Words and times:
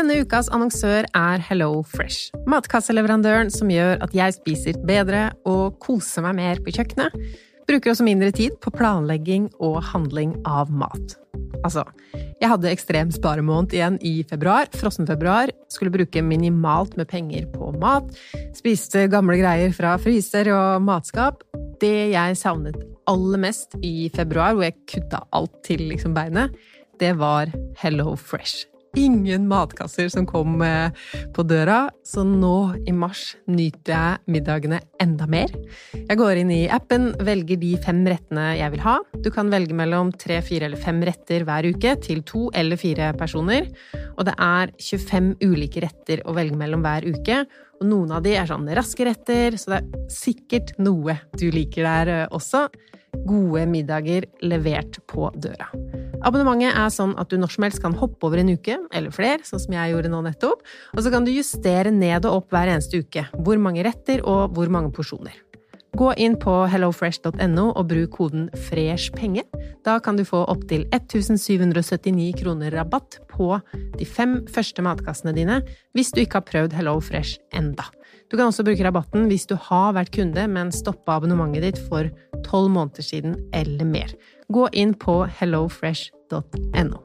Denne 0.00 0.22
ukas 0.24 0.46
annonsør 0.48 1.04
er 1.12 1.42
Hello 1.44 1.82
Fresh. 1.84 2.30
Matkasseleverandøren 2.48 3.50
som 3.52 3.68
gjør 3.68 3.98
at 4.00 4.14
jeg 4.16 4.32
spiser 4.32 4.78
bedre 4.88 5.26
og 5.44 5.74
koser 5.84 6.24
meg 6.24 6.38
mer 6.38 6.62
på 6.64 6.72
kjøkkenet. 6.72 7.12
Bruker 7.68 7.92
også 7.92 8.06
mindre 8.06 8.30
tid 8.32 8.56
på 8.64 8.72
planlegging 8.72 9.50
og 9.60 9.76
handling 9.90 10.32
av 10.48 10.72
mat. 10.72 11.18
Altså, 11.60 11.84
jeg 12.14 12.48
hadde 12.48 12.72
ekstrem 12.72 13.12
sparemåned 13.12 13.76
igjen 13.76 14.00
i 14.00 14.14
februar, 14.24 14.72
frossenfebruar. 14.72 15.52
Skulle 15.68 15.92
bruke 15.92 16.24
minimalt 16.24 16.96
med 16.96 17.10
penger 17.12 17.44
på 17.52 17.68
mat. 17.76 18.08
Spiste 18.56 19.04
gamle 19.12 19.36
greier 19.42 19.76
fra 19.76 19.98
fryser 20.00 20.48
og 20.56 20.80
matskap. 20.88 21.44
Det 21.84 22.14
jeg 22.16 22.40
savnet 22.40 22.80
aller 23.04 23.44
mest 23.44 23.76
i 23.84 24.08
februar, 24.16 24.56
hvor 24.56 24.70
jeg 24.70 24.80
kutta 24.96 25.26
alt 25.36 25.60
til 25.68 25.90
liksom 25.92 26.16
beinet, 26.16 26.56
det 26.96 27.18
var 27.20 27.52
Hello 27.84 28.14
Fresh 28.16 28.69
ingen 28.98 29.46
matkasser 29.48 30.08
som 30.12 30.26
kom 30.26 30.60
eh, 30.62 30.90
på 31.34 31.44
døra, 31.46 31.88
så 32.06 32.24
nå 32.26 32.74
i 32.88 32.94
mars 32.96 33.36
nyter 33.50 33.92
jeg 33.94 34.34
middagene 34.34 34.80
enda 35.02 35.28
mer. 35.30 35.52
Jeg 35.94 36.18
går 36.18 36.42
inn 36.42 36.52
i 36.54 36.62
appen, 36.72 37.10
velger 37.26 37.60
de 37.60 37.74
fem 37.84 38.02
rettene 38.08 38.50
jeg 38.58 38.74
vil 38.74 38.84
ha. 38.84 38.98
Du 39.22 39.30
kan 39.34 39.50
velge 39.52 39.76
mellom 39.76 40.12
tre, 40.12 40.40
fire 40.44 40.68
eller 40.68 40.80
fem 40.80 41.00
retter 41.06 41.46
hver 41.48 41.70
uke 41.70 41.96
til 42.02 42.24
to 42.26 42.48
eller 42.56 42.80
fire 42.80 43.12
personer. 43.18 43.70
Og 44.16 44.26
det 44.28 44.36
er 44.36 44.74
25 44.80 45.34
ulike 45.44 45.84
retter 45.84 46.24
å 46.26 46.36
velge 46.36 46.58
mellom 46.58 46.84
hver 46.84 47.06
uke. 47.06 47.44
Og 47.80 47.88
noen 47.88 48.12
av 48.12 48.24
de 48.24 48.34
er 48.36 48.48
sånn 48.48 48.68
raske 48.76 49.06
retter, 49.08 49.56
så 49.56 49.76
det 49.76 49.80
er 49.80 50.08
sikkert 50.12 50.74
noe 50.82 51.16
du 51.38 51.48
liker 51.54 51.86
der 51.86 52.14
eh, 52.14 52.26
også. 52.34 52.66
Gode 53.26 53.66
middager 53.70 54.26
levert 54.44 55.00
på 55.10 55.30
døra. 55.36 55.70
Abonnementet 56.20 56.76
er 56.76 56.90
sånn 56.92 57.14
at 57.20 57.30
du 57.32 57.38
når 57.40 57.54
som 57.54 57.64
helst 57.64 57.82
kan 57.82 57.96
hoppe 57.96 58.28
over 58.28 58.42
en 58.42 58.52
uke, 58.52 58.76
eller 58.92 59.14
flere, 59.14 59.40
sånn 59.46 59.62
som 59.62 59.76
jeg 59.76 59.94
gjorde 59.94 60.10
nå 60.12 60.20
nettopp, 60.26 60.64
og 60.92 61.00
så 61.00 61.12
kan 61.12 61.24
du 61.24 61.32
justere 61.32 61.92
ned 61.94 62.28
og 62.28 62.42
opp 62.42 62.56
hver 62.56 62.74
eneste 62.74 63.00
uke 63.00 63.24
hvor 63.38 63.60
mange 63.62 63.86
retter 63.86 64.20
og 64.28 64.52
hvor 64.56 64.72
mange 64.72 64.92
porsjoner. 64.96 65.38
Gå 65.98 66.12
inn 66.22 66.36
på 66.38 66.52
hellofresh.no 66.70 67.64
og 67.72 67.88
bruk 67.90 68.12
koden 68.14 68.46
FRESHPENGE. 68.68 69.42
Da 69.82 69.96
kan 69.98 70.18
du 70.18 70.22
få 70.28 70.44
opptil 70.52 70.84
1779 70.94 72.30
kroner 72.38 72.76
rabatt 72.76 73.18
på 73.32 73.56
de 73.98 74.06
fem 74.06 74.38
første 74.54 74.84
matkassene 74.86 75.34
dine 75.34 75.58
hvis 75.98 76.12
du 76.14 76.22
ikke 76.22 76.38
har 76.38 76.46
prøvd 76.46 76.78
Hello 76.78 77.00
Fresh 77.02 77.42
enda. 77.56 77.88
Du 78.30 78.36
kan 78.38 78.46
også 78.46 78.62
bruke 78.62 78.84
rabatten 78.86 79.26
hvis 79.26 79.48
du 79.50 79.56
har 79.58 79.94
vært 79.96 80.12
kunde, 80.14 80.46
men 80.46 80.70
stoppa 80.70 81.18
abonnementet 81.18 81.66
ditt 81.66 81.80
for 81.90 82.06
tolv 82.46 82.70
måneder 82.70 83.02
siden 83.02 83.34
eller 83.50 83.86
mer. 83.88 84.14
Gå 84.54 84.68
inn 84.70 84.94
på 84.94 85.24
hellofresh.no. 85.40 87.02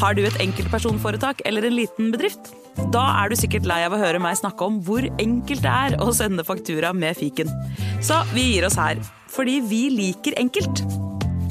Har 0.00 0.16
du 0.16 0.22
et 0.24 0.38
enkeltpersonforetak 0.40 1.42
eller 1.48 1.64
en 1.68 1.76
liten 1.76 2.12
bedrift? 2.12 2.52
Da 2.92 3.02
er 3.20 3.32
du 3.32 3.36
sikkert 3.40 3.68
lei 3.68 3.82
av 3.84 3.96
å 3.96 4.00
høre 4.00 4.20
meg 4.22 4.38
snakke 4.40 4.68
om 4.68 4.78
hvor 4.84 5.04
enkelt 5.20 5.64
det 5.64 5.74
er 5.90 5.96
å 6.00 6.12
sende 6.16 6.44
faktura 6.44 6.92
med 6.96 7.16
fiken. 7.20 7.48
Så 8.04 8.20
vi 8.32 8.50
gir 8.52 8.68
oss 8.68 8.78
her, 8.80 9.00
fordi 9.32 9.60
vi 9.64 9.86
liker 9.96 10.36
enkelt. 10.40 10.84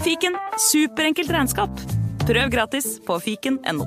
Fiken 0.05 0.37
superenkelt 0.69 1.33
regnskap. 1.33 1.98
Prøv 2.29 2.51
gratis 2.53 2.85
på 3.01 3.15
fiken.no. 3.25 3.85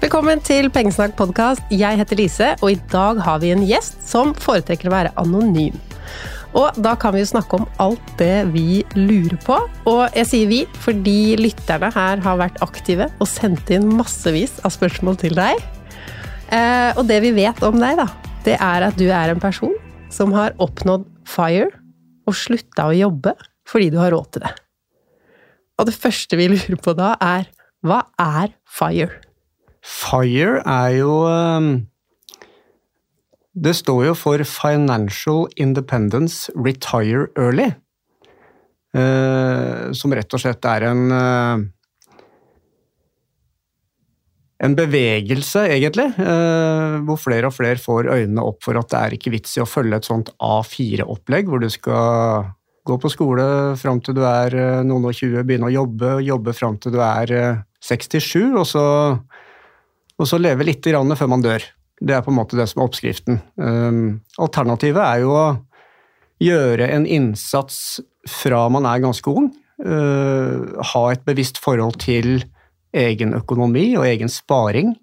Velkommen 0.00 0.42
til 0.42 0.66
Pengesnakk 0.74 1.14
podkast. 1.14 1.62
Jeg 1.70 2.00
heter 2.00 2.18
Lise, 2.18 2.48
og 2.58 2.72
i 2.72 2.80
dag 2.90 3.20
har 3.22 3.38
vi 3.44 3.52
en 3.54 3.62
gjest 3.68 4.02
som 4.02 4.34
foretrekker 4.34 4.90
å 4.90 4.96
være 4.96 5.14
anonym. 5.22 5.78
Og 6.58 6.74
da 6.82 6.96
kan 6.98 7.14
vi 7.14 7.22
jo 7.22 7.30
snakke 7.36 7.60
om 7.60 7.68
alt 7.86 8.16
det 8.18 8.48
vi 8.50 8.82
lurer 8.98 9.38
på. 9.46 9.60
Og 9.86 10.02
jeg 10.10 10.30
sier 10.32 10.50
vi 10.50 10.60
fordi 10.82 11.36
lytterne 11.38 11.94
her 11.94 12.26
har 12.26 12.42
vært 12.42 12.58
aktive 12.66 13.12
og 13.14 13.30
sendt 13.30 13.70
inn 13.70 13.86
massevis 13.94 14.58
av 14.66 14.74
spørsmål 14.74 15.22
til 15.22 15.38
deg. 15.38 15.62
Eh, 16.50 16.90
og 16.98 17.06
det 17.08 17.22
vi 17.24 17.32
vet 17.34 17.62
om 17.66 17.78
deg, 17.80 17.98
da, 18.02 18.10
det 18.44 18.58
er 18.60 18.84
at 18.84 18.96
du 19.00 19.06
er 19.08 19.32
en 19.32 19.40
person 19.40 19.72
som 20.12 20.34
har 20.36 20.54
oppnådd 20.60 21.06
FIRE 21.28 21.70
og 22.28 22.36
slutta 22.36 22.90
å 22.90 22.96
jobbe 22.96 23.32
fordi 23.68 23.88
du 23.92 23.98
har 24.02 24.12
råd 24.12 24.34
til 24.34 24.44
det. 24.44 24.52
Og 25.80 25.88
det 25.88 25.96
første 25.96 26.38
vi 26.38 26.50
lurer 26.52 26.76
på 26.80 26.94
da, 26.96 27.14
er 27.24 27.48
hva 27.84 28.04
er 28.20 28.52
FIRE? 28.68 29.22
FIRE 29.84 30.60
er 30.60 30.90
jo 30.96 31.16
um, 31.28 31.70
Det 33.54 33.74
står 33.76 34.04
jo 34.10 34.14
for 34.16 34.44
Financial 34.48 35.48
Independence 35.56 36.52
Retire 36.56 37.28
Early. 37.36 37.72
Uh, 38.94 39.90
som 39.96 40.12
rett 40.14 40.36
og 40.36 40.40
slett 40.40 40.64
er 40.70 40.86
en 40.92 41.04
uh, 41.10 41.64
en 44.62 44.76
bevegelse, 44.78 45.64
egentlig, 45.74 46.12
uh, 46.20 47.00
hvor 47.06 47.18
flere 47.18 47.50
og 47.50 47.56
flere 47.56 47.80
får 47.80 48.10
øynene 48.12 48.44
opp 48.46 48.62
for 48.64 48.78
at 48.78 48.92
det 48.92 49.00
er 49.00 49.16
ikke 49.16 49.32
vits 49.34 49.56
i 49.58 49.64
å 49.64 49.68
følge 49.68 49.98
et 49.98 50.06
sånt 50.06 50.30
A4-opplegg, 50.38 51.50
hvor 51.50 51.62
du 51.62 51.70
skal 51.72 52.52
gå 52.84 52.98
på 53.00 53.10
skole 53.10 53.44
fram 53.80 53.98
til 54.04 54.18
du 54.18 54.22
er 54.28 54.54
noen 54.84 55.08
og 55.08 55.16
tjue, 55.16 55.42
begynne 55.42 55.70
å 55.70 55.72
jobbe, 55.72 56.18
jobbe 56.22 56.52
fram 56.52 56.76
til 56.76 56.92
du 56.92 57.00
er 57.00 57.32
67, 57.80 58.52
og 58.52 58.66
så 58.68 58.84
og 60.20 60.28
så 60.30 60.38
leve 60.38 60.66
litt 60.66 60.84
før 60.84 61.30
man 61.30 61.42
dør. 61.42 61.64
Det 62.00 62.14
er 62.14 62.22
på 62.22 62.32
en 62.32 62.38
måte 62.38 62.58
det 62.58 62.66
som 62.70 62.82
er 62.82 62.88
oppskriften. 62.88 63.40
Alternativet 64.38 65.02
er 65.02 65.22
jo 65.24 65.34
å 65.34 65.46
gjøre 66.42 66.88
en 66.94 67.06
innsats 67.06 68.00
fra 68.30 68.66
man 68.72 68.86
er 68.86 69.02
ganske 69.02 69.30
ung. 69.30 69.50
Ha 69.78 71.02
et 71.10 71.24
bevisst 71.26 71.58
forhold 71.62 71.98
til 72.04 72.44
egen 72.94 73.34
økonomi 73.36 73.90
og 73.98 74.06
egen 74.08 74.30
sparing. 74.32 74.94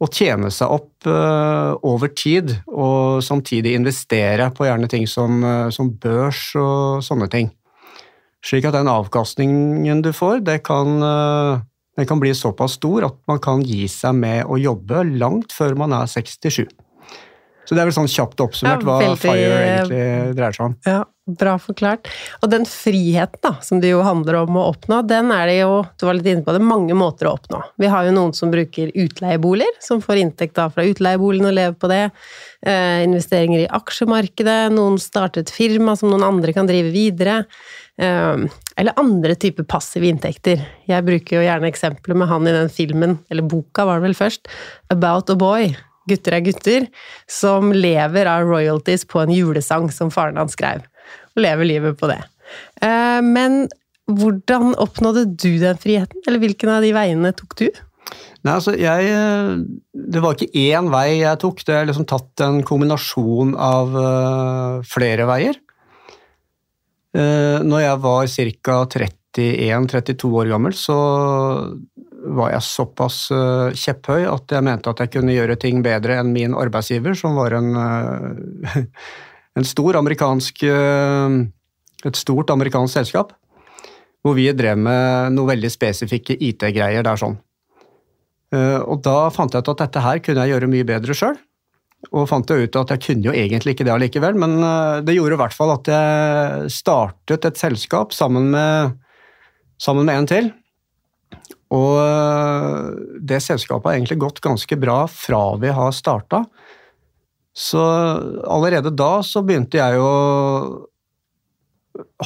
Og 0.00 0.08
tjene 0.16 0.48
seg 0.54 0.72
opp 0.72 1.08
uh, 1.08 1.76
over 1.84 2.08
tid, 2.16 2.54
og 2.72 3.20
samtidig 3.24 3.74
investere 3.76 4.46
på 4.56 4.64
gjerne 4.64 4.88
ting 4.88 5.04
som, 5.10 5.42
uh, 5.44 5.68
som 5.74 5.90
børs 5.92 6.54
og 6.56 7.04
sånne 7.04 7.28
ting. 7.32 7.50
Slik 8.44 8.64
at 8.64 8.78
den 8.78 8.88
avkastningen 8.88 10.00
du 10.00 10.14
får, 10.16 10.40
det 10.46 10.62
kan 10.64 10.94
den 12.00 12.06
kan 12.08 12.20
bli 12.22 12.30
såpass 12.32 12.78
stor 12.78 13.04
at 13.10 13.16
man 13.28 13.40
kan 13.44 13.60
gi 13.60 13.84
seg 13.90 14.14
med 14.16 14.48
å 14.48 14.56
jobbe 14.56 15.02
langt 15.20 15.52
før 15.52 15.74
man 15.76 15.92
er 15.92 16.08
67. 16.08 16.64
Så 17.70 17.76
det 17.78 17.84
er 17.84 17.86
vel 17.86 17.94
sånn 17.94 18.10
kjapt 18.10 18.40
oppsummert 18.42 18.82
hva 18.82 18.98
FIRE 19.14 19.58
egentlig 19.62 20.04
dreier 20.34 20.56
seg 20.56 20.64
om. 20.64 20.72
Ja, 20.88 21.04
Bra 21.38 21.52
forklart. 21.62 22.08
Og 22.42 22.50
den 22.50 22.64
friheten 22.66 23.38
da, 23.44 23.52
som 23.62 23.78
det 23.82 23.92
jo 23.92 24.00
handler 24.02 24.40
om 24.40 24.56
å 24.58 24.64
oppnå, 24.72 25.00
den 25.06 25.30
er 25.34 25.46
det 25.46 25.58
jo 25.60 25.82
du 26.00 26.06
var 26.08 26.16
litt 26.18 26.26
inne 26.30 26.42
på 26.46 26.54
det, 26.56 26.62
mange 26.64 26.96
måter 26.98 27.28
å 27.28 27.34
oppnå. 27.36 27.60
Vi 27.78 27.90
har 27.92 28.08
jo 28.08 28.14
noen 28.16 28.32
som 28.34 28.50
bruker 28.50 28.90
utleieboliger, 28.98 29.76
som 29.84 30.00
får 30.02 30.22
inntekt 30.24 30.56
da 30.58 30.66
fra 30.72 30.86
utleieboligen 30.88 31.50
og 31.50 31.54
lever 31.58 31.76
på 31.78 31.90
det. 31.92 32.02
Eh, 32.66 33.02
investeringer 33.04 33.62
i 33.66 33.68
aksjemarkedet. 33.78 34.58
Noen 34.74 34.98
starter 35.02 35.44
et 35.44 35.54
firma 35.54 35.94
som 35.98 36.10
noen 36.10 36.26
andre 36.26 36.56
kan 36.56 36.68
drive 36.70 36.90
videre. 36.94 37.44
Ehm, 38.00 38.48
eller 38.80 38.96
andre 38.96 39.36
typer 39.36 39.68
passive 39.68 40.08
inntekter. 40.08 40.64
Jeg 40.88 41.06
bruker 41.06 41.36
jo 41.36 41.44
gjerne 41.44 41.68
eksempler 41.68 42.16
med 42.16 42.32
han 42.32 42.48
i 42.48 42.56
den 42.56 42.72
filmen, 42.72 43.18
eller 43.30 43.44
boka 43.44 43.84
var 43.84 44.00
det 44.00 44.08
vel 44.08 44.18
først, 44.18 44.48
About 44.90 45.30
a 45.30 45.36
Boy. 45.36 45.76
Gutter 46.10 46.36
er 46.36 46.44
gutter, 46.46 46.88
som 47.30 47.72
lever 47.74 48.30
av 48.30 48.48
royalties 48.48 49.06
på 49.08 49.22
en 49.22 49.34
julesang 49.34 49.88
som 49.94 50.12
faren 50.14 50.40
hans 50.40 50.56
skrev. 50.58 50.84
Og 51.34 51.44
lever 51.46 51.70
livet 51.70 52.00
på 52.00 52.10
det. 52.10 52.20
Ehm, 52.84 53.30
men 53.36 53.60
hvordan 54.10 54.74
oppnådde 54.82 55.28
du 55.38 55.52
den 55.62 55.78
friheten, 55.78 56.22
eller 56.26 56.42
hvilken 56.42 56.72
av 56.74 56.84
de 56.84 56.92
veiene 56.96 57.32
tok 57.36 57.56
du? 57.60 57.68
Nei, 58.40 58.54
altså 58.56 58.72
jeg 58.74 59.10
Det 59.92 60.22
var 60.24 60.34
ikke 60.34 60.64
én 60.72 60.88
vei 60.90 61.20
jeg 61.20 61.40
tok, 61.42 61.60
det 61.68 61.74
er 61.76 61.86
liksom 61.86 62.08
tatt 62.10 62.42
en 62.42 62.62
kombinasjon 62.66 63.52
av 63.54 63.92
uh, 63.94 64.86
flere 64.88 65.28
veier. 65.28 65.60
Eh, 67.10 67.58
når 67.66 67.82
jeg 67.82 68.00
var 68.04 68.28
ca. 68.62 68.76
31-32 69.34 70.30
år 70.40 70.50
gammel, 70.50 70.74
så 70.78 70.96
var 72.20 72.52
jeg 72.52 72.66
såpass 72.66 73.18
eh, 73.34 73.76
kjepphøy 73.76 74.26
at 74.28 74.54
jeg 74.54 74.66
mente 74.66 74.92
at 74.92 75.02
jeg 75.02 75.12
kunne 75.14 75.34
gjøre 75.34 75.56
ting 75.60 75.80
bedre 75.84 76.18
enn 76.20 76.32
min 76.34 76.56
arbeidsgiver, 76.58 77.16
som 77.16 77.38
var 77.38 77.56
en, 77.56 77.70
eh, 77.80 78.80
en 79.60 79.68
stor 79.68 80.00
amerikansk 80.02 80.64
Et 82.00 82.16
stort 82.16 82.48
amerikansk 82.48 82.94
selskap. 82.96 83.34
Hvor 84.24 84.32
vi 84.32 84.46
drev 84.56 84.78
med 84.80 85.34
noe 85.34 85.50
veldig 85.50 85.68
spesifikke 85.68 86.32
IT-greier 86.32 87.04
der 87.04 87.20
sånn. 87.20 87.34
Og 88.56 89.02
da 89.04 89.28
fant 89.28 89.52
jeg 89.52 89.60
ut 89.60 89.68
at 89.74 89.82
dette 89.84 90.00
her 90.00 90.22
kunne 90.24 90.46
jeg 90.46 90.54
gjøre 90.54 90.70
mye 90.72 90.86
bedre 90.88 91.16
sjøl. 91.16 91.36
Og 92.08 92.24
fant 92.30 92.48
jeg 92.48 92.66
ut 92.66 92.78
at 92.80 92.94
jeg 92.94 93.02
kunne 93.04 93.28
jo 93.28 93.34
egentlig 93.36 93.74
ikke 93.74 93.84
det 93.84 93.92
allikevel, 93.92 94.38
men 94.40 94.56
eh, 94.64 95.02
det 95.04 95.16
gjorde 95.18 95.36
i 95.36 95.40
hvert 95.42 95.56
fall 95.56 95.74
at 95.74 95.90
jeg 95.92 96.72
startet 96.72 97.44
et 97.46 97.60
selskap 97.60 98.16
sammen 98.16 98.48
med, 98.54 98.96
sammen 99.80 100.08
med 100.08 100.22
en 100.22 100.30
til. 100.30 100.50
Og 101.70 101.96
øh, 102.02 102.86
det 103.22 103.42
selskapet 103.44 103.86
har 103.86 103.98
egentlig 103.98 104.20
gått 104.24 104.42
ganske 104.42 104.78
bra 104.80 105.04
fra 105.10 105.42
vi 105.62 105.70
har 105.74 105.94
starta. 105.94 106.44
Så 107.56 107.82
allerede 108.46 108.92
da 108.94 109.20
så 109.26 109.42
begynte 109.46 109.78
jeg 109.78 110.00
å 110.02 110.14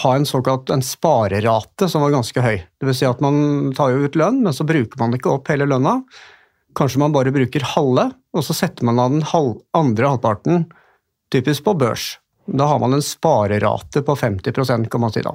ha 0.04 0.12
en 0.14 0.26
såkalt 0.28 0.70
en 0.70 0.84
sparerate 0.84 1.88
som 1.90 2.04
var 2.04 2.12
ganske 2.14 2.40
høy. 2.44 2.58
Vil 2.84 2.96
si 2.96 3.08
at 3.08 3.22
man 3.24 3.72
tar 3.76 3.94
jo 3.94 4.04
ut 4.04 4.18
lønn, 4.18 4.42
men 4.44 4.56
så 4.56 4.66
bruker 4.68 5.00
man 5.00 5.16
ikke 5.16 5.32
opp 5.32 5.48
hele 5.52 5.68
lønna. 5.68 6.00
Kanskje 6.76 7.00
man 7.02 7.14
bare 7.14 7.32
bruker 7.34 7.64
halve, 7.74 8.10
og 8.34 8.44
så 8.44 8.56
setter 8.56 8.86
man 8.86 9.00
av 9.00 9.14
den 9.14 9.24
halv, 9.30 9.56
andre 9.76 10.12
halvparten 10.14 10.66
typisk 11.32 11.64
på 11.66 11.76
børs. 11.78 12.14
Da 12.46 12.66
har 12.68 12.80
man 12.82 12.94
en 12.94 13.04
sparerate 13.04 14.02
på 14.04 14.16
50 14.20 14.88
kan 14.90 15.00
man 15.00 15.12
si 15.14 15.22
da. 15.24 15.32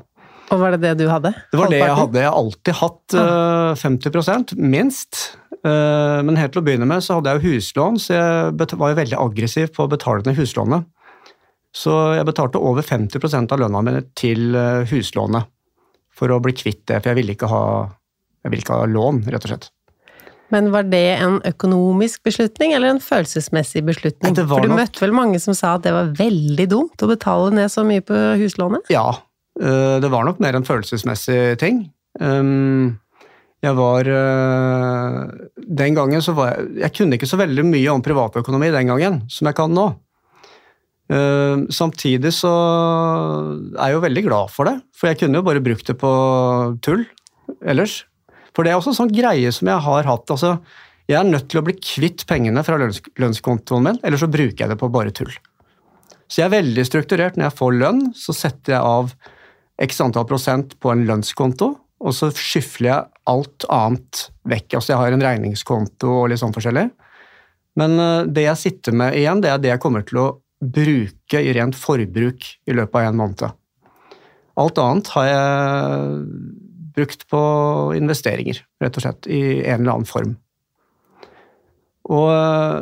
Og 0.49 0.61
var 0.61 0.73
det 0.73 0.81
det 0.81 0.95
du 1.03 1.05
hadde? 1.09 1.31
Det 1.51 1.59
var 1.59 1.69
det 1.71 1.81
jeg 1.81 1.97
hadde. 1.99 2.21
Jeg 2.23 2.29
har 2.29 2.39
alltid 2.39 2.77
hatt 2.79 3.17
uh, 3.17 3.73
50 3.77 4.55
minst. 4.57 5.21
Uh, 5.61 6.21
men 6.25 6.39
helt 6.39 6.55
til 6.55 6.63
å 6.63 6.65
begynne 6.65 6.87
med 6.89 7.03
så 7.05 7.19
hadde 7.19 7.35
jeg 7.35 7.41
jo 7.41 7.53
huslån, 7.53 7.99
så 8.01 8.15
jeg 8.15 8.69
var 8.79 8.93
jo 8.93 8.99
veldig 9.01 9.19
aggressiv 9.19 9.73
på 9.75 9.85
å 9.85 9.91
betale 9.91 10.25
ned 10.25 10.39
huslånet. 10.39 10.87
Så 11.75 11.93
jeg 12.17 12.25
betalte 12.25 12.61
over 12.65 12.85
50 12.85 13.51
av 13.53 13.59
lønna 13.61 13.83
mi 13.85 13.99
til 14.17 14.55
uh, 14.57 14.87
huslånet 14.89 15.49
for 16.19 16.33
å 16.33 16.41
bli 16.43 16.55
kvitt 16.57 16.87
det, 16.89 17.03
for 17.03 17.11
jeg 17.11 17.21
ville 17.21 17.35
ikke 17.37 17.51
ha, 17.51 17.65
jeg 18.43 18.51
ville 18.51 18.65
ikke 18.65 18.79
ha 18.81 18.89
lån, 18.89 19.21
rett 19.29 19.45
og 19.45 19.53
slett. 19.53 19.69
Men 20.49 20.71
var 20.73 20.87
det 20.89 21.19
en 21.21 21.35
økonomisk 21.45 22.23
beslutning 22.25 22.71
eller 22.73 22.95
en 22.95 23.03
følelsesmessig 23.03 23.83
beslutning? 23.85 24.33
For 24.33 24.65
du 24.65 24.71
nok... 24.71 24.79
møtte 24.81 25.03
vel 25.03 25.13
mange 25.13 25.37
som 25.43 25.53
sa 25.53 25.75
at 25.77 25.85
det 25.85 25.93
var 25.93 26.09
veldig 26.17 26.65
dumt 26.71 27.05
å 27.05 27.09
betale 27.11 27.53
ned 27.53 27.69
så 27.69 27.85
mye 27.85 28.01
på 28.01 28.17
huslånet? 28.41 28.89
Ja, 28.89 29.11
Eh, 29.13 29.28
det 29.59 30.09
var 30.11 30.23
nok 30.23 30.37
mer 30.39 30.55
en 30.55 30.63
følelsesmessig 30.67 31.57
ting. 31.59 31.81
Um, 32.19 32.99
jeg 33.59 33.75
var 33.75 34.07
eh, 34.07 35.47
Den 35.79 35.97
gangen 35.97 36.23
så 36.23 36.35
var 36.37 36.53
jeg 36.55 36.85
Jeg 36.85 36.95
kunne 36.95 37.17
ikke 37.17 37.29
så 37.29 37.39
veldig 37.39 37.65
mye 37.67 37.91
om 37.91 38.03
privatøkonomi 38.03 38.71
den 38.75 38.91
gangen 38.91 39.23
som 39.31 39.49
jeg 39.49 39.57
kan 39.57 39.73
nå. 39.75 39.87
Eh, 41.09 41.65
samtidig 41.73 42.31
så 42.37 42.51
er 43.73 43.89
jeg 43.89 43.97
jo 43.97 44.03
veldig 44.05 44.23
glad 44.27 44.53
for 44.53 44.69
det, 44.69 44.77
for 44.93 45.09
jeg 45.09 45.19
kunne 45.23 45.41
jo 45.41 45.47
bare 45.47 45.63
brukt 45.65 45.87
det 45.89 45.97
på 45.99 46.11
tull 46.85 47.03
ellers. 47.65 48.03
For 48.53 48.63
det 48.63 48.71
er 48.71 48.79
også 48.79 48.93
en 48.93 48.99
sånn 49.01 49.15
greie 49.15 49.51
som 49.55 49.71
jeg 49.71 49.85
har 49.87 50.07
hatt. 50.07 50.29
altså 50.29 50.59
Jeg 51.09 51.17
er 51.19 51.27
nødt 51.27 51.49
til 51.49 51.59
å 51.59 51.65
bli 51.65 51.75
kvitt 51.81 52.25
pengene 52.29 52.63
fra 52.63 52.77
lønns 52.79 53.01
lønnskontoen 53.19 53.87
min, 53.89 53.99
eller 54.03 54.21
så 54.21 54.29
bruker 54.29 54.63
jeg 54.63 54.71
det 54.71 54.79
på 54.79 54.91
bare 54.93 55.11
tull. 55.15 55.33
Så 56.29 56.43
jeg 56.43 56.47
er 56.47 56.59
veldig 56.59 56.85
strukturert. 56.85 57.35
Når 57.35 57.49
jeg 57.49 57.57
får 57.57 57.77
lønn, 57.81 58.01
så 58.13 58.35
setter 58.37 58.77
jeg 58.77 58.85
av 58.85 59.15
x 59.79 60.01
antall 60.03 60.27
prosent 60.27 60.75
på 60.81 60.91
en 60.93 61.05
lønnskonto, 61.07 61.69
og 61.99 62.15
så 62.15 62.29
skyfler 62.35 62.89
jeg 62.89 63.23
alt 63.31 63.65
annet 63.71 64.25
vekk. 64.47 64.77
Altså 64.77 64.93
jeg 64.93 65.01
har 65.01 65.15
en 65.15 65.25
regningskonto 65.25 66.11
og 66.21 66.29
litt 66.31 66.41
sånn 66.41 66.55
forskjellig. 66.55 66.87
Men 67.79 67.95
eh, 67.99 68.27
det 68.27 68.45
jeg 68.47 68.63
sitter 68.63 68.95
med 69.01 69.17
igjen, 69.19 69.43
det 69.43 69.51
er 69.53 69.63
det 69.63 69.73
jeg 69.73 69.83
kommer 69.83 70.05
til 70.07 70.21
å 70.21 70.29
bruke 70.59 71.39
i 71.39 71.53
rent 71.55 71.77
forbruk 71.79 72.47
i 72.67 72.75
løpet 72.75 72.99
av 72.99 73.09
en 73.09 73.19
måned. 73.19 73.45
Alt 74.59 74.81
annet 74.83 75.11
har 75.15 75.27
jeg 75.29 76.23
brukt 76.95 77.23
på 77.31 77.41
investeringer, 77.95 78.59
rett 78.83 78.97
og 78.99 79.05
slett, 79.05 79.29
i 79.31 79.61
en 79.61 79.83
eller 79.83 79.93
annen 79.93 80.09
form. 80.09 80.33
Og 82.09 82.27
eh, 82.33 82.79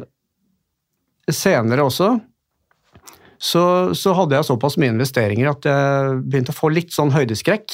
senere 1.34 1.86
også 1.86 2.16
så, 3.38 3.94
så, 3.94 4.14
hadde 4.18 4.36
jeg 4.36 4.46
såpass 4.48 4.78
mye 4.82 4.94
investeringer 4.96 5.48
at 5.52 5.66
jeg 5.70 6.22
begynte 6.26 6.54
å 6.54 6.58
få 6.58 6.68
litt 6.74 6.92
sånn 6.96 7.14
høydeskrekk. 7.14 7.68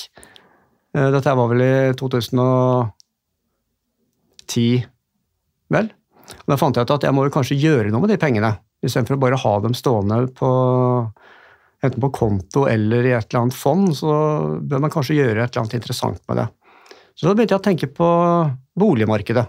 Eh, 0.98 1.10
dette 1.16 1.38
var 1.40 1.48
vel 1.52 1.62
i 1.64 1.76
2010, 2.00 4.84
vel. 5.74 5.88
Og 6.34 6.48
da 6.52 6.56
fant 6.60 6.76
jeg 6.76 6.84
ut 6.88 6.96
at 6.98 7.06
jeg 7.08 7.16
må 7.16 7.22
jo 7.28 7.36
kanskje 7.36 7.62
gjøre 7.62 7.90
noe 7.94 8.04
med 8.04 8.12
de 8.12 8.20
pengene, 8.20 8.52
istedenfor 8.84 9.16
å 9.16 9.24
bare 9.24 9.40
ha 9.40 9.54
dem 9.64 9.76
stående 9.78 10.18
på 10.36 10.50
enten 11.84 12.04
på 12.04 12.12
konto 12.16 12.66
eller 12.72 13.08
i 13.08 13.16
et 13.16 13.28
eller 13.28 13.46
annet 13.46 13.58
fond, 13.58 13.90
så 13.96 14.12
bør 14.60 14.86
man 14.86 14.94
kanskje 14.94 15.18
gjøre 15.20 15.44
et 15.44 15.52
eller 15.52 15.64
annet 15.64 15.80
interessant 15.80 16.22
med 16.32 16.40
det. 16.40 16.48
Så 17.14 17.28
da 17.28 17.36
begynte 17.36 17.56
jeg 17.56 17.62
å 17.62 17.68
tenke 17.68 17.90
på 17.94 18.10
boligmarkedet. 18.80 19.46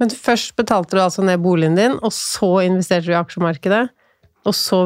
Men 0.00 0.10
først 0.10 0.56
betalte 0.58 0.96
du 0.96 1.02
altså 1.02 1.22
ned 1.24 1.42
boligen 1.44 1.76
din, 1.78 1.98
og 2.00 2.10
så 2.16 2.64
investerte 2.64 3.06
du 3.06 3.12
i 3.12 3.20
aksjemarkedet? 3.20 3.84
Og 4.48 4.54
så 4.56 4.82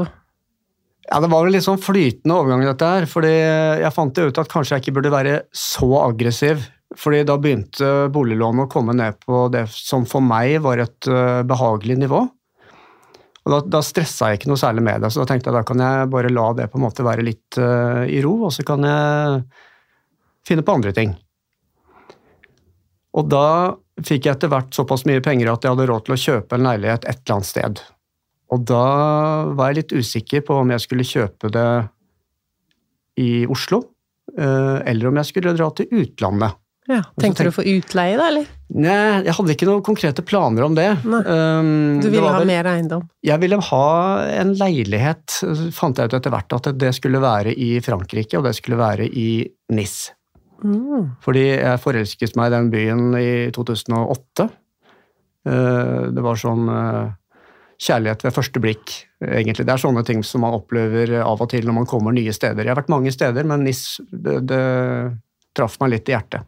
ja, 1.06 1.20
Det 1.22 1.30
var 1.30 1.44
vel 1.44 1.54
litt 1.54 1.66
sånn 1.66 1.80
flytende 1.80 2.36
overgang, 2.36 2.64
dette 2.66 2.92
her. 2.92 3.06
fordi 3.10 3.34
jeg 3.34 3.94
fant 3.94 4.14
det 4.14 4.30
ut 4.30 4.40
at 4.42 4.50
kanskje 4.50 4.76
jeg 4.76 4.84
ikke 4.84 4.96
burde 4.98 5.14
være 5.14 5.36
så 5.54 5.90
aggressiv. 6.02 6.72
fordi 6.96 7.24
da 7.26 7.34
begynte 7.36 8.08
boliglånet 8.14 8.66
å 8.66 8.70
komme 8.70 8.94
ned 8.94 9.18
på 9.26 9.48
det 9.52 9.66
som 9.74 10.04
for 10.06 10.22
meg 10.22 10.60
var 10.62 10.78
et 10.78 11.08
uh, 11.10 11.42
behagelig 11.42 11.96
nivå. 11.98 12.20
Og 13.46 13.52
da, 13.52 13.58
da 13.60 13.80
stressa 13.82 14.30
jeg 14.30 14.40
ikke 14.40 14.50
noe 14.50 14.60
særlig 14.60 14.84
med 14.86 15.02
det, 15.02 15.10
så 15.10 15.22
da 15.22 15.26
tenkte 15.28 15.50
jeg 15.50 15.58
da 15.58 15.64
kan 15.66 15.82
jeg 15.82 16.08
bare 16.14 16.30
la 16.30 16.46
det 16.58 16.68
på 16.70 16.78
en 16.78 16.86
måte 16.86 17.06
være 17.06 17.26
litt 17.26 17.58
uh, 17.58 18.06
i 18.06 18.22
ro, 18.22 18.36
og 18.48 18.54
så 18.54 18.64
kan 18.66 18.86
jeg 18.86 19.42
finne 20.46 20.64
på 20.66 20.78
andre 20.78 20.94
ting. 20.94 21.14
Og 23.16 23.28
da 23.30 23.74
fikk 24.04 24.26
jeg 24.26 24.36
etter 24.36 24.50
hvert 24.52 24.74
såpass 24.76 25.06
mye 25.08 25.22
penger 25.24 25.50
at 25.52 25.64
jeg 25.64 25.74
hadde 25.74 25.90
råd 25.90 26.06
til 26.06 26.16
å 26.16 26.22
kjøpe 26.22 26.58
en 26.58 26.66
leilighet 26.68 27.06
et 27.06 27.22
eller 27.22 27.38
annet 27.38 27.50
sted. 27.50 27.84
Og 28.54 28.62
da 28.68 28.86
var 29.58 29.72
jeg 29.72 29.80
litt 29.80 29.96
usikker 29.96 30.44
på 30.46 30.60
om 30.62 30.70
jeg 30.74 30.84
skulle 30.84 31.06
kjøpe 31.06 31.50
det 31.54 31.70
i 33.20 33.30
Oslo, 33.50 33.80
eh, 34.36 34.78
eller 34.86 35.10
om 35.10 35.18
jeg 35.22 35.32
skulle 35.32 35.56
dra 35.56 35.70
til 35.74 35.90
utlandet. 36.02 36.62
Ja, 36.86 37.00
Tenkte 37.18 37.42
tenk... 37.42 37.48
du 37.48 37.50
å 37.50 37.56
få 37.56 37.64
utleie, 37.66 38.14
da, 38.14 38.28
eller? 38.30 38.50
Nei, 38.78 39.22
jeg 39.26 39.34
hadde 39.34 39.54
ikke 39.56 39.66
noen 39.66 39.82
konkrete 39.86 40.22
planer 40.22 40.66
om 40.68 40.76
det. 40.76 40.86
Um, 41.02 41.98
du 41.98 42.06
ville 42.12 42.30
ha 42.30 42.38
vel... 42.38 42.46
mer 42.46 42.68
eiendom? 42.70 43.02
Jeg 43.26 43.42
ville 43.42 43.58
ha 43.70 43.88
en 44.44 44.52
leilighet, 44.54 45.24
Så 45.34 45.70
fant 45.74 45.98
jeg 45.98 46.12
ut 46.12 46.14
etter 46.20 46.34
hvert 46.34 46.54
at 46.54 46.70
det 46.78 46.92
skulle 46.94 47.22
være 47.22 47.56
i 47.58 47.72
Frankrike, 47.82 48.38
og 48.38 48.46
det 48.46 48.54
skulle 48.60 48.78
være 48.78 49.08
i 49.10 49.30
Nis. 49.74 49.96
Mm. 50.62 51.18
Fordi 51.24 51.44
jeg 51.48 51.82
forelsket 51.82 52.38
meg 52.38 52.52
i 52.52 52.54
den 52.54 52.70
byen 52.70 53.18
i 53.18 53.30
2008. 53.56 54.46
Uh, 55.46 56.06
det 56.14 56.22
var 56.22 56.38
sånn 56.38 56.70
eh, 56.70 57.02
kjærlighet 57.82 58.24
ved 58.24 58.34
første 58.34 58.60
blikk, 58.62 58.92
egentlig. 59.20 59.66
Det 59.66 59.74
er 59.74 59.82
sånne 59.82 60.02
ting 60.06 60.22
som 60.24 60.44
man 60.44 60.56
opplever 60.56 61.18
av 61.20 61.42
og 61.44 61.50
til 61.52 61.66
når 61.68 61.80
man 61.82 61.88
kommer 61.88 62.14
nye 62.16 62.32
steder. 62.32 62.64
Jeg 62.64 62.72
har 62.72 62.80
vært 62.80 62.92
mange 62.92 63.12
steder, 63.12 63.48
men 63.48 63.64
NIS 63.66 64.00
det, 64.10 64.40
det 64.48 64.62
traff 65.56 65.78
meg 65.82 65.96
litt 65.96 66.08
i 66.08 66.16
hjertet. 66.16 66.46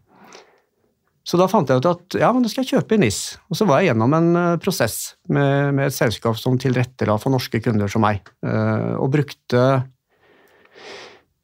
Så 1.28 1.36
da 1.36 1.44
fant 1.50 1.68
jeg 1.68 1.82
ut 1.82 1.88
at 1.90 2.16
ja, 2.16 2.30
men 2.32 2.40
det 2.44 2.50
skal 2.54 2.64
jeg 2.64 2.78
kjøpe 2.78 2.96
i 2.96 3.02
NIS. 3.02 3.20
Og 3.52 3.58
så 3.58 3.66
var 3.68 3.82
jeg 3.82 3.90
gjennom 3.90 4.14
en 4.16 4.28
uh, 4.32 4.60
prosess 4.62 4.96
med, 5.28 5.74
med, 5.76 5.90
et 5.90 5.96
selskap 5.96 6.38
som 6.40 6.56
tilrettela 6.60 7.18
for 7.20 7.34
norske 7.34 7.60
kunder 7.64 7.90
som 7.92 8.00
meg, 8.06 8.24
uh, 8.46 8.96
og 8.96 9.12
brukte 9.12 9.64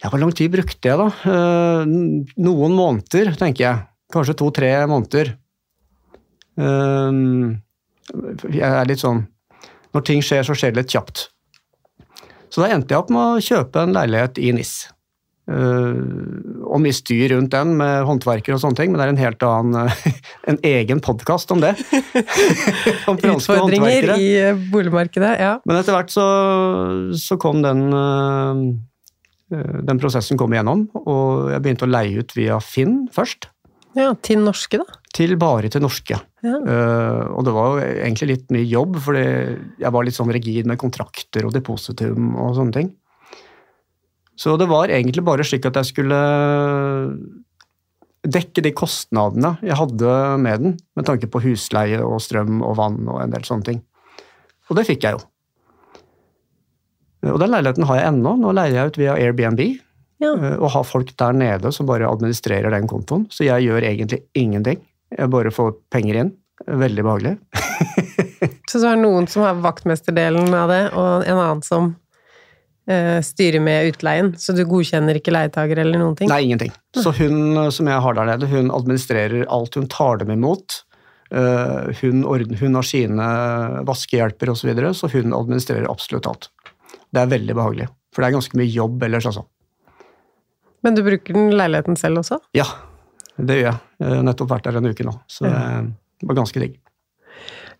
Ja, 0.05 0.11
hvor 0.13 0.21
lang 0.21 0.33
tid 0.37 0.53
brukte 0.53 0.89
jeg, 0.89 0.97
da? 1.01 1.09
Uh, 1.29 1.85
noen 2.41 2.73
måneder, 2.77 3.35
tenker 3.41 3.65
jeg. 3.67 3.85
Kanskje 4.13 4.37
to-tre 4.41 4.73
måneder. 4.89 5.35
jeg 8.55 8.69
er 8.69 8.87
litt 8.87 9.03
sånn 9.03 9.25
når 9.95 10.05
ting 10.07 10.25
skjer, 10.25 10.43
så 10.47 10.57
skjer 10.59 10.75
det 10.75 10.83
litt 10.83 10.95
kjapt. 10.95 11.29
Så 12.51 12.63
da 12.63 12.71
endte 12.75 12.95
jeg 12.95 13.03
opp 13.03 13.15
med 13.15 13.23
å 13.39 13.43
kjøpe 13.43 13.83
en 13.83 13.95
leilighet 13.97 14.39
i 14.43 14.53
NIS. 14.55 14.75
Uh, 15.45 16.01
og 16.65 16.79
mye 16.81 16.97
styr 16.97 17.35
rundt 17.35 17.53
den 17.53 17.75
med 17.77 18.07
håndverkere 18.09 18.57
og 18.57 18.63
sånne 18.63 18.79
ting, 18.79 18.93
men 18.93 19.01
det 19.01 19.05
er 19.05 19.11
en 19.13 19.21
helt 19.21 19.43
annen 19.45 19.91
En 20.55 20.57
egen 20.65 21.03
podkast 21.05 21.53
om 21.53 21.61
det. 21.61 21.75
om 23.11 23.19
Utfordringer 23.19 24.15
i 24.17 24.31
eh, 24.41 24.63
boligmarkedet, 24.73 25.35
ja. 25.41 25.53
Men 25.69 25.81
etter 25.81 25.97
hvert 25.97 26.13
så, 26.13 26.25
så 27.21 27.37
kom 27.41 27.61
den 27.65 27.87
Den 29.49 30.01
prosessen 30.01 30.41
kom 30.41 30.53
igjennom, 30.57 30.87
og 31.05 31.53
jeg 31.53 31.65
begynte 31.65 31.89
å 31.89 31.93
leie 31.93 32.25
ut 32.25 32.33
via 32.37 32.57
Finn 32.65 33.03
først. 33.13 33.51
Ja, 33.99 34.15
Til 34.25 34.41
norske, 34.43 34.81
da? 34.81 35.03
Til 35.15 35.37
bare 35.41 35.71
til 35.71 35.85
norske. 35.85 36.19
Ja. 36.45 36.59
Uh, 36.61 37.23
og 37.39 37.47
det 37.47 37.55
var 37.57 37.71
jo 37.71 37.87
egentlig 37.95 38.29
litt 38.29 38.51
mye 38.53 38.67
jobb, 38.69 38.99
fordi 39.01 39.25
jeg 39.81 39.93
var 39.97 40.05
litt 40.05 40.17
sånn 40.17 40.33
rigid 40.35 40.69
med 40.69 40.81
kontrakter 40.81 41.49
og 41.49 41.55
depositum 41.57 42.35
og 42.37 42.59
sånne 42.59 42.77
ting. 42.77 42.93
Så 44.37 44.57
det 44.61 44.67
var 44.69 44.93
egentlig 44.93 45.25
bare 45.25 45.47
slik 45.47 45.65
at 45.71 45.79
jeg 45.79 45.93
skulle 45.93 46.21
dekke 48.25 48.65
de 48.65 48.73
kostnadene 48.77 49.55
jeg 49.63 49.77
hadde 49.79 50.15
med 50.41 50.63
den, 50.65 50.77
med 50.97 51.07
tanke 51.09 51.29
på 51.31 51.43
husleie 51.45 52.01
og 52.03 52.23
strøm 52.25 52.63
og 52.65 52.77
vann 52.81 53.05
og 53.07 53.21
en 53.23 53.35
del 53.35 53.47
sånne 53.47 53.69
ting. 53.69 53.81
Og 54.71 54.79
det 54.79 54.87
fikk 54.89 55.07
jeg 55.07 55.19
jo. 55.19 55.25
Og 57.33 57.41
den 57.41 57.53
leiligheten 57.53 57.87
har 57.89 58.01
jeg 58.01 58.11
ennå. 58.11 58.35
Nå 58.41 58.53
leier 58.57 58.79
jeg 58.79 58.93
ut 58.93 59.01
via 59.01 59.17
Airbnb. 59.17 59.63
Ja. 60.23 60.33
Eh, 60.33 60.57
og 60.59 60.73
har 60.75 60.87
folk 60.89 61.13
der 61.21 61.37
nede 61.37 61.73
som 61.73 61.89
bare 61.89 62.09
administrerer 62.11 62.73
den 62.75 62.89
kontoen. 62.91 63.27
Så 63.33 63.47
jeg 63.47 63.67
gjør 63.67 63.87
egentlig 63.87 64.25
ingenting. 64.37 64.83
Jeg 65.15 65.31
bare 65.33 65.53
får 65.55 65.77
penger 65.95 66.21
inn. 66.23 66.33
Veldig 66.67 67.05
behagelig. 67.05 67.35
så 68.71 68.81
du 68.81 68.87
det 68.87 68.97
noen 69.03 69.27
som 69.31 69.45
har 69.47 69.61
vaktmesterdelen 69.63 70.55
av 70.55 70.73
det, 70.73 70.83
og 70.95 71.27
en 71.27 71.41
annen 71.41 71.63
som 71.67 71.91
uh, 72.91 73.21
styrer 73.25 73.63
med 73.63 73.93
utleien, 73.93 74.33
så 74.39 74.55
du 74.57 74.65
godkjenner 74.69 75.19
ikke 75.19 75.35
leietager 75.35 75.83
eller 75.83 76.01
noen 76.01 76.17
ting? 76.19 76.31
Nei, 76.31 76.45
ingenting. 76.49 76.75
Så 76.97 77.15
hun 77.19 77.71
som 77.75 77.91
jeg 77.91 78.03
har 78.07 78.19
der 78.19 78.31
nede, 78.33 78.51
hun 78.51 78.73
administrerer 78.75 79.47
alt. 79.53 79.79
Hun 79.79 79.91
tar 79.93 80.23
dem 80.23 80.35
imot. 80.35 80.83
Uh, 81.35 81.91
hun, 82.03 82.23
ordner, 82.31 82.59
hun 82.61 82.79
har 82.79 82.87
sine 82.87 83.29
vaskehjelper 83.89 84.53
osv., 84.53 84.63
så, 84.63 84.71
videre, 84.71 84.95
så 84.95 85.11
hun 85.11 85.35
administrerer 85.35 85.91
absolutt 85.91 86.31
alt. 86.31 86.51
Det 87.15 87.23
er 87.23 87.31
veldig 87.31 87.55
behagelig, 87.57 87.91
for 88.15 88.23
det 88.23 88.31
er 88.31 88.39
ganske 88.39 88.59
mye 88.59 88.71
jobb 88.71 89.03
ellers, 89.07 89.27
altså. 89.31 89.47
Men 90.85 90.99
du 90.99 91.01
bruker 91.07 91.35
den 91.35 91.55
leiligheten 91.57 91.97
selv 91.97 92.21
også? 92.21 92.39
Ja, 92.55 92.67
det 93.39 93.61
gjør 93.61 93.69
jeg. 93.71 93.83
Jeg 94.01 94.17
har 94.19 94.25
nettopp 94.29 94.51
vært 94.55 94.67
der 94.69 94.81
en 94.81 94.91
uke 94.91 95.07
nå, 95.07 95.15
så 95.31 95.47
det 95.49 96.29
var 96.29 96.39
ganske 96.39 96.63
digg. 96.63 96.81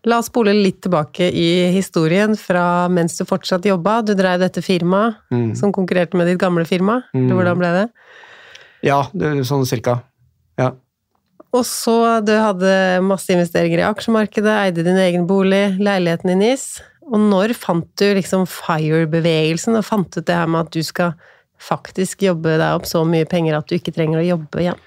La 0.05 0.19
oss 0.21 0.29
spole 0.29 0.53
litt 0.53 0.83
tilbake 0.85 1.31
i 1.33 1.71
historien 1.73 2.35
fra 2.37 2.85
mens 2.93 3.17
du 3.17 3.23
fortsatt 3.25 3.65
jobba. 3.65 4.01
Du 4.05 4.13
drev 4.17 4.37
dette 4.43 4.61
firmaet 4.61 5.17
mm. 5.33 5.53
som 5.57 5.73
konkurrerte 5.73 6.17
med 6.19 6.29
ditt 6.29 6.41
gamle 6.41 6.65
firma. 6.69 6.99
Mm. 7.15 7.31
Hvordan 7.33 7.61
ble 7.61 7.71
det? 7.73 7.85
Ja, 8.85 8.99
det 9.17 9.33
sånn 9.49 9.65
cirka. 9.65 10.03
Ja. 10.61 10.75
Og 11.55 11.63
så 11.65 11.95
du 12.25 12.33
hadde 12.35 12.73
masse 13.05 13.33
investeringer 13.33 13.81
i 13.81 13.87
aksjemarkedet, 13.87 14.51
eide 14.67 14.85
din 14.85 14.99
egen 14.99 15.25
bolig, 15.29 15.79
leiligheten 15.81 16.35
i 16.35 16.37
NIS. 16.37 16.67
Og 17.05 17.17
når 17.21 17.55
fant 17.57 17.87
du 17.97 18.05
liksom 18.17 18.45
FIRE-bevegelsen, 18.49 19.77
og 19.79 19.87
fant 19.87 20.19
ut 20.19 20.25
det 20.25 20.37
her 20.37 20.49
med 20.51 20.67
at 20.67 20.75
du 20.75 20.85
skal 20.85 21.15
faktisk 21.61 22.23
jobbe 22.25 22.57
deg 22.59 22.77
opp 22.77 22.85
så 22.89 23.01
mye 23.07 23.27
penger 23.29 23.57
at 23.57 23.69
du 23.69 23.75
ikke 23.77 23.93
trenger 23.95 24.21
å 24.21 24.25
jobbe 24.25 24.61
igjen? 24.61 24.81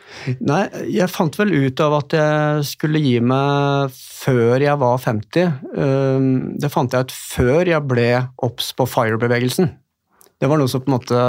Nei, 0.46 0.62
jeg 0.92 1.10
fant 1.10 1.38
vel 1.40 1.54
ut 1.54 1.82
av 1.84 1.96
at 1.98 2.16
jeg 2.18 2.66
skulle 2.68 3.02
gi 3.02 3.16
meg 3.24 3.94
før 3.94 4.62
jeg 4.62 4.80
var 4.80 5.00
50. 5.02 5.52
Ehm, 5.84 6.30
det 6.60 6.72
fant 6.72 6.94
jeg 6.94 7.08
ut 7.08 7.14
før 7.14 7.72
jeg 7.72 7.88
ble 7.88 8.08
obs 8.46 8.70
på 8.76 8.86
FIRE-bevegelsen. 8.88 9.72
Det 10.38 10.50
var 10.50 10.60
noe 10.60 10.70
som 10.70 10.84
på 10.84 10.92
en 10.92 10.98
måte 10.98 11.22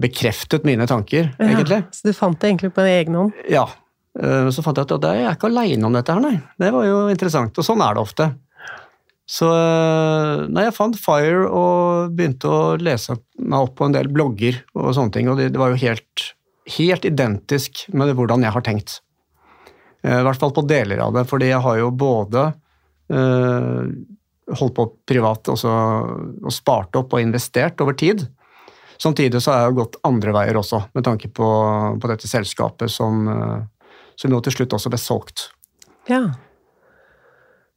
bekreftet 0.00 0.64
mine 0.66 0.88
tanker, 0.90 1.30
ja, 1.36 1.46
egentlig. 1.46 1.84
Så 1.94 2.08
du 2.08 2.16
fant 2.16 2.38
det 2.40 2.50
egentlig 2.50 2.72
på 2.74 2.82
egen 2.82 3.14
hånd? 3.20 3.44
Ja. 3.50 3.68
Ehm, 4.18 4.50
så 4.54 4.64
fant 4.64 4.78
jeg 4.78 4.88
ut 4.88 4.96
at 4.98 5.10
jeg 5.12 5.28
er 5.28 5.36
ikke 5.36 5.52
aleine 5.52 5.86
om 5.86 5.94
dette 5.94 6.14
her, 6.14 6.24
nei. 6.24 6.40
Det 6.58 6.72
var 6.74 6.88
jo 6.88 7.04
interessant. 7.12 7.54
Og 7.54 7.66
sånn 7.66 7.82
er 7.84 7.94
det 7.94 8.02
ofte. 8.02 8.32
Så 9.24 9.48
eh, 9.48 10.44
nei, 10.52 10.66
jeg 10.66 10.76
fant 10.76 10.96
Fire 11.00 11.46
og 11.48 12.12
begynte 12.16 12.50
å 12.50 12.74
lese 12.76 13.16
meg 13.40 13.68
opp 13.68 13.78
på 13.78 13.88
en 13.88 13.94
del 13.96 14.10
blogger 14.12 14.58
og 14.76 14.92
sånne 14.96 15.14
ting, 15.16 15.30
og 15.32 15.40
det, 15.40 15.50
det 15.54 15.60
var 15.60 15.72
jo 15.72 15.80
helt, 15.80 16.26
helt, 16.76 17.08
identisk 17.08 17.86
med 17.96 18.12
hvordan 18.18 18.44
jeg 18.44 18.52
har 18.56 18.66
tenkt. 18.66 18.98
Eh, 20.04 20.20
I 20.20 20.26
hvert 20.28 20.42
fall 20.42 20.52
på 20.56 20.66
deler 20.68 21.00
av 21.06 21.16
det, 21.16 21.24
fordi 21.30 21.48
jeg 21.54 21.64
har 21.64 21.80
jo 21.80 21.88
både 22.04 22.50
uh, 23.14 23.80
holdt 24.60 24.76
på 24.76 24.88
privat 25.08 25.48
også, 25.54 25.72
og 26.44 26.52
spart 26.52 27.00
opp 27.00 27.16
og 27.16 27.24
investert 27.24 27.80
over 27.80 27.96
tid. 27.96 28.26
Samtidig 29.00 29.40
så 29.40 29.54
har 29.54 29.64
jeg 29.64 29.78
gått 29.80 30.02
andre 30.04 30.36
veier 30.36 30.60
også, 30.60 30.84
med 30.92 31.08
tanke 31.08 31.32
på, 31.32 31.48
på 32.00 32.10
dette 32.12 32.28
selskapet 32.28 32.92
som, 32.92 33.24
som 34.14 34.30
nå 34.30 34.38
til 34.44 34.54
slutt 34.54 34.76
også 34.76 34.92
ble 34.92 35.00
solgt. 35.00 35.48
Ja. 36.12 36.26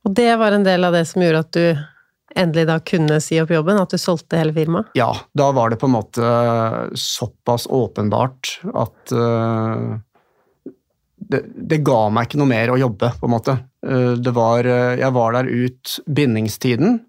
Og 0.08 0.14
det 0.16 0.32
var 0.40 0.56
en 0.56 0.64
del 0.64 0.88
av 0.88 0.96
det 0.96 1.04
som 1.10 1.20
gjorde 1.20 1.44
at 1.44 1.56
du 1.58 2.38
endelig 2.38 2.68
da 2.70 2.78
kunne 2.80 3.20
si 3.24 3.40
opp 3.42 3.52
jobben? 3.52 3.80
At 3.82 3.92
du 3.92 4.00
solgte 4.00 4.40
hele 4.40 4.54
firmaet? 4.56 4.94
Ja, 4.96 5.10
da 5.36 5.50
var 5.56 5.74
det 5.74 5.82
på 5.82 5.90
en 5.90 5.98
måte 5.98 6.28
såpass 6.96 7.68
åpenbart 7.68 8.54
at 8.72 9.12
uh, 9.12 9.98
det, 11.18 11.42
det, 11.44 11.82
ga 11.84 12.06
meg 12.14 12.30
ikke 12.30 12.40
noe 12.40 12.52
mer 12.54 12.72
å 12.72 12.80
jobbe, 12.80 13.12
på 13.20 13.28
en 13.28 13.34
måte. 13.36 13.58
Uh, 13.84 14.14
det 14.16 14.32
var 14.38 14.64
uh, 14.64 14.96
Jeg 14.96 15.12
var 15.18 15.36
der 15.36 15.52
ut 15.52 15.98
bindingstiden, 16.08 17.02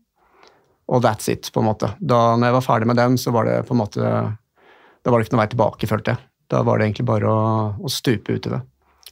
og 0.88 1.04
that's 1.04 1.30
it, 1.30 1.52
på 1.54 1.62
en 1.62 1.68
måte. 1.68 1.92
Da 2.00 2.32
når 2.34 2.50
jeg 2.50 2.58
var 2.58 2.66
ferdig 2.66 2.90
med 2.90 2.98
den, 2.98 3.20
så 3.20 3.34
var 3.36 3.46
det 3.46 3.60
på 3.68 3.76
en 3.76 3.82
måte 3.84 4.02
Da 4.02 5.12
var 5.12 5.20
det 5.20 5.28
ikke 5.28 5.36
noe 5.36 5.44
vei 5.44 5.52
tilbake, 5.54 5.90
følte 5.90 6.16
jeg. 6.16 6.24
Da 6.50 6.64
var 6.66 6.80
det 6.80 6.88
egentlig 6.88 7.06
bare 7.12 7.30
å, 7.30 7.46
å 7.78 7.92
stupe 7.92 8.34
i 8.34 8.42
det. 8.42 8.62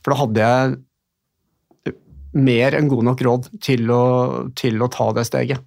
For 0.00 0.10
da 0.10 0.20
hadde 0.24 0.50
jeg 0.50 0.76
mer 2.36 2.76
enn 2.76 2.90
god 2.92 3.08
nok 3.10 3.24
råd 3.26 3.48
til 3.64 3.90
å, 3.92 4.04
til 4.58 4.82
å 4.84 4.90
ta 4.92 5.08
det 5.16 5.26
steget. 5.28 5.64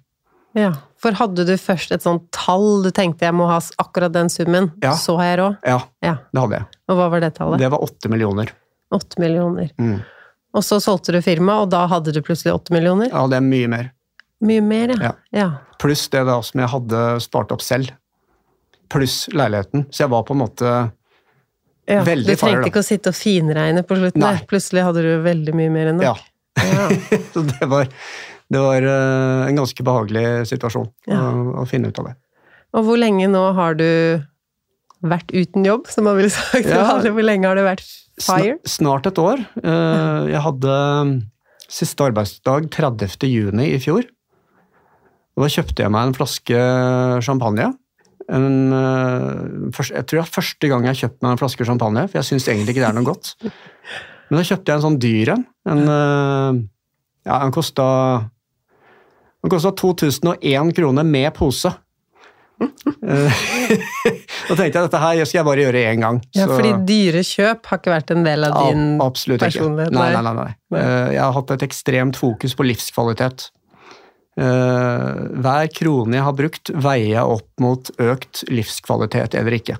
Ja, 0.58 0.72
For 0.98 1.14
hadde 1.14 1.44
du 1.46 1.52
først 1.60 1.92
et 1.94 2.02
sånt 2.02 2.24
tall 2.34 2.82
du 2.82 2.90
tenkte 2.94 3.28
jeg 3.28 3.36
må 3.38 3.46
ha 3.46 3.60
akkurat 3.78 4.10
den 4.14 4.30
summen, 4.32 4.72
ja. 4.82 4.96
så 4.98 5.14
har 5.20 5.28
jeg 5.28 5.38
råd? 5.42 5.60
Ja, 5.62 5.76
ja, 6.02 6.16
det 6.26 6.42
hadde 6.42 6.58
jeg. 6.58 6.80
Og 6.90 6.98
hva 6.98 7.06
var 7.12 7.22
det 7.22 7.30
tallet? 7.36 7.62
Det 7.62 7.70
var 7.70 7.86
åtte 7.86 8.10
millioner. 8.10 8.50
8 8.90 9.22
millioner. 9.22 9.70
Mm. 9.78 10.00
Og 10.50 10.64
så 10.66 10.80
solgte 10.82 11.14
du 11.14 11.20
firmaet, 11.22 11.66
og 11.66 11.70
da 11.70 11.84
hadde 11.90 12.14
du 12.14 12.20
plutselig 12.26 12.56
åtte 12.56 12.74
millioner? 12.74 13.10
Ja, 13.12 13.22
det 13.30 13.38
er 13.38 13.46
mye 13.46 13.70
mer. 13.70 13.90
Mye 14.42 14.62
mer, 14.64 14.94
ja. 14.98 15.12
ja. 15.36 15.48
Pluss 15.78 16.08
det 16.10 16.24
da 16.26 16.40
som 16.42 16.62
jeg 16.62 16.72
hadde 16.72 17.02
spart 17.22 17.52
opp 17.54 17.62
selv. 17.62 17.92
Pluss 18.90 19.28
leiligheten. 19.30 19.86
Så 19.94 20.04
jeg 20.04 20.12
var 20.12 20.24
på 20.26 20.34
en 20.34 20.42
måte 20.42 20.72
ja, 21.86 22.02
veldig 22.02 22.34
farlig. 22.34 22.34
Du 22.34 22.40
trengte 22.40 22.72
ikke 22.72 22.82
å 22.82 22.88
sitte 22.88 23.12
og 23.12 23.18
finregne 23.18 23.84
på 23.86 23.98
slutten. 24.00 24.24
Nei. 24.24 24.40
Plutselig 24.50 24.86
hadde 24.88 25.04
du 25.06 25.12
veldig 25.22 25.54
mye 25.60 25.74
mer 25.76 25.92
enn 25.92 26.00
nok. 26.00 26.08
Ja. 26.08 26.29
så 27.34 27.44
det 27.46 27.68
var, 27.70 27.90
det 28.50 28.64
var, 28.64 28.88
eh, 28.94 29.44
en 29.48 29.60
ganske 29.60 29.86
behagelig 29.86 30.26
situasjon 30.50 30.88
ja. 31.10 31.20
å, 31.20 31.62
å, 31.62 31.66
finne 31.70 31.90
ut 31.90 32.02
av 32.02 32.10
det. 32.10 32.16
Og 32.76 32.86
hvor 32.86 33.00
lenge 33.00 33.26
nå 33.30 33.42
har 33.56 33.76
du 33.78 33.88
vært 35.00 35.32
uten 35.32 35.66
jobb, 35.66 35.88
som 35.90 36.06
man 36.08 36.18
ville 36.18 36.32
sagt? 36.36 36.68
Ja, 36.68 37.00
hvor 37.02 37.26
lenge 37.26 37.50
har 37.50 37.58
du 37.58 37.64
vært 37.66 37.84
fire? 38.20 38.56
Snart 38.68 39.08
et 39.10 39.20
år. 39.20 39.42
Eh, 39.62 40.30
jeg 40.34 40.44
hadde 40.46 40.78
siste 41.70 42.06
arbeidsdag 42.08 42.70
30. 42.74 43.28
juni 43.30 43.70
i 43.74 43.82
fjor. 43.82 44.08
Og 45.38 45.46
da 45.46 45.52
kjøpte 45.54 45.86
jeg 45.86 45.94
meg 45.94 46.08
en 46.08 46.16
flaske 46.16 46.64
champagne. 47.24 47.70
En, 48.30 48.72
eh, 48.76 49.80
jeg 49.90 50.06
tror 50.06 50.20
det 50.20 50.24
er 50.24 50.34
første 50.36 50.70
gang 50.70 50.84
jeg 50.86 50.92
har 50.92 51.00
kjøpt 51.04 51.22
meg 51.24 51.34
en 51.34 51.40
flaske 51.40 51.66
champagne, 51.66 52.06
for 52.10 52.20
jeg 52.20 52.28
syns 52.28 52.48
egentlig 52.50 52.76
ikke 52.76 52.84
det 52.84 52.90
er 52.90 52.98
noe 52.98 53.08
godt. 53.08 53.34
Men 54.30 54.38
da 54.38 54.46
kjøpte 54.46 54.70
jeg 54.70 54.78
en 54.78 54.86
sånn 54.86 54.98
dyr 55.02 55.34
en. 55.34 55.46
en 55.68 55.84
eh, 55.90 56.58
ja, 57.26 57.36
den 57.42 57.54
kosta 57.54 57.86
Den 59.42 59.52
kosta 59.52 59.72
2001 59.76 60.74
kroner 60.76 61.06
med 61.06 61.32
pose. 61.36 61.72
Eh, 62.60 63.44
da 64.48 64.54
tenkte 64.54 64.68
jeg 64.68 64.84
dette 64.84 65.00
her 65.02 65.22
skal 65.24 65.38
jeg 65.40 65.48
bare 65.48 65.64
gjøre 65.66 65.84
én 65.90 66.04
gang. 66.04 66.20
Ja, 66.36 66.46
Fordi 66.50 66.74
dyre 66.86 67.24
kjøp 67.26 67.70
har 67.72 67.80
ikke 67.80 67.94
vært 67.94 68.12
en 68.14 68.26
del 68.26 68.46
av 68.46 68.58
din 68.68 68.84
ja, 68.84 69.06
absolutt 69.06 69.46
personlighet? 69.46 69.96
Nei, 69.96 70.10
nei, 70.14 70.22
nei, 70.28 70.34
nei. 70.42 70.50
Eh, 70.78 71.14
jeg 71.16 71.24
har 71.24 71.34
hatt 71.38 71.54
et 71.56 71.66
ekstremt 71.66 72.20
fokus 72.20 72.54
på 72.56 72.68
livskvalitet. 72.68 73.50
Hver 74.40 75.66
krone 75.74 76.16
jeg 76.16 76.24
har 76.24 76.36
brukt, 76.38 76.70
veier 76.72 77.10
jeg 77.10 77.32
opp 77.34 77.60
mot 77.60 77.90
økt 78.00 78.44
livskvalitet 78.48 79.34
eller 79.36 79.56
ikke. 79.58 79.74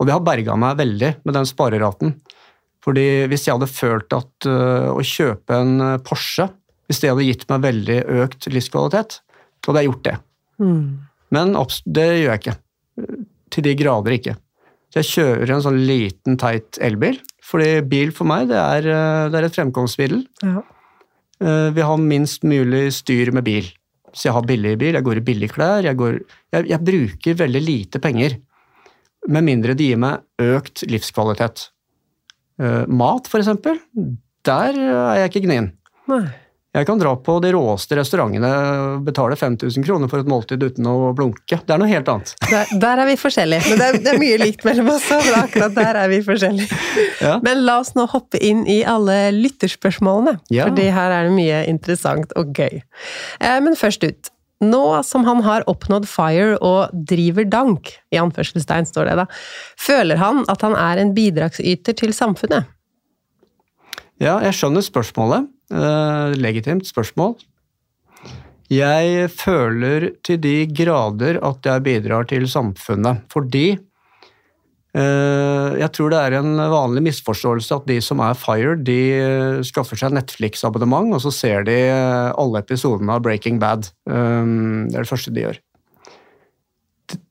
Og 0.00 0.08
det 0.08 0.14
har 0.16 0.24
berga 0.24 0.56
meg 0.58 0.80
veldig 0.80 1.10
med 1.22 1.36
den 1.36 1.46
spareraten. 1.46 2.16
Fordi 2.84 3.24
hvis 3.30 3.46
jeg 3.46 3.56
hadde 3.56 3.70
følt 3.70 4.14
at 4.16 4.48
uh, 4.48 4.92
å 4.92 5.00
kjøpe 5.04 5.56
en 5.56 5.74
eh, 5.80 6.00
Porsche 6.04 6.50
Hvis 6.90 7.00
det 7.00 7.08
hadde 7.12 7.24
gitt 7.24 7.46
meg 7.48 7.62
veldig 7.64 7.98
økt 8.20 8.48
livskvalitet, 8.52 9.20
så 9.64 9.70
hadde 9.70 9.80
jeg 9.80 9.88
gjort 9.88 10.02
det. 10.04 10.16
Mm. 10.60 10.82
Men 11.32 11.54
det 11.96 12.04
gjør 12.10 12.28
jeg 12.28 12.42
ikke. 12.42 12.56
Til 13.54 13.64
de 13.64 13.72
grader 13.80 14.16
ikke. 14.18 14.34
Så 14.92 15.00
jeg 15.00 15.08
kjører 15.14 15.54
en 15.54 15.64
sånn 15.64 15.80
liten, 15.88 16.36
teit 16.38 16.76
elbil. 16.84 17.16
Fordi 17.44 17.70
bil 17.88 18.12
for 18.12 18.28
meg, 18.28 18.50
det 18.52 18.60
er, 18.60 18.90
eh, 18.92 19.22
det 19.32 19.40
er 19.40 19.48
et 19.48 19.56
fremkomstmiddel. 19.56 20.26
Ja. 20.44 20.60
Vi 21.74 21.82
har 21.82 21.98
minst 21.98 22.44
mulig 22.46 22.86
styr 22.94 23.32
med 23.34 23.44
bil. 23.44 23.66
Så 24.14 24.28
jeg 24.28 24.36
har 24.36 24.46
billig 24.46 24.76
bil, 24.78 24.94
jeg 24.94 25.04
går 25.04 25.18
i 25.18 25.24
billige 25.26 25.52
klær, 25.56 25.82
jeg, 25.84 25.98
går, 25.98 26.20
jeg, 26.54 26.68
jeg 26.70 26.86
bruker 26.86 27.40
veldig 27.40 27.62
lite 27.64 28.00
penger. 28.00 28.36
Med 29.34 29.44
mindre 29.48 29.74
det 29.74 29.88
gir 29.88 29.98
meg 30.00 30.22
økt 30.40 30.84
livskvalitet. 30.86 31.66
Uh, 32.60 32.84
mat, 32.86 33.28
eksempel, 33.34 33.80
der 34.46 34.76
er 34.78 35.22
jeg 35.24 35.32
ikke 35.32 35.46
gnien. 35.48 35.72
Jeg 36.74 36.88
kan 36.88 36.98
dra 36.98 37.12
på 37.22 37.36
de 37.38 37.52
råeste 37.54 37.94
restaurantene 37.94 38.48
og 38.50 39.04
betale 39.06 39.36
5000 39.38 39.84
kroner 39.86 40.10
for 40.10 40.24
et 40.24 40.30
måltid 40.30 40.62
uten 40.64 40.88
å 40.90 41.12
blunke. 41.14 41.60
Det 41.62 41.70
er 41.70 41.78
noe 41.78 41.90
helt 41.90 42.10
annet. 42.10 42.32
Der, 42.50 42.72
der 42.82 43.02
er 43.04 43.10
vi 43.12 43.14
forskjellige. 43.20 43.68
Men 43.70 43.78
det 43.78 43.86
er, 43.86 43.98
det 44.02 44.10
er, 44.10 44.18
mye 44.18 44.40
likt 44.42 44.66
mellom 44.66 44.90
oss, 44.96 45.06
men 45.12 45.38
akkurat 45.38 45.76
der 45.78 46.00
er 46.02 46.10
vi 46.10 46.18
forskjellige. 46.26 46.82
Ja. 47.22 47.38
Men 47.46 47.62
la 47.62 47.78
oss 47.78 47.94
nå 47.94 48.08
hoppe 48.10 48.42
inn 48.42 48.66
i 48.66 48.80
alle 48.90 49.30
lytterspørsmålene, 49.36 50.40
ja. 50.50 50.66
for 50.66 50.94
her 50.98 51.14
er 51.14 51.30
det 51.30 51.36
mye 51.36 51.62
interessant 51.70 52.34
og 52.38 52.50
gøy. 52.58 52.82
Eh, 53.38 53.58
men 53.62 53.78
først 53.78 54.02
ut. 54.10 54.33
Nå 54.62 55.02
som 55.02 55.24
han 55.26 55.42
har 55.44 55.64
oppnådd 55.70 56.06
fire 56.08 56.58
og 56.62 56.92
driver 56.94 57.46
dank, 57.50 57.90
i 58.14 58.20
anførselstegn 58.20 58.86
står 58.88 59.10
det 59.10 59.16
da, 59.24 59.26
føler 59.80 60.20
han 60.20 60.44
at 60.52 60.62
han 60.64 60.76
er 60.78 61.02
en 61.02 61.10
bidragsyter 61.16 61.96
til 61.98 62.14
samfunnet? 62.14 62.70
Ja, 64.22 64.38
jeg 64.44 64.54
skjønner 64.54 64.84
spørsmålet. 64.84 65.50
Eh, 65.74 66.36
legitimt 66.38 66.86
spørsmål. 66.86 67.34
Jeg 68.72 69.28
føler 69.34 70.12
til 70.24 70.38
de 70.40 70.54
grader 70.70 71.40
at 71.44 71.66
jeg 71.66 71.84
bidrar 71.84 72.28
til 72.30 72.46
samfunnet, 72.48 73.24
fordi 73.32 73.74
jeg 74.94 75.90
tror 75.96 76.12
det 76.12 76.20
er 76.20 76.36
en 76.38 76.52
vanlig 76.70 77.02
misforståelse 77.08 77.80
at 77.80 77.88
de 77.90 77.96
som 78.04 78.20
er 78.22 78.36
fired, 78.38 78.84
de 78.86 78.98
eh, 79.16 79.62
skaffer 79.66 79.98
seg 79.98 80.14
Netflix-abonnement, 80.14 81.16
og 81.16 81.24
så 81.24 81.32
ser 81.34 81.66
de 81.66 81.74
eh, 81.88 82.30
alle 82.30 82.62
episodene 82.62 83.16
av 83.16 83.24
Breaking 83.26 83.58
Bad. 83.62 83.90
Det 84.06 84.94
er 84.94 85.02
det 85.02 85.10
første 85.10 85.34
de 85.34 85.48
gjør. 85.48 85.60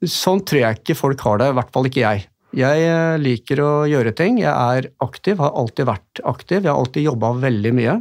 sånn 0.04 0.44
tror 0.44 0.66
jeg 0.66 0.82
ikke 0.82 1.00
folk 1.00 1.24
har 1.24 1.40
det, 1.40 1.50
i 1.54 1.58
hvert 1.62 1.72
fall 1.76 1.88
ikke 1.88 2.04
jeg. 2.04 2.28
Jeg 2.54 2.86
eh, 2.86 3.16
liker 3.18 3.62
å 3.64 3.72
gjøre 3.90 4.14
ting. 4.18 4.38
Jeg 4.44 4.54
er 4.54 4.90
aktiv, 5.04 5.40
har 5.42 5.56
alltid 5.58 5.90
vært 5.90 6.22
aktiv. 6.30 6.60
Jeg 6.62 6.70
har 6.70 6.78
alltid 6.78 7.08
jobba 7.08 7.34
veldig 7.42 7.72
mye. 7.74 7.96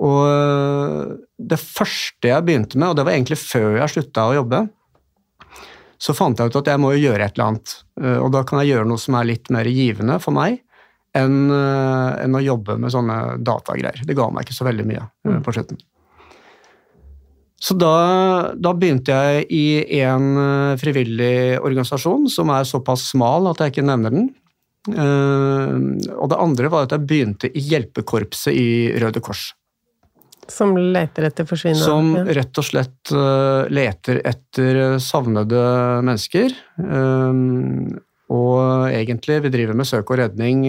Og 0.00 0.20
eh, 0.26 1.12
det 1.52 1.60
første 1.62 2.32
jeg 2.32 2.46
begynte 2.46 2.80
med, 2.80 2.90
og 2.90 2.98
det 2.98 3.06
var 3.06 3.14
egentlig 3.14 3.38
før 3.38 3.78
jeg 3.78 3.94
slutta 3.94 4.26
å 4.26 4.36
jobbe, 4.40 4.64
så 6.00 6.16
fant 6.16 6.38
jeg 6.38 6.48
ut 6.48 6.58
at 6.62 6.72
jeg 6.72 6.80
må 6.80 6.94
gjøre 6.96 7.26
et 7.26 7.36
eller 7.36 7.52
annet. 7.52 7.76
Eh, 8.00 8.18
og 8.18 8.32
da 8.34 8.42
kan 8.48 8.62
jeg 8.62 8.72
gjøre 8.72 8.88
noe 8.88 9.00
som 9.00 9.18
er 9.18 9.28
litt 9.28 9.52
mer 9.52 9.68
givende 9.68 10.16
for 10.22 10.36
meg 10.36 10.62
enn, 11.16 11.50
enn 11.50 12.36
å 12.38 12.42
jobbe 12.44 12.76
med 12.78 12.92
sånne 12.94 13.40
datagreier. 13.42 14.04
Det 14.06 14.14
ga 14.14 14.28
meg 14.30 14.46
ikke 14.46 14.54
så 14.54 14.66
veldig 14.68 14.84
mye 14.86 15.08
på 15.42 15.54
slutten. 15.56 15.80
Så 17.60 17.74
da, 17.76 17.94
da, 18.56 18.70
begynte 18.72 19.12
jeg 19.12 19.48
i 19.52 20.00
en 20.06 20.28
eh, 20.40 20.76
frivillig 20.80 21.58
organisasjon 21.60 22.30
som 22.32 22.52
er 22.54 22.68
såpass 22.68 23.10
smal 23.10 23.50
at 23.50 23.60
jeg 23.60 23.74
ikke 23.74 23.88
nevner 23.90 24.14
den. 24.14 24.30
Og 24.88 26.30
det 26.32 26.38
andre 26.40 26.70
var 26.72 26.86
at 26.86 26.94
jeg 26.94 27.04
begynte 27.04 27.50
i 27.52 27.60
hjelpekorpset 27.60 28.56
i 28.56 28.70
Røde 29.02 29.20
Kors. 29.20 29.50
Som 30.50 30.74
leter 30.76 31.28
etter 31.30 31.46
forsvinnende 31.48 31.86
Som 31.86 32.12
rett 32.40 32.60
og 32.60 32.66
slett 32.66 33.12
uh, 33.14 33.68
leter 33.70 34.20
etter 34.26 34.98
savnede 35.02 35.62
mennesker. 36.02 36.54
Uh, 36.80 37.96
og 38.30 38.90
egentlig, 38.90 39.40
vi 39.46 39.54
driver 39.54 39.78
med 39.78 39.88
søk 39.88 40.12
og 40.12 40.20
redning 40.20 40.68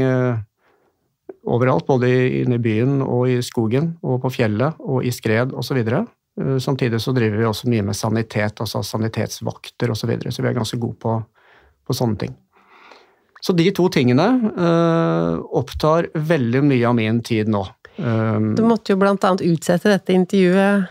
overalt, 1.50 1.86
både 1.88 2.10
inne 2.42 2.58
i 2.58 2.62
byen 2.62 3.02
og 3.06 3.30
i 3.30 3.38
skogen 3.46 3.96
og 4.06 4.22
på 4.24 4.32
fjellet 4.38 4.82
og 4.82 5.06
i 5.06 5.14
skred 5.14 5.54
osv. 5.58 5.80
Eh, 6.40 6.58
samtidig 6.58 7.02
så 7.02 7.14
driver 7.16 7.42
vi 7.42 7.50
også 7.50 7.70
mye 7.72 7.86
med 7.90 7.98
sanitet, 7.98 8.62
altså 8.62 8.84
sanitetsvakter 8.86 9.92
osv., 9.92 10.06
så, 10.06 10.12
videre, 10.12 10.32
så 10.32 10.44
vi 10.44 10.52
er 10.52 10.58
ganske 10.58 10.80
gode 10.80 11.00
på, 11.02 11.18
på, 11.88 11.98
sånne 11.98 12.20
ting. 12.22 12.38
Så 13.42 13.56
de 13.58 13.66
to 13.74 13.88
tingene 13.90 14.26
uh, 14.54 15.40
opptar 15.58 16.12
veldig 16.14 16.60
mye 16.62 16.86
av 16.86 16.94
min 16.94 17.24
tid 17.26 17.50
nå. 17.50 17.64
Um, 17.98 18.54
du 18.56 18.64
måtte 18.66 18.94
jo 18.94 19.00
blant 19.02 19.24
annet 19.28 19.44
utsette 19.46 19.92
dette 19.92 20.16
intervjuet 20.16 20.90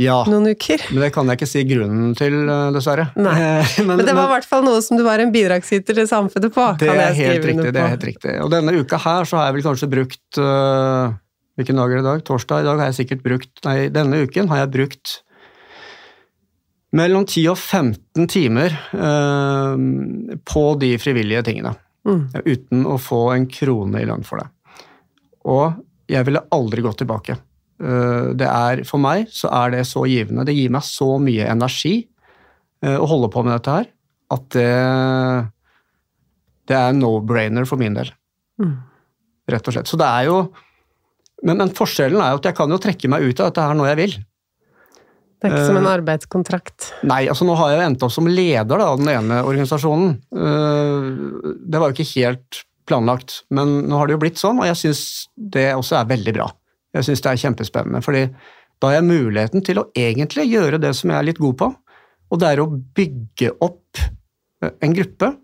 ja, 0.00 0.16
noen 0.26 0.50
uker. 0.50 0.82
Men 0.90 1.04
det 1.04 1.10
kan 1.14 1.28
jeg 1.30 1.38
ikke 1.38 1.46
si 1.46 1.62
grunnen 1.68 2.14
til, 2.18 2.34
dessverre. 2.74 3.06
Nei, 3.14 3.34
men, 3.86 3.92
men, 3.92 4.02
det 4.02 4.14
var 4.16 4.26
i 4.26 4.32
hvert 4.32 4.48
fall 4.48 4.64
noe 4.66 4.80
som 4.82 4.98
du 4.98 5.04
var 5.06 5.22
en 5.22 5.30
bidragsyter 5.34 6.00
til 6.00 6.08
samfunnet 6.10 6.54
på. 6.54 6.64
Det 6.80 6.90
er 6.90 7.14
helt 7.18 7.46
riktig. 7.46 7.74
det 7.76 7.82
er 7.82 7.92
helt 7.92 8.08
riktig. 8.08 8.32
Og 8.42 8.50
denne 8.52 8.74
uka 8.74 8.98
her 9.04 9.28
så 9.28 9.38
har 9.38 9.50
jeg 9.50 9.58
vel 9.58 9.68
kanskje 9.68 9.90
brukt 9.92 10.40
uh, 10.40 11.14
Hvilken 11.54 11.78
dag 11.78 11.92
er 11.92 12.00
det 12.00 12.02
i 12.02 12.08
dag? 12.08 12.24
Torsdag. 12.26 12.64
I 12.64 12.66
dag 12.66 12.80
har 12.82 12.90
jeg 12.90 12.98
sikkert 12.98 13.22
brukt 13.22 13.62
Nei, 13.62 13.76
denne 13.94 14.24
uken 14.26 14.50
har 14.50 14.64
jeg 14.64 14.72
brukt 14.74 15.14
mellom 16.94 17.24
10 17.26 17.46
og 17.50 17.58
15 17.58 18.28
timer 18.30 18.74
uh, 18.94 19.78
på 20.46 20.64
de 20.82 20.92
frivillige 21.02 21.42
tingene. 21.46 21.74
Mm. 22.06 22.20
Uten 22.42 22.84
å 22.90 22.98
få 23.02 23.28
en 23.34 23.46
krone 23.50 24.02
i 24.02 24.06
lønn 24.10 24.26
for 24.26 24.42
det. 24.42 24.50
Og 25.50 25.83
jeg 26.10 26.26
ville 26.26 26.44
aldri 26.54 26.84
gått 26.84 27.00
tilbake. 27.02 27.36
Uh, 27.82 28.32
det 28.38 28.48
er, 28.48 28.84
for 28.88 29.02
meg 29.02 29.28
så 29.34 29.50
er 29.62 29.74
det 29.76 29.84
så 29.90 30.04
givende. 30.08 30.46
Det 30.46 30.56
gir 30.56 30.72
meg 30.74 30.86
så 30.86 31.14
mye 31.22 31.48
energi 31.50 31.96
uh, 32.84 32.98
å 32.98 33.08
holde 33.10 33.30
på 33.34 33.44
med 33.46 33.56
dette 33.56 33.78
her, 33.78 33.88
at 34.34 34.46
det, 34.56 34.68
det 36.70 36.78
er 36.78 36.98
no-brainer 36.98 37.66
for 37.68 37.80
min 37.80 37.96
del. 37.98 38.12
Mm. 38.62 38.76
Rett 39.50 39.66
og 39.68 39.76
slett. 39.76 39.90
Så 39.90 39.98
det 40.00 40.08
er 40.08 40.30
jo 40.30 40.38
men, 41.44 41.58
men, 41.60 41.72
forskjellen 41.76 42.22
er 42.22 42.32
jo 42.32 42.40
at 42.40 42.46
jeg 42.48 42.56
kan 42.56 42.72
jo 42.72 42.80
trekke 42.80 43.10
meg 43.12 43.26
ut 43.26 43.42
av 43.42 43.50
dette 43.50 43.64
her 43.66 43.76
når 43.76 43.90
jeg 43.90 44.00
vil. 44.00 44.14
Det 45.44 45.50
er 45.50 45.56
ikke 45.58 45.66
som 45.66 45.76
en 45.76 45.88
arbeidskontrakt? 45.90 46.86
arbeidskontrakt? 46.86 47.08
Nei, 47.10 47.24
altså 47.28 47.44
nå 47.44 47.56
har 47.58 47.72
jeg 47.72 47.80
jo 47.80 47.86
endt 47.90 48.04
opp 48.06 48.12
som 48.14 48.30
leder 48.30 48.80
av 48.80 49.00
den 49.00 49.10
ene 49.12 49.42
organisasjonen. 49.44 50.14
Uh, 50.32 51.58
det 51.60 51.82
var 51.82 51.90
jo 51.90 51.98
ikke 51.98 52.12
helt 52.14 52.62
planlagt, 52.88 53.42
men 53.54 53.80
nå 53.88 54.00
har 54.00 54.08
det 54.08 54.16
jo 54.16 54.22
blitt 54.24 54.40
sånn, 54.40 54.60
og 54.60 54.68
jeg 54.68 54.80
syns 54.80 55.04
det 55.36 55.70
også 55.74 55.98
er 56.00 56.10
veldig 56.10 56.34
bra. 56.36 56.48
Jeg 56.94 57.08
syns 57.08 57.24
det 57.24 57.30
er 57.30 57.40
kjempespennende, 57.44 58.02
fordi 58.04 58.26
da 58.80 58.90
har 58.90 58.98
jeg 58.98 59.08
muligheten 59.08 59.64
til 59.64 59.80
å 59.80 59.88
egentlig 59.98 60.48
gjøre 60.50 60.80
det 60.82 60.92
som 60.98 61.12
jeg 61.12 61.18
er 61.20 61.28
litt 61.30 61.40
god 61.42 61.56
på, 61.62 61.70
og 62.32 62.40
det 62.42 62.50
er 62.50 62.62
å 62.62 62.70
bygge 62.70 63.54
opp 63.64 64.02
eh, 64.02 64.74
en 64.84 64.96
gruppe 64.96 65.34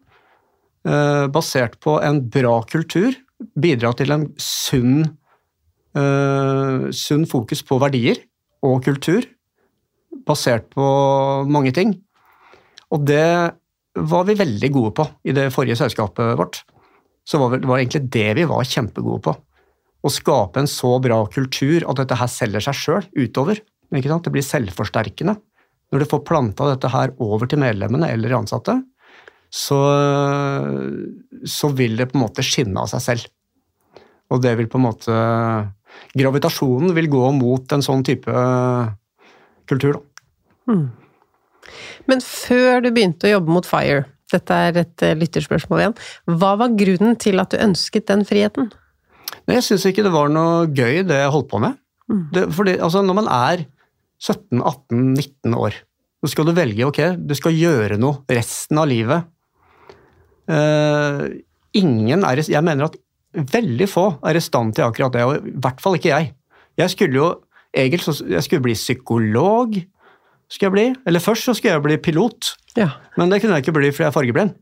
basert 0.81 1.75
på 1.85 1.99
en 2.01 2.23
bra 2.33 2.55
kultur, 2.65 3.13
bidra 3.53 3.91
til 3.93 4.15
en 4.15 4.23
sunn 4.41 5.03
eh, 5.97 6.91
sunn 6.95 7.27
fokus 7.29 7.63
på 7.67 7.79
verdier 7.83 8.21
og 8.67 8.85
kultur, 8.85 9.27
basert 10.27 10.69
på 10.75 10.87
mange 11.51 11.73
ting. 11.77 11.95
Og 12.91 13.07
det 13.07 13.57
var 13.95 14.27
vi 14.27 14.39
veldig 14.39 14.71
gode 14.75 14.93
på 14.99 15.07
i 15.27 15.35
det 15.35 15.51
forrige 15.55 15.79
selskapet 15.81 16.37
vårt. 16.39 16.63
Så 17.31 17.39
var 17.39 17.55
det 17.55 17.63
egentlig 17.63 18.09
det 18.11 18.29
vi 18.41 18.49
var 18.51 18.67
kjempegode 18.67 19.23
på. 19.29 19.35
Å 20.01 20.11
skape 20.11 20.63
en 20.63 20.71
så 20.71 20.97
bra 21.03 21.21
kultur 21.31 21.85
at 21.87 22.01
dette 22.01 22.19
her 22.19 22.31
selger 22.33 22.65
seg 22.65 22.79
sjøl 22.79 23.07
utover. 23.15 23.61
Det 23.91 24.33
blir 24.33 24.47
selvforsterkende. 24.47 25.37
Når 25.91 26.03
du 26.03 26.09
får 26.11 26.25
planta 26.27 26.69
dette 26.71 26.91
her 26.91 27.13
over 27.23 27.51
til 27.51 27.61
medlemmene 27.63 28.09
eller 28.15 28.37
ansatte, 28.39 28.77
så, 29.51 29.79
så 31.43 31.71
vil 31.75 31.99
det 31.99 32.09
på 32.11 32.19
en 32.19 32.25
måte 32.25 32.45
skinne 32.47 32.79
av 32.83 32.91
seg 32.93 33.03
selv. 33.03 33.27
Og 34.31 34.43
det 34.45 34.55
vil 34.61 34.71
på 34.71 34.79
en 34.79 34.87
måte 34.87 35.17
gravitasjonen 36.15 36.95
vil 36.95 37.11
gå 37.11 37.25
mot 37.35 37.75
en 37.75 37.83
sånn 37.83 38.05
type 38.07 38.31
kultur. 39.71 39.99
Da. 39.99 40.31
Mm. 40.71 40.87
Men 42.11 42.23
før 42.25 42.85
du 42.85 42.93
begynte 42.95 43.27
å 43.27 43.35
jobbe 43.35 43.55
mot 43.59 43.67
FIRE, 43.67 44.07
dette 44.35 44.61
er 44.69 44.81
et 44.83 45.05
eh, 45.07 45.17
lytterspørsmål 45.19 45.83
igjen, 45.83 45.99
hva 46.39 46.55
var 46.61 46.77
grunnen 46.79 47.19
til 47.21 47.43
at 47.43 47.53
du 47.53 47.61
ønsket 47.61 48.09
den 48.11 48.25
friheten? 48.29 48.71
Jeg 49.51 49.67
syns 49.67 49.87
ikke 49.89 50.05
det 50.07 50.15
var 50.15 50.31
noe 50.33 50.69
gøy, 50.69 51.03
det 51.07 51.19
jeg 51.23 51.35
holdt 51.35 51.51
på 51.51 51.61
med. 51.63 51.79
Mm. 52.11 52.25
Det, 52.35 52.47
fordi, 52.55 52.79
altså, 52.79 53.03
når 53.07 53.19
man 53.23 53.31
er 53.31 53.67
17-18-19 54.21 55.57
år, 55.57 55.79
så 56.21 56.33
skal 56.33 56.49
du 56.49 56.57
velge 56.57 56.87
ok, 56.87 57.01
du 57.17 57.35
skal 57.39 57.57
gjøre 57.57 57.97
noe 58.01 58.25
resten 58.31 58.81
av 58.81 58.91
livet. 58.91 59.31
Uh, 60.51 61.31
ingen 61.79 62.25
er 62.27 62.41
Jeg 62.43 62.65
mener 62.67 62.89
at 62.89 62.99
Veldig 63.31 63.87
få 63.87 64.05
er 64.27 64.35
i 64.35 64.43
stand 64.43 64.75
til 64.75 64.83
akkurat 64.83 65.15
det, 65.15 65.23
og 65.23 65.47
i 65.47 65.53
hvert 65.63 65.79
fall 65.79 65.95
ikke 65.95 66.11
jeg. 66.11 66.33
Jeg 66.81 66.91
skulle 66.91 67.15
jo 67.15 67.27
egentlig 67.71 68.17
jeg 68.27 68.43
skulle 68.43 68.65
bli 68.65 68.75
psykolog. 68.75 69.77
skulle 70.51 70.67
jeg 70.67 70.73
bli. 70.73 71.03
Eller 71.07 71.21
først 71.21 71.45
så 71.45 71.55
skulle 71.55 71.73
jeg 71.73 71.83
bli 71.83 71.97
pilot, 71.97 72.57
ja. 72.79 72.91
men 73.19 73.33
det 73.33 73.41
kunne 73.41 73.59
jeg 73.59 73.67
ikke 73.67 73.77
bli 73.77 73.93
fordi 73.93 74.07
jeg 74.07 74.13
er 74.13 74.17
fargeblind. 74.17 74.57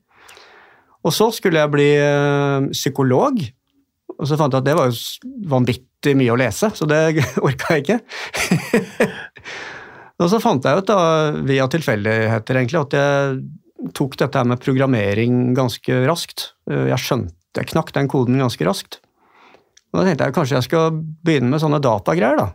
Og 1.07 1.15
så 1.15 1.29
skulle 1.35 1.63
jeg 1.63 1.73
bli 1.73 1.89
uh, 2.03 2.69
psykolog, 2.75 3.39
og 4.19 4.27
så 4.27 4.39
fant 4.41 4.55
jeg 4.55 4.65
at 4.65 4.67
det 4.67 4.77
var 4.79 4.91
jo 4.91 5.31
vanvittig 5.51 6.15
mye 6.19 6.35
å 6.35 6.39
lese, 6.41 6.73
så 6.75 6.89
det 6.91 7.03
orka 7.47 7.77
jeg 7.77 7.85
ikke. 7.85 7.99
og 10.23 10.31
så 10.33 10.43
fant 10.43 10.67
jeg 10.67 10.83
ut, 10.83 10.91
da, 10.91 11.01
via 11.47 11.69
tilfeldigheter 11.71 12.61
egentlig, 12.61 12.83
at 12.83 12.99
jeg 12.99 13.93
tok 13.95 14.19
dette 14.19 14.43
med 14.49 14.63
programmering 14.63 15.53
ganske 15.57 16.01
raskt. 16.09 16.53
Eh, 16.71 16.89
jeg 16.91 17.03
skjønte 17.05 17.37
jeg 17.59 17.71
knakk 17.73 17.93
den 17.97 18.09
koden 18.11 18.39
ganske 18.39 18.67
raskt. 18.67 19.01
Og 19.91 20.01
da 20.01 20.07
tenkte 20.07 20.29
jeg 20.29 20.37
kanskje 20.37 20.59
jeg 20.59 20.67
skal 20.69 20.99
begynne 21.27 21.51
med 21.53 21.63
sånne 21.63 21.81
datagreier, 21.83 22.39
da. 22.39 22.51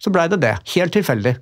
Så 0.00 0.12
blei 0.14 0.28
det 0.32 0.40
det. 0.40 0.54
Helt 0.74 0.94
tilfeldig. 0.96 1.34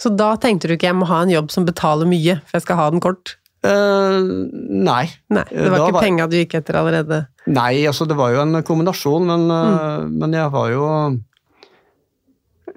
Så 0.00 0.12
da 0.12 0.32
tenkte 0.40 0.68
du 0.68 0.76
ikke 0.76 0.90
jeg 0.90 0.98
må 0.98 1.08
ha 1.10 1.22
en 1.24 1.32
jobb 1.32 1.52
som 1.52 1.66
betaler 1.68 2.08
mye, 2.08 2.38
for 2.44 2.58
jeg 2.58 2.66
skal 2.66 2.80
ha 2.80 2.88
den 2.92 3.02
kort? 3.04 3.36
Uh, 3.60 4.24
nei. 4.56 5.04
nei. 5.28 5.44
Det 5.50 5.66
var 5.68 5.76
da 5.76 5.88
ikke 5.88 5.96
var... 5.98 6.04
penga 6.04 6.28
du 6.30 6.36
gikk 6.38 6.54
etter 6.62 6.78
allerede? 6.80 7.18
Nei, 7.50 7.82
altså 7.88 8.06
det 8.08 8.16
var 8.16 8.32
jo 8.32 8.40
en 8.44 8.62
kombinasjon, 8.64 9.26
men, 9.28 9.44
eh, 9.52 9.82
mm. 10.00 10.14
men 10.22 10.36
jeg 10.36 10.52
var 10.54 10.70
jo 10.72 10.86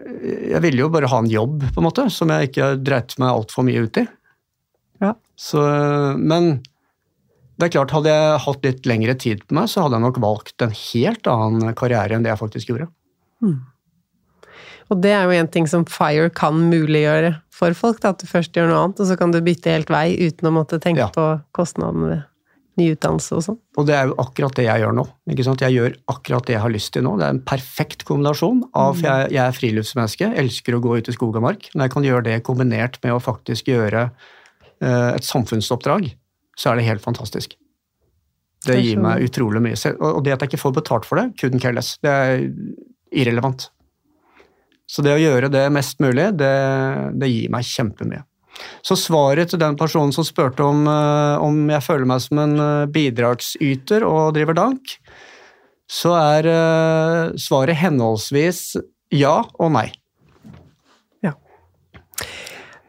Jeg 0.03 0.59
ville 0.65 0.83
jo 0.83 0.91
bare 0.91 1.07
ha 1.11 1.21
en 1.23 1.31
jobb, 1.31 1.63
på 1.71 1.79
en 1.79 1.87
måte, 1.87 2.07
som 2.11 2.31
jeg 2.33 2.51
ikke 2.51 2.73
dreit 2.83 3.15
meg 3.21 3.31
altfor 3.31 3.67
mye 3.67 3.85
ut 3.85 4.01
i. 4.01 4.05
Ja. 5.03 5.13
Så, 5.39 5.63
men 6.19 6.57
det 7.59 7.69
er 7.69 7.75
klart, 7.77 7.93
Hadde 7.95 8.11
jeg 8.11 8.41
hatt 8.43 8.67
litt 8.67 8.89
lengre 8.89 9.15
tid 9.19 9.43
på 9.47 9.55
meg, 9.55 9.69
så 9.71 9.85
hadde 9.85 9.99
jeg 9.99 10.05
nok 10.07 10.19
valgt 10.23 10.65
en 10.65 10.73
helt 10.75 11.29
annen 11.31 11.75
karriere 11.79 12.17
enn 12.17 12.25
det 12.25 12.33
jeg 12.33 12.41
faktisk 12.41 12.73
gjorde. 12.73 12.89
Mm. 13.43 13.61
Og 14.91 14.99
det 15.03 15.13
er 15.15 15.23
jo 15.27 15.37
en 15.37 15.49
ting 15.51 15.69
som 15.69 15.85
FIRE 15.87 16.31
kan 16.35 16.57
muliggjøre 16.71 17.35
for 17.53 17.75
folk, 17.77 18.01
da, 18.03 18.11
at 18.11 18.21
du 18.23 18.27
først 18.29 18.55
gjør 18.55 18.69
noe 18.71 18.83
annet, 18.83 18.99
og 18.99 19.09
så 19.09 19.17
kan 19.19 19.33
du 19.33 19.39
bytte 19.45 19.71
helt 19.71 19.91
vei 19.93 20.07
uten 20.19 20.49
å 20.49 20.53
måtte 20.55 20.81
tenke 20.83 21.05
ja. 21.05 21.09
på 21.13 21.27
kostnadene 21.55 22.09
ved 22.09 22.29
ny 22.81 22.87
utdannelse 22.95 23.37
og 23.37 23.43
sånn. 23.45 23.57
Og 23.77 23.85
det 23.85 23.95
er 23.95 24.09
jo 24.09 24.15
akkurat 24.21 24.55
det 24.57 24.65
jeg 24.65 24.81
gjør 24.81 24.95
nå. 24.97 25.05
ikke 25.29 25.45
sant? 25.45 25.61
Jeg 25.61 25.75
gjør 25.75 25.97
akkurat 26.09 26.47
det 26.47 26.55
jeg 26.55 26.63
har 26.63 26.73
lyst 26.73 26.93
til 26.95 27.05
nå. 27.05 27.13
Det 27.19 27.27
er 27.27 27.35
en 27.35 27.43
perfekt 27.45 28.05
kombinasjon 28.07 28.63
av 28.71 28.95
for 28.97 29.09
jeg, 29.09 29.33
jeg 29.35 29.43
er 29.43 29.57
friluftsmenneske, 29.57 30.29
elsker 30.41 30.77
å 30.77 30.81
gå 30.83 30.95
ut 30.97 31.11
i 31.11 31.15
skog 31.15 31.37
og 31.37 31.45
mark. 31.45 31.67
Når 31.73 31.85
jeg 31.85 31.93
kan 31.95 32.07
gjøre 32.09 32.25
det 32.29 32.39
kombinert 32.47 32.97
med 33.05 33.13
å 33.13 33.21
faktisk 33.21 33.69
gjøre 33.69 34.07
eh, 34.07 35.11
et 35.11 35.27
samfunnsoppdrag, 35.27 36.09
så 36.57 36.71
er 36.71 36.81
det 36.81 36.87
helt 36.89 37.05
fantastisk. 37.05 37.53
Det 38.63 38.79
gir 38.79 38.99
meg 39.03 39.25
utrolig 39.27 39.61
mye. 39.61 39.77
Og 39.99 40.23
det 40.25 40.33
at 40.33 40.43
jeg 40.43 40.53
ikke 40.53 40.63
får 40.63 40.75
betalt 40.79 41.07
for 41.07 41.19
det, 41.19 41.33
couldn't 41.39 41.61
care 41.61 41.75
less. 41.75 41.97
Det 42.01 42.09
er 42.09 42.45
irrelevant. 43.13 43.67
Så 44.93 45.01
det 45.05 45.15
å 45.15 45.21
gjøre 45.21 45.49
det 45.49 45.65
mest 45.73 46.01
mulig, 46.03 46.29
det, 46.37 46.53
det 47.17 47.31
gir 47.31 47.49
meg 47.53 47.65
kjempemye. 47.65 48.21
Så 48.85 48.95
svaret 48.99 49.49
til 49.49 49.61
den 49.61 49.77
personen 49.79 50.13
som 50.13 50.25
spurte 50.27 50.61
om, 50.65 50.85
eh, 50.85 51.41
om 51.41 51.63
jeg 51.73 51.81
føler 51.81 52.09
meg 52.09 52.21
som 52.21 52.43
en 52.43 52.53
eh, 52.61 52.91
bidragsyter 52.93 54.05
og 54.05 54.35
driver 54.37 54.59
dank, 54.59 54.93
så 55.89 56.13
er 56.19 56.49
eh, 56.51 57.33
svaret 57.41 57.81
henholdsvis 57.81 58.63
ja 59.13 59.39
og 59.57 59.73
nei. 59.73 59.89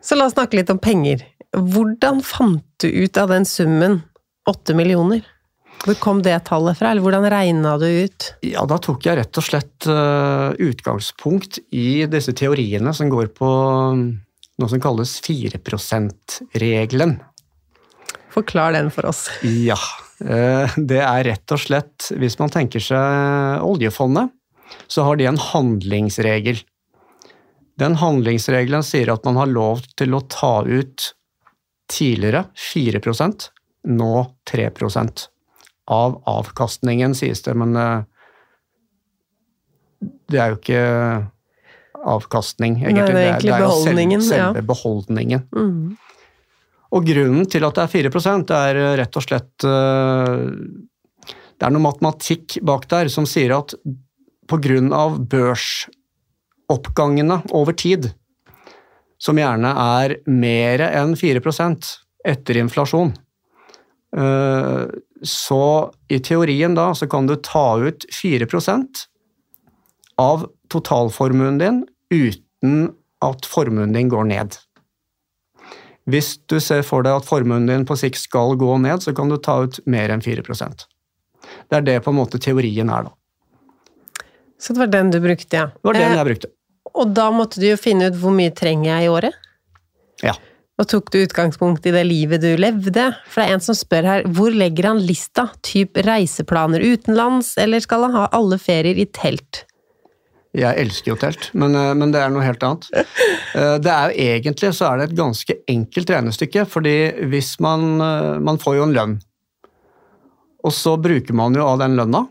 Så 0.04 0.18
la 0.18 0.26
oss 0.28 0.34
snakke 0.36 0.58
litt 0.58 0.68
om 0.68 0.80
penger. 0.82 1.22
Hvordan 1.56 2.18
fant 2.24 2.64
du 2.82 2.88
ut 2.90 3.16
av 3.16 3.30
den 3.32 3.46
summen, 3.48 4.02
åtte 4.50 4.76
millioner? 4.76 5.22
Hvor 5.84 5.96
kom 6.00 6.22
det 6.24 6.36
tallet 6.48 6.78
fra, 6.78 6.90
eller 6.90 7.04
hvordan 7.04 7.26
regna 7.28 7.74
du 7.80 7.84
ut? 7.84 8.30
Ja, 8.46 8.62
da 8.68 8.78
tok 8.80 9.04
jeg 9.04 9.18
rett 9.18 9.40
og 9.40 9.44
slett 9.44 9.88
uh, 9.90 10.56
utgangspunkt 10.56 11.58
i 11.76 12.06
disse 12.08 12.32
teoriene 12.36 12.94
som 12.96 13.10
går 13.12 13.28
på 13.36 13.50
um, 13.92 14.06
noe 14.60 14.72
som 14.72 14.80
kalles 14.80 15.18
4 15.26 15.60
%-regelen. 15.60 17.18
Forklar 18.32 18.72
den 18.78 18.88
for 18.94 19.10
oss. 19.10 19.26
Ja. 19.44 19.76
Uh, 20.24 20.72
det 20.78 21.02
er 21.04 21.24
rett 21.26 21.52
og 21.52 21.58
slett 21.58 22.06
Hvis 22.16 22.38
man 22.38 22.52
tenker 22.54 22.80
seg 22.80 23.64
oljefondet, 23.66 24.32
så 24.88 25.04
har 25.04 25.20
de 25.20 25.28
en 25.28 25.40
handlingsregel. 25.50 26.64
Den 27.76 27.98
handlingsregelen 28.00 28.86
sier 28.86 29.12
at 29.12 29.28
man 29.28 29.36
har 29.36 29.52
lov 29.52 29.84
til 29.98 30.16
å 30.16 30.24
ta 30.32 30.62
ut 30.64 31.10
tidligere 31.92 32.46
4% 32.72 33.50
nå 33.92 34.12
3 34.48 34.70
av 35.90 36.22
avkastningen, 36.30 37.14
sies 37.16 37.42
det, 37.44 37.54
men 37.60 37.76
eh, 37.76 38.02
det 40.32 40.38
er 40.40 40.48
jo 40.52 40.56
ikke 40.60 40.84
avkastning, 42.04 42.72
egentlig. 42.82 43.00
Nei, 43.00 43.08
det 43.08 43.20
er 43.20 43.28
egentlig 43.32 43.50
det 43.50 43.56
er, 43.56 43.60
beholdningen, 43.64 44.20
jo 44.20 44.26
selve, 44.26 44.44
selve 44.44 44.60
ja. 44.60 44.64
beholdningen. 44.70 45.40
Mm. 45.54 45.96
Og 46.94 47.00
grunnen 47.08 47.46
til 47.50 47.62
at 47.66 47.74
det 47.76 47.82
er 47.84 47.94
4 47.94 48.10
det 48.46 48.58
er 48.58 48.74
eh, 48.80 48.96
rett 49.00 49.14
og 49.18 49.24
slett 49.24 49.56
eh, 49.66 50.42
Det 51.24 51.62
er 51.66 51.72
noe 51.74 51.86
matematikk 51.88 52.46
bak 52.66 52.82
der 52.90 53.06
som 53.12 53.24
sier 53.28 53.50
at 53.56 53.68
pga. 54.50 55.04
børsoppgangene 55.34 57.36
over 57.56 57.72
tid, 57.72 58.02
som 59.18 59.38
gjerne 59.38 59.70
er 60.00 60.08
mer 60.26 60.80
enn 60.90 61.16
4 61.16 61.40
etter 62.24 62.56
inflasjon, 62.60 63.12
så 65.24 65.92
i 66.12 66.20
teorien 66.20 66.76
da 66.76 66.92
så 66.94 67.08
kan 67.10 67.26
du 67.26 67.36
ta 67.36 67.78
ut 67.80 68.06
4% 68.12 69.06
av 70.20 70.46
totalformuen 70.72 71.58
din 71.58 71.82
uten 72.12 72.92
at 73.24 73.48
formuen 73.48 73.92
din 73.92 74.08
går 74.12 74.28
ned. 74.30 74.56
Hvis 76.10 76.34
du 76.52 76.58
ser 76.60 76.84
for 76.84 77.04
deg 77.04 77.16
at 77.16 77.28
formuen 77.28 77.66
din 77.68 77.86
på 77.88 77.96
sikt 77.96 78.20
skal 78.20 78.58
gå 78.60 78.76
ned, 78.82 79.02
så 79.02 79.14
kan 79.16 79.32
du 79.32 79.38
ta 79.40 79.62
ut 79.64 79.80
mer 79.88 80.12
enn 80.12 80.22
4 80.24 80.44
Det 80.44 81.76
er 81.76 81.80
det 81.80 82.00
på 82.04 82.12
en 82.12 82.20
måte 82.20 82.38
teorien 82.38 82.90
er, 82.90 83.08
da. 83.08 83.14
Så 84.60 84.72
det 84.72 84.84
var 84.84 84.92
den 84.92 85.10
du 85.10 85.20
brukte, 85.20 85.56
ja. 85.56 85.66
Det 85.66 85.84
var 85.84 85.94
den 85.94 86.12
Eh, 86.12 86.16
jeg 86.16 86.24
brukte. 86.24 86.48
Og 86.94 87.14
da 87.14 87.30
måtte 87.30 87.60
du 87.60 87.66
jo 87.68 87.76
finne 87.76 88.08
ut 88.08 88.18
hvor 88.20 88.32
mye 88.32 88.52
trenger 88.54 88.90
jeg 88.92 89.04
i 89.04 89.08
året? 89.08 89.32
Ja. 90.22 90.34
Og 90.74 90.88
tok 90.90 91.12
du 91.14 91.20
utgangspunkt 91.22 91.84
i 91.86 91.92
det 91.94 92.02
livet 92.08 92.42
du 92.42 92.50
levde? 92.58 93.06
For 93.30 93.40
det 93.40 93.46
er 93.46 93.54
en 93.54 93.62
som 93.62 93.76
spør 93.78 94.08
her, 94.08 94.24
hvor 94.34 94.50
legger 94.50 94.90
han 94.90 95.04
lista? 95.06 95.46
Typ 95.62 96.00
reiseplaner 96.02 96.82
utenlands, 96.82 97.52
eller 97.62 97.82
skal 97.84 98.08
han 98.08 98.16
ha 98.16 98.24
alle 98.34 98.58
ferier 98.58 98.98
i 98.98 99.06
telt? 99.06 99.62
Jeg 100.54 100.78
elsker 100.78 101.12
jo 101.12 101.18
telt, 101.18 101.48
men, 101.58 101.74
eh, 101.74 101.92
men 101.98 102.12
det 102.14 102.20
er 102.22 102.30
noe 102.30 102.46
helt 102.46 102.62
annet. 102.62 102.90
Eh, 103.54 103.76
Det 103.78 103.90
er 103.90 104.10
jo 104.10 104.22
Egentlig 104.34 104.68
så 104.74 104.88
er 104.88 104.98
det 104.98 105.04
et 105.06 105.18
ganske 105.18 105.54
enkelt 105.70 106.10
regnestykke, 106.10 106.64
fordi 106.66 106.94
hvis 107.30 107.52
man 107.62 108.00
eh, 108.02 108.40
Man 108.42 108.58
får 108.58 108.74
jo 108.74 108.86
en 108.88 108.94
lønn, 108.96 109.12
og 110.64 110.72
så 110.74 110.96
bruker 110.98 111.36
man 111.38 111.54
jo 111.54 111.62
av 111.62 111.78
den 111.78 111.94
lønna. 111.94 112.24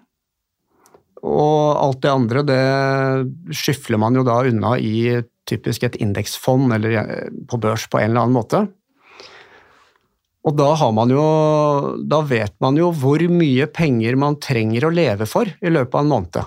Og 1.23 1.79
alt 1.79 2.01
det 2.03 2.11
andre, 2.11 2.43
det 2.43 3.55
skyfler 3.55 4.01
man 4.01 4.19
jo 4.19 4.25
da 4.27 4.41
unna 4.43 4.73
i 4.75 5.21
typisk 5.49 5.83
et 5.87 5.97
indeksfond 6.03 6.73
eller 6.75 6.97
eh, 7.01 7.27
på 7.49 7.59
børs 7.61 7.87
på 7.91 7.99
en 7.99 8.11
eller 8.11 8.25
annen 8.25 8.37
måte. 8.37 8.63
Og 10.43 10.57
da 10.59 10.73
har 10.75 10.89
man 10.91 11.07
jo 11.07 11.23
Da 12.03 12.17
vet 12.27 12.51
man 12.59 12.75
jo 12.75 12.89
hvor 12.91 13.21
mye 13.31 13.63
penger 13.71 14.17
man 14.19 14.35
trenger 14.43 14.89
å 14.89 14.91
leve 14.91 15.27
for 15.29 15.47
i 15.47 15.71
løpet 15.71 15.95
av 15.95 16.03
en 16.03 16.11
måned. 16.11 16.41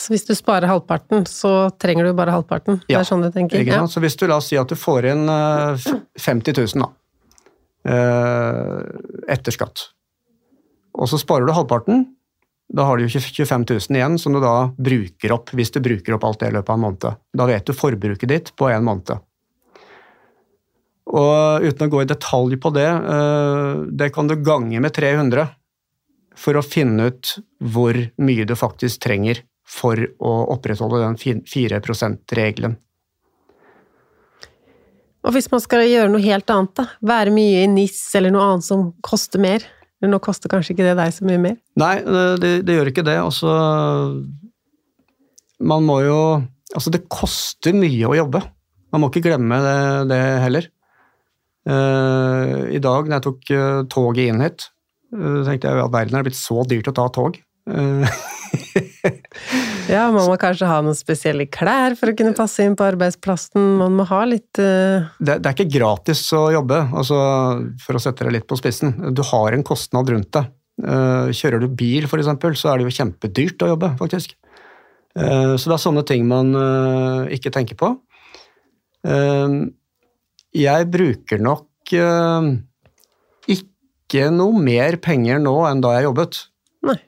Så 0.00 0.14
hvis 0.14 0.24
du 0.24 0.32
sparer 0.38 0.70
halvparten, 0.70 1.26
så 1.28 1.68
trenger 1.76 2.06
du 2.08 2.14
bare 2.16 2.32
halvparten? 2.32 2.78
Det 2.86 2.94
Ja, 2.94 3.02
er 3.02 3.08
sånn 3.08 3.20
du 3.26 3.28
tenker? 3.34 3.60
Sant? 3.68 3.92
Så 3.92 4.00
hvis 4.00 4.16
du 4.16 4.24
la 4.30 4.38
oss 4.40 4.48
si 4.48 4.56
at 4.56 4.70
du 4.70 4.78
får 4.78 5.10
inn 5.10 5.26
eh, 5.28 5.90
50 6.16 6.56
000 6.56 6.80
da, 6.80 6.88
eh, 7.90 9.34
etter 9.34 9.52
skatt, 9.52 9.90
og 10.96 11.10
så 11.10 11.20
sparer 11.20 11.44
du 11.46 11.52
halvparten, 11.52 12.06
da 12.70 12.86
har 12.86 12.98
du 12.98 13.06
jo 13.06 13.20
25 13.20 13.64
000 13.66 13.98
igjen 13.98 14.18
som 14.18 14.34
du 14.34 14.40
da 14.42 14.70
bruker 14.78 15.34
opp, 15.34 15.50
hvis 15.56 15.72
du 15.74 15.80
bruker 15.82 16.14
opp 16.14 16.26
alt 16.26 16.42
det 16.42 16.52
i 16.52 16.54
løpet 16.54 16.70
av 16.70 16.78
en 16.78 16.84
måned. 16.84 17.20
Da 17.34 17.46
vet 17.50 17.66
du 17.66 17.74
forbruket 17.74 18.30
ditt 18.30 18.52
på 18.58 18.70
en 18.70 18.86
måned. 18.86 19.22
Og 21.10 21.66
uten 21.66 21.88
å 21.88 21.90
gå 21.90 22.02
i 22.04 22.10
detalj 22.10 22.58
på 22.62 22.70
det, 22.76 22.86
eh, 22.86 23.80
det 23.90 24.12
kan 24.14 24.30
du 24.30 24.36
gange 24.38 24.78
med 24.78 24.94
300 24.94 25.48
for 26.38 26.54
å 26.54 26.62
finne 26.62 27.10
ut 27.10 27.32
hvor 27.58 27.96
mye 28.22 28.46
du 28.46 28.54
faktisk 28.54 29.02
trenger 29.02 29.42
for 29.66 29.98
å 29.98 30.36
opprettholde 30.54 31.02
den 31.02 31.42
4 31.42 31.80
%-regelen. 31.82 32.78
Og 35.20 35.34
hvis 35.34 35.50
man 35.52 35.60
skal 35.60 35.84
gjøre 35.84 36.08
noe 36.08 36.22
helt 36.24 36.48
annet, 36.48 36.72
da? 36.78 36.86
Være 37.04 37.34
mye 37.34 37.64
i 37.64 37.68
NIS 37.68 38.14
eller 38.16 38.32
noe 38.32 38.46
annet 38.54 38.64
som 38.64 38.86
koster 39.04 39.42
mer? 39.42 39.66
Nå 40.08 40.20
koster 40.24 40.48
kanskje 40.48 40.72
ikke 40.72 40.86
det 40.86 40.96
deg 40.96 41.12
så 41.12 41.26
mye 41.28 41.40
mer? 41.42 41.56
Nei, 41.80 41.94
det, 42.40 42.54
det 42.64 42.76
gjør 42.78 42.88
ikke 42.92 43.04
det. 43.04 43.18
Altså 43.20 43.50
Man 45.60 45.84
må 45.84 46.00
jo 46.06 46.20
Altså, 46.70 46.92
det 46.94 47.08
koster 47.10 47.74
mye 47.74 48.06
å 48.06 48.14
jobbe. 48.14 48.44
Man 48.94 49.02
må 49.02 49.08
ikke 49.10 49.24
glemme 49.24 49.56
det, 49.64 49.78
det 50.10 50.20
heller. 50.44 50.68
Uh, 51.66 52.70
I 52.72 52.78
dag 52.82 53.08
når 53.08 53.16
jeg 53.16 53.24
tok 53.26 53.50
uh, 53.52 53.80
toget 53.90 54.30
inn 54.30 54.44
hit, 54.44 54.68
uh, 55.16 55.42
tenkte 55.46 55.70
jeg 55.70 55.82
at 55.82 55.92
verden 55.92 56.20
er 56.20 56.26
blitt 56.26 56.38
så 56.38 56.62
dyrt 56.68 56.90
å 56.90 56.94
ta 56.96 57.08
tog. 57.12 57.40
Eh, 57.70 58.20
Ja, 59.90 60.04
man 60.14 60.28
må 60.28 60.36
kanskje 60.38 60.68
ha 60.70 60.78
noen 60.84 60.94
spesielle 60.94 61.48
klær 61.50 61.96
for 61.98 62.12
å 62.12 62.14
kunne 62.14 62.36
passe 62.36 62.62
inn 62.62 62.76
på 62.78 62.84
arbeidsplassen. 62.86 63.64
Man 63.80 63.96
må 63.98 64.04
ha 64.06 64.20
litt 64.28 64.60
uh... 64.62 65.08
det, 65.18 65.40
det 65.42 65.48
er 65.50 65.56
ikke 65.56 65.72
gratis 65.80 66.22
å 66.36 66.44
jobbe, 66.54 66.78
altså, 66.94 67.18
for 67.82 67.98
å 67.98 68.02
sette 68.02 68.26
det 68.28 68.34
litt 68.36 68.46
på 68.50 68.58
spissen. 68.60 68.92
Du 69.16 69.24
har 69.32 69.56
en 69.56 69.64
kostnad 69.66 70.12
rundt 70.12 70.30
det. 70.36 70.44
Eh, 70.80 71.32
Kjører 71.36 71.64
du 71.64 71.68
bil, 71.74 72.06
eksempel, 72.06 72.54
så 72.56 72.70
er 72.70 72.78
det 72.78 72.86
jo 72.86 72.94
kjempedyrt 73.00 73.66
å 73.66 73.72
jobbe, 73.72 73.90
faktisk. 73.98 74.36
Eh, 75.18 75.56
Så 75.56 75.66
det 75.66 75.74
er 75.76 75.82
sånne 75.82 76.06
ting 76.06 76.28
man 76.30 76.54
ikke 77.34 77.52
tenker 77.54 77.78
på. 77.80 77.90
Jeg 80.54 80.90
bruker 80.92 81.40
nok 81.40 81.94
ikke 83.50 84.30
noe 84.34 84.60
mer 84.60 84.96
penger 85.02 85.38
nå 85.42 85.56
enn 85.68 85.82
da 85.82 85.96
jeg 85.96 86.08
jobbet. 86.08 86.44
Nei. 86.86 86.98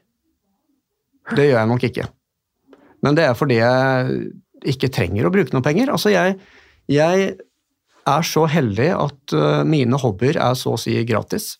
Det 1.30 1.46
gjør 1.46 1.60
jeg 1.60 1.70
nok 1.70 1.86
ikke. 1.86 2.08
Men 3.02 3.18
det 3.18 3.26
er 3.26 3.38
fordi 3.38 3.58
jeg 3.58 4.20
ikke 4.72 4.90
trenger 4.94 5.26
å 5.26 5.32
bruke 5.34 5.54
noen 5.54 5.64
penger. 5.64 5.90
Altså, 5.94 6.12
jeg, 6.14 6.36
jeg 6.90 7.32
er 8.08 8.26
så 8.26 8.46
heldig 8.50 8.88
at 8.94 9.34
eh, 9.36 9.62
mine 9.68 9.98
hobbyer 9.98 10.38
er 10.40 10.56
så 10.58 10.76
å 10.76 10.80
si 10.80 10.96
gratis. 11.08 11.56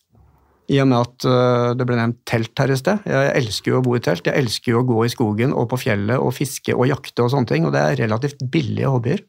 I 0.71 0.79
og 0.79 0.89
med 0.89 0.99
at 1.01 1.27
eh, 1.27 1.69
det 1.79 1.87
ble 1.87 1.99
nevnt 1.99 2.21
telt 2.29 2.59
her 2.59 2.71
i 2.71 2.79
sted. 2.79 3.07
Jeg 3.09 3.31
elsker 3.41 3.73
jo 3.73 3.79
å 3.81 3.85
bo 3.85 3.95
i 3.97 4.03
telt. 4.03 4.27
Jeg 4.27 4.39
elsker 4.39 4.73
jo 4.73 4.83
å 4.83 4.87
gå 4.87 5.03
i 5.05 5.11
skogen 5.11 5.55
og 5.55 5.69
på 5.73 5.81
fjellet 5.85 6.19
og 6.19 6.35
fiske 6.35 6.75
og 6.75 6.87
jakte 6.91 7.25
og 7.25 7.33
sånne 7.33 7.51
ting. 7.51 7.67
Og 7.67 7.75
det 7.75 7.83
er 7.83 8.03
relativt 8.05 8.45
billige 8.53 8.91
hobbyer 8.91 9.25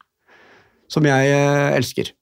som 0.91 1.07
jeg 1.07 1.33
eh, 1.33 1.73
elsker. 1.75 2.13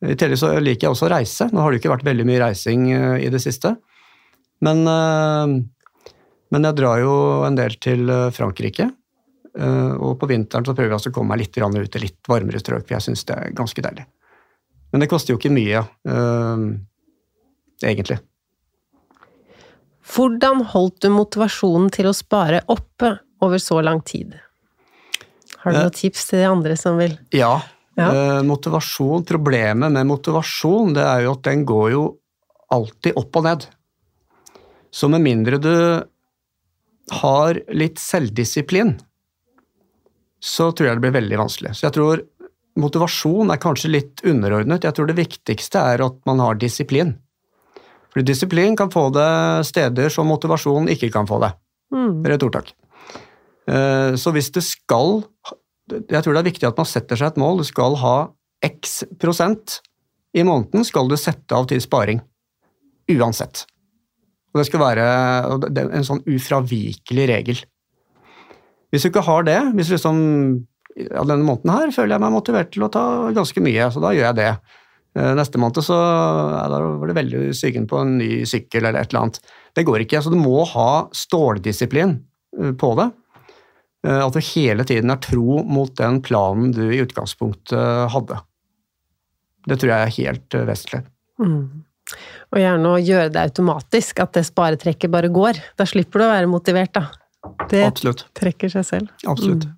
I 0.00 0.16
tillegg 0.16 0.40
så 0.40 0.54
liker 0.56 0.86
jeg 0.86 0.94
også 0.94 1.10
å 1.10 1.12
reise. 1.12 1.50
Nå 1.52 1.60
har 1.60 1.68
det 1.68 1.76
jo 1.76 1.82
ikke 1.82 1.92
vært 1.92 2.06
veldig 2.08 2.24
mye 2.24 2.40
reising 2.40 2.86
i 3.20 3.28
det 3.28 3.40
siste. 3.44 3.74
Men, 4.64 4.80
men 6.50 6.66
jeg 6.66 6.78
drar 6.80 7.00
jo 7.02 7.12
en 7.46 7.58
del 7.58 7.76
til 7.82 8.10
eh, 8.10 8.30
Frankrike. 8.34 8.88
eh, 9.58 9.92
Og 9.98 10.16
på 10.18 10.28
vinteren 10.30 10.66
så 10.66 10.74
prøver 10.74 10.90
jeg 10.90 10.98
også 10.98 11.12
å 11.12 11.16
komme 11.18 11.34
meg 11.34 11.44
litt 11.44 11.56
ut 11.58 11.96
i 11.96 12.02
litt 12.02 12.28
varmere 12.28 12.58
strøk, 12.62 12.86
for 12.86 12.96
jeg 12.96 13.06
syns 13.06 13.24
det 13.24 13.36
er 13.36 13.54
ganske 13.54 13.82
deilig. 13.82 14.06
Men 14.90 15.00
det 15.00 15.10
koster 15.10 15.32
jo 15.34 15.38
ikke 15.38 15.54
mye, 15.54 15.84
eh, 16.10 16.66
egentlig. 17.86 18.18
Hvordan 20.10 20.64
holdt 20.72 21.02
du 21.04 21.10
motivasjonen 21.14 21.90
til 21.94 22.10
å 22.10 22.16
spare 22.16 22.64
oppe 22.66 23.20
over 23.40 23.58
så 23.62 23.78
lang 23.82 24.00
tid? 24.02 24.34
Har 25.60 25.72
du 25.72 25.78
noen 25.78 25.94
tips 25.94 26.30
til 26.30 26.40
de 26.40 26.48
andre 26.48 26.76
som 26.76 26.96
vil 26.98 27.18
Ja. 27.32 27.60
Ja. 27.98 28.42
motivasjon, 28.42 29.26
Problemet 29.26 29.92
med 29.92 30.06
motivasjon 30.06 30.94
det 30.94 31.02
er 31.04 31.24
jo 31.26 31.32
at 31.32 31.42
den 31.42 31.66
går 31.66 31.90
jo 31.92 32.04
alltid 32.72 33.18
opp 33.18 33.36
og 33.36 33.44
ned. 33.44 33.66
Så 34.90 35.08
med 35.10 35.20
mindre 35.20 35.58
du 35.60 35.74
har 37.10 37.58
litt 37.74 37.98
selvdisiplin, 37.98 38.94
så 40.40 40.70
tror 40.72 40.88
jeg 40.88 40.98
det 40.98 41.04
blir 41.04 41.16
veldig 41.18 41.40
vanskelig. 41.40 41.74
Så 41.76 41.88
jeg 41.88 41.96
tror 41.96 42.22
motivasjon 42.80 43.50
er 43.52 43.60
kanskje 43.60 43.90
litt 43.92 44.22
underordnet. 44.24 44.86
Jeg 44.86 44.96
tror 44.96 45.10
det 45.10 45.18
viktigste 45.18 45.82
er 45.94 46.04
at 46.04 46.20
man 46.28 46.40
har 46.42 46.60
disiplin. 46.60 47.16
Fordi 48.10 48.26
disiplin 48.26 48.76
kan 48.78 48.90
få 48.90 49.08
det 49.14 49.30
steder 49.68 50.10
som 50.12 50.30
motivasjon 50.30 50.88
ikke 50.90 51.12
kan 51.14 51.28
få 51.30 51.40
det. 51.44 51.52
Mm. 51.94 52.22
Rett 52.26 52.46
ordtak. 52.46 52.72
Eh, 53.66 54.14
Så 54.16 54.32
hvis 54.32 54.50
du 54.54 54.60
skal 54.62 55.22
Jeg 55.90 56.22
tror 56.22 56.34
det 56.34 56.40
er 56.40 56.50
viktig 56.52 56.66
at 56.68 56.76
man 56.78 56.86
setter 56.86 57.18
seg 57.18 57.32
et 57.32 57.36
mål. 57.42 57.58
Du 57.58 57.64
skal 57.66 57.96
ha 57.98 58.30
x 58.62 59.02
prosent 59.18 59.80
i 60.30 60.44
måneden 60.46 60.84
skal 60.86 61.08
du 61.10 61.16
sette 61.18 61.50
av 61.50 61.66
til 61.66 61.80
sparing. 61.82 62.20
Uansett. 63.10 63.64
Og 64.50 64.60
det 64.60 64.66
skal 64.66 64.82
være 64.82 65.04
en 65.84 66.06
sånn 66.06 66.24
ufravikelig 66.26 67.26
regel. 67.30 67.62
Hvis 68.90 69.04
du 69.04 69.10
ikke 69.12 69.22
har 69.22 69.46
det, 69.46 69.60
hvis 69.78 69.92
liksom 69.94 70.18
ja, 70.98 71.22
denne 71.22 71.46
måneden 71.46 71.70
her 71.70 71.92
føler 71.94 72.16
jeg 72.16 72.24
meg 72.24 72.34
motivert 72.34 72.72
til 72.74 72.84
å 72.86 72.90
ta 72.92 73.04
ganske 73.36 73.62
mye, 73.62 73.86
så 73.94 74.02
da 74.02 74.10
gjør 74.16 74.26
jeg 74.30 74.38
det. 74.40 74.50
Eh, 75.18 75.30
Neste 75.38 75.60
måned 75.62 75.82
så 75.86 75.96
ja, 75.96 76.66
var 76.70 77.10
det 77.10 77.18
veldig 77.18 77.44
sugen 77.56 77.86
på 77.90 78.02
en 78.02 78.16
ny 78.18 78.30
sykkel 78.48 78.84
eller 78.84 79.00
et 79.00 79.14
eller 79.14 79.26
annet. 79.26 79.40
Det 79.76 79.86
går 79.86 80.04
ikke. 80.04 80.22
Så 80.22 80.32
du 80.34 80.38
må 80.40 80.64
ha 80.72 80.90
ståldisiplin 81.14 82.16
eh, 82.58 82.72
på 82.78 82.92
det. 82.98 83.10
Eh, 84.06 84.20
At 84.24 84.34
du 84.34 84.42
hele 84.52 84.86
tiden 84.88 85.14
er 85.14 85.22
tro 85.22 85.62
mot 85.66 85.94
den 85.98 86.20
planen 86.26 86.74
du 86.74 86.84
i 86.88 87.02
utgangspunktet 87.04 88.10
hadde. 88.14 88.42
Det 89.68 89.76
tror 89.78 89.92
jeg 89.92 90.02
er 90.02 90.16
helt 90.18 90.58
vesentlig. 90.70 91.04
Mm. 91.40 91.84
Og 92.50 92.60
gjerne 92.60 92.92
å 92.92 93.00
gjøre 93.00 93.32
det 93.34 93.42
automatisk, 93.50 94.22
at 94.22 94.34
det 94.36 94.44
sparetrekket 94.48 95.12
bare 95.12 95.30
går. 95.32 95.60
Da 95.78 95.86
slipper 95.88 96.22
du 96.22 96.26
å 96.26 96.32
være 96.32 96.50
motivert, 96.50 96.94
da. 96.96 97.08
Det 97.70 97.84
Absolutt. 97.86 98.26
trekker 98.36 98.72
seg 98.72 98.86
selv. 98.86 99.12
Absolutt. 99.28 99.68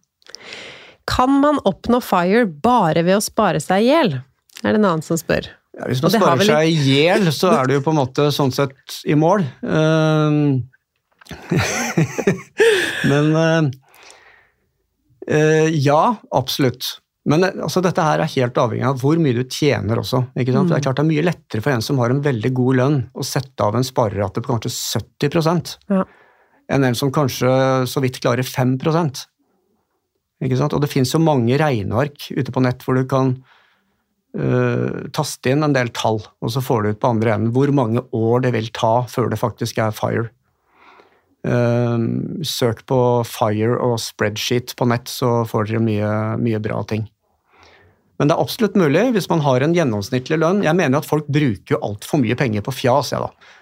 Kan 1.09 1.41
man 1.43 1.59
oppnå 1.69 2.01
FIRE 2.03 2.47
bare 2.47 3.03
ved 3.07 3.19
å 3.19 3.25
spare 3.25 3.61
seg 3.63 3.85
i 3.85 3.91
hjel? 3.91 4.15
Er 4.63 4.75
det 4.75 4.79
en 4.79 4.87
annen 4.87 5.05
som 5.05 5.19
spør. 5.19 5.49
Ja, 5.73 5.87
hvis 5.89 6.03
man 6.05 6.13
sparer 6.13 6.45
seg 6.45 6.69
i 6.69 6.99
hjel, 6.99 7.31
så 7.35 7.53
er 7.57 7.69
du 7.69 7.79
jo 7.79 7.85
på 7.85 7.95
en 7.95 8.01
måte 8.03 8.29
sånn 8.35 8.53
sett 8.55 9.01
i 9.09 9.17
mål. 9.19 9.45
Ehm, 9.65 10.69
Men 13.11 13.37
eh, 13.39 13.71
eh, 15.29 15.69
ja, 15.73 16.03
absolutt. 16.31 16.99
Men 17.31 17.47
eh, 17.47 17.59
altså, 17.63 17.83
dette 17.85 18.05
her 18.05 18.23
er 18.23 18.33
helt 18.35 18.59
avhengig 18.59 18.89
av 18.89 19.03
hvor 19.03 19.21
mye 19.23 19.37
du 19.37 19.45
tjener 19.47 20.01
også. 20.03 20.25
Ikke 20.35 20.55
sant? 20.55 20.67
For 20.69 20.75
Det 20.75 20.81
er 20.81 20.87
klart 20.89 20.99
det 21.01 21.05
er 21.05 21.13
mye 21.13 21.27
lettere 21.27 21.65
for 21.65 21.75
en 21.75 21.85
som 21.85 22.01
har 22.03 22.15
en 22.15 22.25
veldig 22.25 22.53
god 22.59 22.81
lønn, 22.81 22.99
å 23.15 23.27
sette 23.27 23.67
av 23.67 23.79
en 23.79 23.87
sparerate 23.87 24.43
på 24.43 24.51
kanskje 24.51 24.73
70 24.75 25.77
Ja. 25.93 26.05
enn 26.73 26.85
en 26.89 26.99
som 26.99 27.13
kanskje 27.15 27.53
så 27.91 28.03
vidt 28.03 28.21
klarer 28.23 28.47
5% 28.47 29.27
Ikke 30.43 30.59
sant? 30.59 30.75
Og 30.75 30.83
det 30.83 30.91
finnes 30.91 31.13
jo 31.13 31.23
mange 31.23 31.55
regneark 31.59 32.31
ute 32.35 32.51
på 32.51 32.63
nett 32.65 32.83
hvor 32.83 32.99
du 32.99 33.05
kan 33.07 33.37
uh, 34.35 35.07
taste 35.15 35.53
inn 35.53 35.63
en 35.63 35.77
del 35.77 35.93
tall, 35.95 36.19
og 36.43 36.51
så 36.51 36.63
får 36.65 36.83
du 36.83 36.89
ut 36.91 37.01
på 37.03 37.11
andre 37.15 37.37
enden 37.37 37.53
hvor 37.55 37.71
mange 37.71 38.03
år 38.11 38.43
det 38.43 38.51
vil 38.57 38.71
ta 38.75 39.05
før 39.07 39.31
det 39.31 39.39
faktisk 39.39 39.79
er 39.79 39.95
FIRE. 39.95 40.33
Ehm, 41.43 42.45
søk 42.47 42.85
på 42.87 42.99
FIRE 43.27 43.75
og 43.83 43.97
spreadsheet 43.99 44.77
på 44.79 44.87
nett, 44.87 45.11
så 45.11 45.43
får 45.49 45.73
dere 45.73 45.83
mye, 45.83 46.13
mye 46.39 46.61
bra 46.63 46.83
ting. 46.87 47.09
Men 48.21 48.31
det 48.31 48.37
er 48.37 48.45
absolutt 48.45 48.79
mulig 48.79 49.09
hvis 49.17 49.27
man 49.33 49.43
har 49.43 49.65
en 49.65 49.75
gjennomsnittlig 49.75 50.39
lønn. 50.39 50.63
Jeg 50.63 50.79
mener 50.79 51.03
at 51.03 51.09
folk 51.09 51.27
bruker 51.27 51.75
jo 51.75 51.83
altfor 51.83 52.23
mye 52.23 52.39
penger 52.39 52.63
på 52.63 52.75
fjas, 52.77 53.11
jeg, 53.15 53.25
da. 53.25 53.59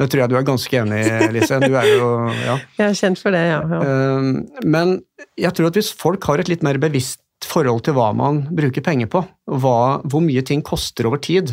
Det 0.00 0.06
tror 0.08 0.22
jeg 0.22 0.32
du 0.32 0.36
er 0.38 0.46
ganske 0.48 0.78
enig 0.80 1.00
i, 1.04 1.16
Lise. 1.34 1.58
Du 1.60 1.74
er 1.76 1.88
jo, 1.90 2.06
ja. 2.32 2.54
Jeg 2.78 2.86
er 2.86 2.96
kjent 2.96 3.20
for 3.20 3.36
det, 3.36 3.42
ja. 3.50 3.58
ja. 3.68 3.80
Ehm, 3.84 4.30
Men 4.64 4.94
jeg 5.36 5.52
tror 5.56 5.68
at 5.68 5.76
hvis 5.76 5.92
folk 5.92 6.24
har 6.30 6.40
et 6.40 6.48
litt 6.48 6.64
mer 6.64 6.80
bevisst 6.80 7.20
forhold 7.44 7.84
til 7.84 7.96
hva 7.96 8.10
man 8.16 8.46
bruker 8.56 8.84
penger 8.84 9.10
på, 9.12 9.20
hva, 9.60 10.00
hvor 10.08 10.24
mye 10.24 10.40
ting 10.46 10.64
koster 10.64 11.08
over 11.08 11.20
tid, 11.20 11.52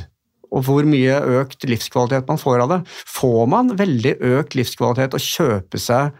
og 0.51 0.63
hvor 0.67 0.85
mye 0.87 1.17
økt 1.41 1.65
livskvalitet 1.67 2.27
man 2.29 2.39
får 2.39 2.63
av 2.63 2.69
det, 2.71 2.79
får 3.11 3.47
man 3.51 3.73
veldig 3.79 4.13
økt 4.37 4.55
livskvalitet 4.55 5.17
å 5.17 5.21
kjøpe 5.21 5.79
seg, 5.81 6.13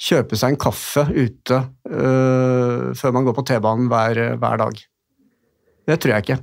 kjøpe 0.00 0.38
seg 0.38 0.54
en 0.54 0.60
kaffe 0.64 1.04
ute 1.14 1.60
øh, 1.90 2.90
før 2.98 3.14
man 3.14 3.28
går 3.28 3.36
på 3.36 3.46
T-banen 3.52 3.86
hver, 3.92 4.22
hver 4.42 4.58
dag. 4.64 4.80
Det 5.86 6.00
tror 6.00 6.14
jeg 6.16 6.24
ikke. 6.26 6.40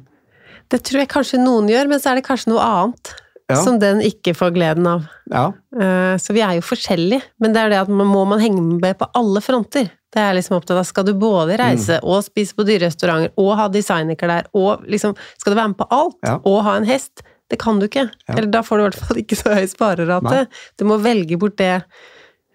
Det 0.72 0.80
tror 0.88 1.02
jeg 1.04 1.12
kanskje 1.12 1.42
noen 1.42 1.68
gjør, 1.68 1.90
men 1.92 2.00
så 2.00 2.12
er 2.14 2.22
det 2.22 2.28
kanskje 2.30 2.54
noe 2.54 2.64
annet 2.64 3.16
Ja. 3.52 3.58
som 3.60 3.80
den 3.82 4.00
ikke 4.00 4.32
får 4.38 4.54
gleden 4.56 4.88
av. 4.88 5.08
Ja, 5.28 5.50
Uh, 5.76 6.16
Så 6.20 6.32
vi 6.36 6.42
er 6.44 6.54
jo 6.56 6.62
forskjellige, 6.64 7.22
men 7.40 7.52
det 7.52 7.60
er 7.62 7.70
det 7.72 7.80
at 7.82 7.90
man 7.90 8.08
må 8.08 8.26
man 8.28 8.40
henge 8.40 8.62
med 8.62 8.98
på 9.00 9.08
alle 9.16 9.40
fronter. 9.44 9.90
Det 10.12 10.20
er 10.20 10.34
liksom 10.36 10.58
opptatt 10.58 10.78
av. 10.82 10.86
Skal 10.90 11.06
du 11.08 11.14
både 11.16 11.56
reise 11.60 12.00
Mm. 12.02 12.08
og 12.12 12.24
spise 12.26 12.54
på 12.58 12.66
dyre 12.68 12.88
restauranter 12.90 13.32
og 13.40 13.52
ha 13.58 13.68
designerklær 13.72 14.50
og 14.54 14.84
liksom 14.88 15.16
Skal 15.40 15.54
du 15.54 15.60
være 15.60 15.70
med 15.74 15.78
på 15.78 15.88
alt 15.90 16.18
Ja. 16.28 16.40
og 16.44 16.64
ha 16.64 16.76
en 16.78 16.86
hest? 16.86 17.22
Det 17.50 17.60
kan 17.60 17.80
du 17.80 17.88
ikke. 17.88 18.10
Ja. 18.28 18.36
Eller 18.38 18.48
da 18.52 18.62
får 18.62 18.78
du 18.78 18.82
i 18.82 18.90
hvert 18.90 19.00
fall 19.08 19.18
ikke 19.18 19.36
så 19.36 19.54
høy 19.56 19.66
sparerate. 19.68 20.24
Nei. 20.24 20.46
Du 20.78 20.86
må 20.86 20.98
velge 21.04 21.38
bort 21.40 21.58
det 21.58 21.84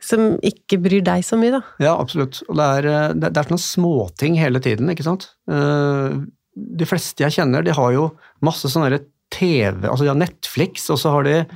som 0.01 0.37
ikke 0.45 0.79
bryr 0.81 1.03
deg 1.05 1.25
så 1.25 1.37
mye, 1.41 1.51
da. 1.57 1.61
ja 1.81 1.97
absolutt. 1.99 2.43
Og 2.49 2.57
det 2.57 2.65
er, 2.65 2.87
øh, 2.93 3.13
det, 3.21 3.37
er 3.37 3.49
sånne 3.49 3.65
småting 3.65 4.37
hele 4.39 4.61
tiden, 4.61 4.89
ikke 4.93 5.05
sant. 5.05 5.31
Eh, 5.51 6.17
De 6.57 6.87
fleste 6.89 7.21
jeg 7.21 7.33
kjenner, 7.37 7.63
de 7.65 7.71
har 7.77 7.91
jo 7.93 8.11
masse 8.41 8.65
sånne 8.73 9.01
TV, 9.31 9.83
altså 9.85 10.05
de 10.07 10.09
har 10.09 10.17
Netflix, 10.17 10.89
og 10.89 10.97
så 10.97 11.11
har 11.13 11.23
de 11.25 11.47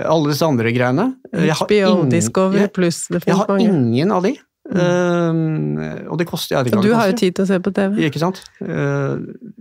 alle 0.00 0.30
disse 0.30 0.46
andre 0.46 0.72
greiene. 0.72 1.14
Jeg 1.34 1.52
har 1.52 1.66
HBO, 1.66 2.08
Discovery 2.08 2.68
pluss, 2.72 3.02
Jeg 3.10 3.36
har 3.36 3.58
ingen 3.58 4.10
av 4.12 4.22
de. 4.22 4.38
Eh, 4.70 6.06
og 6.06 6.18
det 6.20 6.26
koster 6.28 6.54
jeg 6.54 6.66
vet 6.66 6.70
ikke 6.70 6.84
du 6.84 6.94
har 6.94 7.10
jo 7.10 7.16
tid 7.18 7.36
til 7.36 7.46
å 7.46 7.48
se 7.48 7.58
på 7.62 7.72
TV. 7.74 7.96
Ikke 8.06 8.22
sant? 8.22 8.40
Uh, 8.62 9.18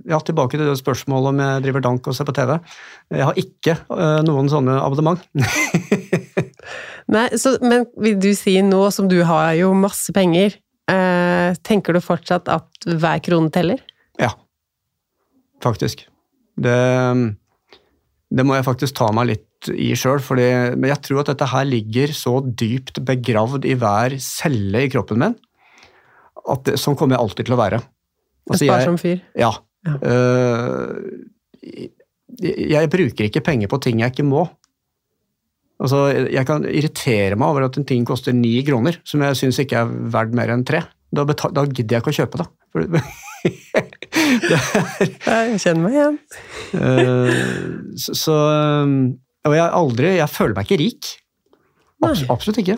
ja, 0.09 0.19
tilbake 0.25 0.57
til 0.57 0.67
det 0.67 0.77
spørsmålet 0.79 1.31
om 1.31 1.41
jeg 1.43 1.63
driver 1.65 1.85
dank 1.85 2.09
og 2.09 2.17
ser 2.17 2.27
på 2.29 2.35
TV. 2.37 2.55
Jeg 3.15 3.27
har 3.29 3.41
ikke 3.41 3.77
uh, 3.89 4.19
noen 4.27 4.51
sånne 4.51 4.77
abonnement. 4.83 5.23
Nei, 7.15 7.25
så, 7.41 7.55
men 7.65 7.87
vil 7.97 8.19
du 8.21 8.29
si 8.37 8.59
nå 8.61 8.83
som 8.93 9.09
du 9.09 9.17
har 9.25 9.55
jo 9.57 9.73
masse 9.77 10.13
penger, 10.15 10.59
tenker 11.65 11.93
du 11.93 12.01
fortsatt 12.01 12.49
at 12.49 12.85
hver 12.89 13.19
krone 13.21 13.51
teller? 13.53 13.81
ja, 14.17 14.31
faktisk. 15.61 16.07
Det, 16.57 16.77
det 18.29 18.45
må 18.45 18.55
jeg 18.57 18.67
faktisk 18.67 18.97
ta 18.99 19.09
meg 19.15 19.31
litt 19.31 19.69
i 19.73 19.89
sjøl, 19.97 20.21
men 20.77 20.87
jeg 20.91 21.01
tror 21.03 21.23
at 21.23 21.31
dette 21.33 21.47
her 21.49 21.65
ligger 21.67 22.13
så 22.15 22.37
dypt 22.45 23.01
begravd 23.05 23.65
i 23.67 23.75
hver 23.79 24.15
celle 24.23 24.85
i 24.85 24.91
kroppen 24.91 25.19
min 25.23 25.37
at 26.49 26.63
det, 26.65 26.77
sånn 26.81 26.95
kommer 26.97 27.17
jeg 27.17 27.25
alltid 27.25 27.49
til 27.49 27.55
å 27.55 27.59
være. 27.59 27.81
Altså, 28.49 28.63
Et 28.63 28.69
sparsom 28.69 28.97
fyr. 29.01 29.19
Ja. 29.37 29.51
Ja. 29.85 29.95
Uh, 30.03 31.27
jeg, 32.39 32.89
bruker 32.91 33.27
ikke 33.27 33.43
penger 33.45 33.71
på 33.71 33.79
ting 33.83 34.01
jeg 34.03 34.13
ikke 34.13 34.27
må. 34.27 34.45
Altså, 35.79 36.09
jeg 36.27 36.45
kan 36.47 36.65
irritere 36.67 37.37
meg 37.39 37.53
over 37.53 37.67
at 37.69 37.77
en 37.79 37.87
ting 37.87 38.07
koster 38.07 38.35
ni 38.35 38.57
kroner, 38.67 38.99
som 39.07 39.23
jeg 39.23 39.37
syns 39.39 39.61
ikke 39.63 39.83
er 39.83 39.93
verdt 40.15 40.35
mer 40.35 40.51
enn 40.55 40.65
tre. 40.67 40.83
Da, 41.15 41.25
da 41.25 41.65
gidder 41.65 41.97
jeg 41.97 42.03
ikke 42.03 42.13
å 42.13 42.19
kjøpe 42.21 42.43
det. 42.43 42.49
Er, 44.19 45.49
Jeg 45.53 45.59
kjenner 45.63 45.81
meg 45.85 45.95
igjen. 45.95 46.15
eh, 46.75 47.41
så, 48.01 48.15
så 48.17 48.35
eh, 48.51 48.93
Og 49.49 49.55
jeg 49.57 49.73
aldri 49.81 50.13
Jeg 50.17 50.29
føler 50.33 50.55
meg 50.57 50.67
ikke 50.69 50.79
rik. 50.81 51.09
Abs, 51.99 52.21
Nei. 52.23 52.29
absolutt 52.31 52.61
ikke. 52.63 52.77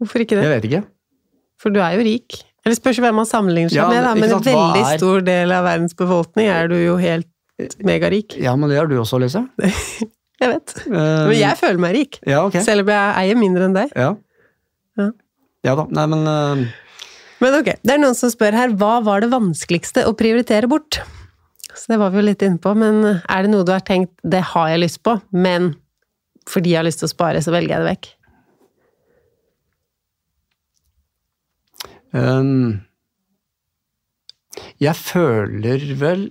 Hvorfor 0.00 0.22
ikke 0.24 0.36
det? 0.36 0.44
Jeg 0.44 0.52
vet 0.56 0.66
ikke. 0.70 0.82
For 1.62 1.72
du 1.72 1.78
er 1.80 1.94
jo 1.96 2.04
rik. 2.04 2.36
Eller 2.66 2.76
spørs 2.76 2.98
hvem 3.00 3.14
man 3.16 3.28
sammenligner 3.28 3.72
seg 3.72 3.78
Ja, 3.80 3.86
med, 3.88 4.02
da. 4.04 4.12
men 4.18 4.26
en 4.26 4.34
sant, 4.34 4.48
veldig 4.50 4.82
er- 4.82 4.98
stor 5.00 5.22
del 5.24 5.54
av 5.56 5.64
verdens 5.64 5.94
befolkning 5.96 6.50
er 6.52 6.68
du 6.68 6.76
jo 6.82 6.96
helt 7.00 7.30
megarik. 7.86 8.34
Ja, 8.42 8.52
men 8.60 8.68
det 8.68 8.76
er 8.82 8.90
du 8.90 8.98
også, 9.00 9.16
Lise. 9.22 9.40
Jeg 10.42 10.50
vet. 10.52 10.72
Eh, 10.84 10.92
Men 10.92 11.32
jeg 11.38 11.56
føler 11.56 11.78
meg 11.80 11.94
rik. 11.96 12.18
Ja, 12.28 12.42
okay. 12.44 12.60
Selv 12.60 12.82
om 12.84 12.90
jeg 12.92 13.14
eier 13.22 13.38
mindre 13.40 13.64
enn 13.70 13.72
deg. 13.78 13.94
Ja. 13.96 14.10
Ja. 15.00 15.06
ja 15.64 15.76
da. 15.78 15.86
Nei, 15.96 16.04
men 16.12 16.26
eh, 16.28 16.66
Men 17.42 17.58
ok, 17.58 17.68
det 17.84 17.92
er 17.92 18.00
noen 18.00 18.16
som 18.16 18.32
spør 18.32 18.56
her, 18.56 18.72
hva 18.80 18.98
var 19.04 19.22
det 19.22 19.32
vanskeligste 19.32 20.06
å 20.08 20.14
prioritere 20.16 20.68
bort? 20.70 21.00
Så 21.76 21.92
det 21.92 21.98
var 22.00 22.12
vi 22.12 22.22
jo 22.22 22.28
litt 22.30 22.44
inne 22.44 22.60
på, 22.62 22.72
men 22.78 23.02
er 23.04 23.44
det 23.44 23.52
noe 23.52 23.66
du 23.66 23.74
har 23.74 23.84
tenkt, 23.84 24.14
det 24.24 24.40
har 24.54 24.70
jeg 24.72 24.84
lyst 24.86 25.02
på, 25.04 25.18
men 25.36 25.74
fordi 26.48 26.72
jeg 26.72 26.80
har 26.80 26.86
lyst 26.86 27.02
til 27.02 27.10
å 27.10 27.12
spare, 27.12 27.42
så 27.44 27.52
velger 27.52 27.74
jeg 27.74 27.84
det 27.84 27.90
vekk? 27.90 28.12
Um, 32.16 32.86
jeg 34.80 34.96
føler 34.96 35.82
vel 36.00 36.30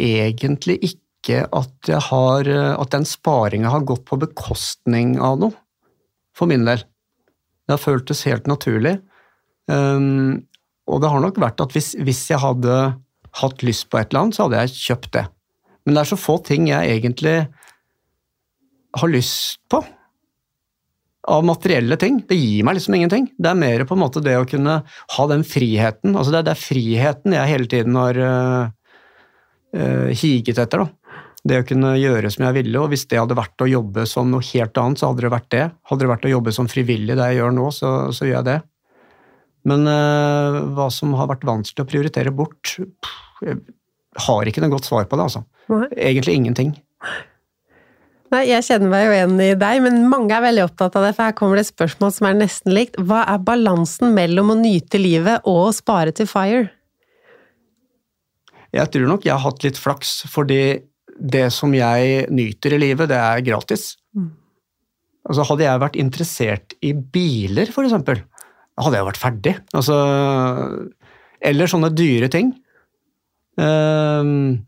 egentlig 0.00 0.76
ikke 0.90 1.44
at 1.52 1.88
jeg 1.88 2.00
har 2.08 2.48
At 2.48 2.94
den 2.94 3.04
sparinga 3.04 3.68
har 3.68 3.84
gått 3.84 4.06
på 4.08 4.16
bekostning 4.16 5.18
av 5.20 5.36
noe, 5.42 5.52
for 6.32 6.48
min 6.48 6.64
del. 6.64 6.80
Det 7.68 7.76
har 7.76 7.82
føltes 7.82 8.24
helt 8.24 8.48
naturlig. 8.48 8.96
Um, 9.70 10.42
og 10.90 11.02
det 11.02 11.10
har 11.12 11.22
nok 11.22 11.38
vært 11.38 11.62
at 11.62 11.76
hvis, 11.76 11.92
hvis 12.02 12.24
jeg 12.32 12.42
hadde 12.42 12.80
hatt 13.40 13.62
lyst 13.62 13.86
på 13.90 14.00
et 14.00 14.10
eller 14.10 14.24
annet, 14.24 14.36
så 14.36 14.46
hadde 14.46 14.64
jeg 14.64 14.76
kjøpt 14.88 15.12
det. 15.14 15.24
Men 15.84 15.96
det 15.96 16.02
er 16.02 16.10
så 16.10 16.18
få 16.20 16.36
ting 16.44 16.68
jeg 16.70 16.98
egentlig 16.98 17.36
har 18.98 19.10
lyst 19.10 19.60
på. 19.70 19.82
av 21.30 21.44
materielle 21.44 21.96
ting. 22.00 22.22
Det 22.26 22.34
gir 22.34 22.64
meg 22.64 22.74
liksom 22.74 22.94
ingenting. 22.96 23.26
Det 23.38 23.50
er 23.50 23.58
mer 23.58 23.84
på 23.86 23.94
en 23.94 24.00
måte 24.02 24.22
det 24.24 24.32
å 24.38 24.46
kunne 24.48 24.80
ha 25.14 25.26
den 25.30 25.44
friheten. 25.46 26.16
Altså 26.16 26.32
det, 26.32 26.38
er, 26.40 26.46
det 26.48 26.54
er 26.54 26.62
friheten 26.62 27.36
jeg 27.36 27.50
hele 27.52 27.68
tiden 27.70 27.98
har 28.00 28.18
uh, 28.18 28.70
uh, 29.76 30.08
higet 30.16 30.58
etter. 30.58 30.82
da. 30.82 31.20
Det 31.46 31.60
å 31.60 31.66
kunne 31.68 31.92
gjøre 32.00 32.32
som 32.32 32.48
jeg 32.48 32.56
ville, 32.56 32.80
og 32.80 32.90
hvis 32.90 33.06
det 33.12 33.20
hadde 33.20 33.36
vært 33.38 33.62
å 33.62 33.68
jobbe 33.68 34.08
som 34.08 34.32
noe 34.32 34.44
helt 34.48 34.80
annet, 34.80 35.00
så 35.00 35.12
hadde 35.12 35.26
det 35.26 35.32
vært 35.36 35.50
det. 35.54 35.62
Hadde 35.92 36.04
det 36.04 36.10
vært 36.10 36.26
å 36.26 36.34
jobbe 36.34 36.56
som 36.56 36.68
frivillig, 36.72 37.16
det 37.20 37.28
jeg 37.30 37.40
gjør 37.40 37.54
nå, 37.60 37.68
så, 37.76 37.92
så 38.16 38.26
gjør 38.26 38.38
jeg 38.40 38.48
det. 38.50 38.58
Men 39.68 39.84
uh, 39.88 40.60
hva 40.76 40.88
som 40.94 41.12
har 41.18 41.28
vært 41.30 41.44
vanskelig 41.48 41.84
å 41.84 41.88
prioritere 41.88 42.32
bort 42.32 42.76
pff, 42.78 43.42
Jeg 43.44 43.58
har 44.24 44.48
ikke 44.48 44.62
noe 44.64 44.72
godt 44.72 44.88
svar 44.88 45.04
på 45.08 45.18
det, 45.18 45.26
altså. 45.28 45.44
Nei. 45.70 45.86
Egentlig 46.10 46.38
ingenting. 46.38 46.72
Nei, 48.30 48.44
jeg 48.46 48.62
kjenner 48.62 48.90
meg 48.92 49.04
jo 49.06 49.14
igjen 49.14 49.40
i 49.42 49.52
deg, 49.58 49.80
men 49.82 50.04
mange 50.10 50.34
er 50.36 50.44
veldig 50.44 50.66
opptatt 50.68 50.96
av 50.98 51.06
det, 51.06 51.14
for 51.16 51.26
her 51.26 51.36
kommer 51.38 51.58
det 51.58 51.64
et 51.66 51.72
spørsmål 51.72 52.12
som 52.14 52.28
er 52.28 52.36
nesten 52.38 52.74
likt. 52.76 52.98
Hva 53.02 53.24
er 53.32 53.40
balansen 53.42 54.12
mellom 54.14 54.52
å 54.52 54.58
nyte 54.60 55.00
livet 55.02 55.48
og 55.50 55.64
å 55.64 55.72
spare 55.74 56.14
til 56.14 56.28
fire? 56.30 56.68
Jeg 58.70 58.92
tror 58.94 59.08
nok 59.10 59.26
jeg 59.26 59.34
har 59.34 59.42
hatt 59.42 59.66
litt 59.66 59.80
flaks, 59.80 60.20
fordi 60.30 60.60
det 61.18 61.48
som 61.54 61.74
jeg 61.74 62.28
nyter 62.30 62.76
i 62.76 62.82
livet, 62.84 63.10
det 63.10 63.18
er 63.18 63.42
gratis. 63.44 63.96
Mm. 64.14 64.30
Altså, 65.26 65.46
hadde 65.50 65.66
jeg 65.66 65.82
vært 65.82 65.98
interessert 66.00 66.76
i 66.86 66.94
biler, 66.94 67.74
for 67.74 67.88
eksempel, 67.88 68.22
hadde 68.84 68.98
jeg 69.00 69.08
vært 69.08 69.20
ferdig. 69.20 69.54
Altså, 69.76 69.96
eller 71.40 71.70
sånne 71.70 71.92
dyre 71.96 72.28
ting. 72.32 72.52
Uh, 73.60 74.58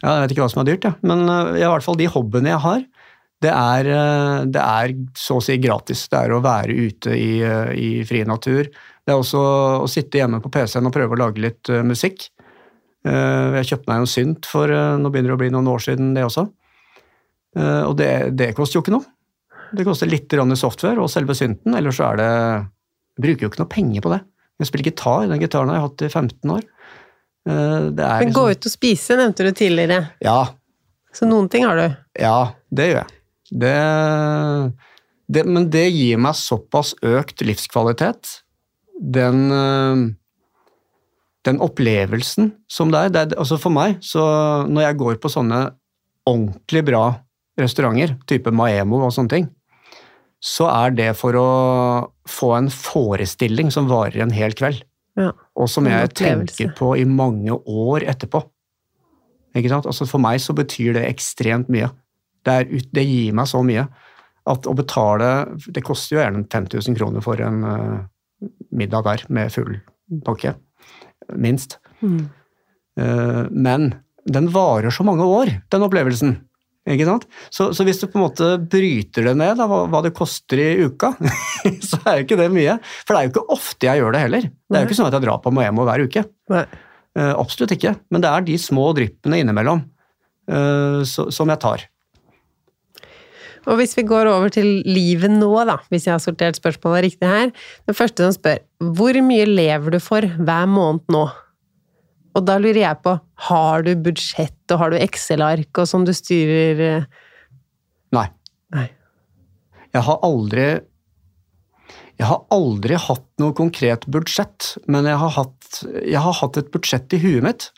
ja, 0.00 0.14
jeg 0.14 0.22
vet 0.22 0.34
ikke 0.34 0.46
hva 0.46 0.52
som 0.52 0.62
er 0.62 0.70
dyrt, 0.70 0.86
ja. 0.88 0.94
men 1.06 1.26
uh, 1.28 1.52
i 1.58 1.66
hvert 1.66 1.84
fall 1.84 1.98
de 2.00 2.08
hobbyene 2.10 2.54
jeg 2.54 2.64
har, 2.64 2.84
det 3.44 3.52
er, 3.52 3.88
uh, 3.88 4.38
det 4.48 4.62
er, 4.62 4.94
så 5.16 5.38
å 5.38 5.44
si 5.44 5.56
gratis. 5.60 6.06
Det 6.12 6.18
er 6.18 6.34
å 6.34 6.42
være 6.44 6.76
ute 6.76 7.16
i, 7.16 7.40
uh, 7.44 7.72
i 7.72 8.02
fri 8.08 8.22
natur. 8.28 8.68
Det 8.70 9.12
er 9.12 9.20
også 9.20 9.42
å 9.84 9.88
sitte 9.90 10.20
hjemme 10.20 10.42
på 10.44 10.52
PC-en 10.52 10.88
og 10.88 10.94
prøve 10.94 11.16
å 11.16 11.20
lage 11.24 11.42
litt 11.42 11.70
musikk. 11.84 12.28
jeg 13.02 13.66
kjøpte 13.66 13.88
meg 13.88 13.96
jo 13.96 14.04
en 14.04 14.10
synt 14.12 14.46
for 14.46 14.68
nå 14.68 15.08
begynner 15.08 15.32
det 15.32 15.36
å 15.38 15.40
bli 15.40 15.48
noen 15.54 15.70
år 15.72 15.80
siden, 15.80 16.10
det 16.14 16.26
også. 16.26 16.44
og 17.56 17.94
det, 17.96 18.10
det 18.36 18.50
koster 18.54 18.76
jo 18.76 18.82
ikke 18.84 18.92
noe. 18.92 19.08
Det 19.72 19.86
koster 19.88 20.06
litt 20.06 20.36
software 20.60 21.00
og 21.00 21.08
selve 21.10 21.34
synten, 21.34 21.74
ellers 21.74 21.96
så 21.96 22.10
er 22.12 22.20
det 22.20 22.30
Jeg 23.18 23.24
bruker 23.26 23.46
jo 23.46 23.50
ikke 23.50 23.62
noe 23.62 23.72
penger 23.72 24.04
på 24.04 24.12
det. 24.14 24.20
Jeg 24.60 24.68
spiller 24.68 24.88
gitar, 24.90 25.26
den 25.30 25.40
gitaren 25.40 25.70
har 25.72 25.78
jeg 25.80 25.86
hatt 25.88 26.02
i 26.04 26.10
15 26.10 26.54
år. 26.56 26.64
Det 27.96 28.04
er 28.04 28.20
Men 28.26 28.34
gå 28.36 28.42
ut 28.52 28.66
og 28.68 28.72
spise, 28.72 29.16
nevnte 29.16 29.46
du 29.46 29.50
tidligere. 29.56 30.02
Ja, 30.22 30.52
Så 31.16 31.26
noen 31.26 31.48
ting 31.50 31.64
har 31.66 31.76
du. 31.80 31.96
ja, 32.20 32.52
det 32.70 32.90
gjør 32.90 32.98
jeg. 33.00 33.16
Det, 33.50 33.72
det, 35.32 35.44
men 35.48 35.66
det 35.72 35.86
gir 35.90 36.20
meg 36.22 36.36
såpass 36.38 36.92
økt 37.02 37.42
livskvalitet. 37.42 38.36
Den, 39.00 39.48
øh, 39.50 40.04
den 41.48 41.60
opplevelsen 41.64 42.52
som 42.70 42.92
det 42.92 43.00
er. 43.06 43.08
Det 43.14 43.22
er 43.24 43.40
altså 43.40 43.58
for 43.58 43.72
meg, 43.74 43.96
så 44.04 44.22
når 44.68 44.86
jeg 44.90 45.00
går 45.00 45.18
på 45.22 45.32
sånne 45.32 45.62
ordentlig 46.28 46.84
bra 46.86 47.04
restauranter, 47.58 48.14
type 48.28 48.52
Maemo 48.54 49.00
og 49.06 49.14
sånne 49.16 49.32
ting, 49.32 49.48
så 50.40 50.68
er 50.72 50.94
det 50.96 51.10
for 51.20 51.36
å 51.36 51.48
få 52.28 52.54
en 52.56 52.70
forestilling 52.72 53.68
som 53.72 53.90
varer 53.90 54.22
en 54.24 54.32
hel 54.32 54.56
kveld. 54.56 54.82
Ja. 55.18 55.34
Og 55.58 55.68
som 55.68 55.88
jeg 55.88 56.12
tenker 56.16 56.72
på 56.78 56.94
i 56.96 57.04
mange 57.04 57.52
år 57.68 58.06
etterpå. 58.08 58.40
Ikke 59.58 59.72
sant? 59.72 59.88
Altså 59.90 60.06
for 60.08 60.22
meg 60.22 60.40
så 60.40 60.54
betyr 60.56 60.94
det 60.96 61.08
ekstremt 61.08 61.68
mye. 61.72 61.90
Det, 62.46 62.54
er, 62.54 62.86
det 62.94 63.04
gir 63.04 63.34
meg 63.36 63.50
så 63.50 63.60
mye 63.66 63.84
at 64.48 64.64
å 64.64 64.72
betale 64.72 65.26
Det 65.60 65.82
koster 65.84 66.14
jo 66.14 66.20
gjerne 66.22 66.46
5000 66.48 66.96
kroner 66.96 67.20
for 67.20 67.42
en 67.44 67.58
uh, 67.60 67.98
middag 68.72 69.04
der 69.04 69.24
med 69.28 69.52
full 69.52 69.74
pakke. 70.24 70.54
Minst. 71.36 71.76
Mm. 72.00 72.30
Uh, 72.98 73.44
men 73.50 73.92
den 74.30 74.48
varer 74.54 74.94
så 74.94 75.04
mange 75.06 75.26
år, 75.26 75.52
den 75.72 75.84
opplevelsen. 75.84 76.38
Ikke 76.88 77.04
sant? 77.04 77.26
Så, 77.52 77.70
så 77.76 77.84
hvis 77.84 78.00
du 78.00 78.06
på 78.08 78.16
en 78.16 78.24
måte 78.24 78.46
bryter 78.72 79.28
det 79.28 79.34
ned, 79.36 79.58
da, 79.60 79.66
hva, 79.68 79.82
hva 79.92 80.00
det 80.04 80.14
koster 80.16 80.62
i 80.62 80.68
uka, 80.88 81.12
så 81.90 82.00
er 82.06 82.20
jo 82.20 82.26
ikke 82.26 82.40
det 82.40 82.48
mye. 82.54 82.78
For 83.04 83.12
det 83.12 83.20
er 83.20 83.28
jo 83.28 83.32
ikke 83.34 83.58
ofte 83.58 83.90
jeg 83.90 84.00
gjør 84.00 84.16
det 84.16 84.24
heller. 84.24 84.48
Det 84.48 84.78
er 84.78 84.84
jo 84.84 84.88
ikke 84.88 84.98
sånn 85.02 85.10
at 85.10 85.18
jeg 85.18 85.26
drar 85.26 85.42
på 85.44 85.52
Moemo 85.54 85.86
hver 85.88 86.06
uke. 86.08 86.24
Eh, 86.50 87.32
absolutt 87.34 87.76
ikke. 87.76 87.94
Men 88.10 88.24
det 88.24 88.32
er 88.32 88.46
de 88.48 88.58
små 88.60 88.90
dryppene 88.96 89.42
innimellom 89.42 89.84
uh, 90.50 91.00
så, 91.06 91.28
som 91.34 91.52
jeg 91.52 91.62
tar. 91.62 91.84
Og 93.68 93.76
hvis 93.76 93.92
vi 93.98 94.06
går 94.08 94.30
over 94.30 94.52
til 94.52 94.80
livet 94.88 95.32
nå, 95.32 95.50
da, 95.68 95.76
hvis 95.92 96.06
jeg 96.08 96.14
har 96.14 96.22
sortert 96.22 96.56
spørsmålet 96.56 97.10
riktig 97.10 97.28
her. 97.28 97.52
Den 97.88 97.96
første 97.98 98.24
som 98.24 98.36
spør 98.36 98.62
hvor 98.96 99.20
mye 99.26 99.44
lever 99.48 99.96
du 99.96 100.00
for 100.00 100.24
hver 100.24 100.70
måned 100.70 101.04
nå? 101.12 101.26
Og 102.36 102.46
da 102.46 102.58
lurer 102.62 102.82
jeg 102.84 103.00
på, 103.02 103.16
har 103.48 103.86
du 103.86 103.90
budsjett 104.04 104.74
og 104.74 104.82
har 104.82 104.92
du 104.92 105.00
Excel-ark 105.00 105.82
og 105.82 105.88
som 105.90 106.04
du 106.06 106.12
styrer 106.14 106.82
eh? 106.86 107.08
Nei. 108.14 108.28
Nei. 108.74 108.86
Jeg 109.90 110.06
har 110.06 110.22
aldri 110.26 110.68
jeg 112.20 112.28
har 112.28 112.42
aldri 112.52 112.98
hatt 113.00 113.24
noe 113.40 113.54
konkret 113.56 114.02
budsjett, 114.12 114.74
men 114.92 115.06
jeg 115.08 115.16
har 115.22 115.30
hatt, 115.38 115.78
jeg 116.04 116.20
har 116.20 116.34
hatt 116.36 116.58
et 116.60 116.68
budsjett 116.74 117.14
i 117.16 117.20
huet 117.22 117.46
mitt. 117.46 117.70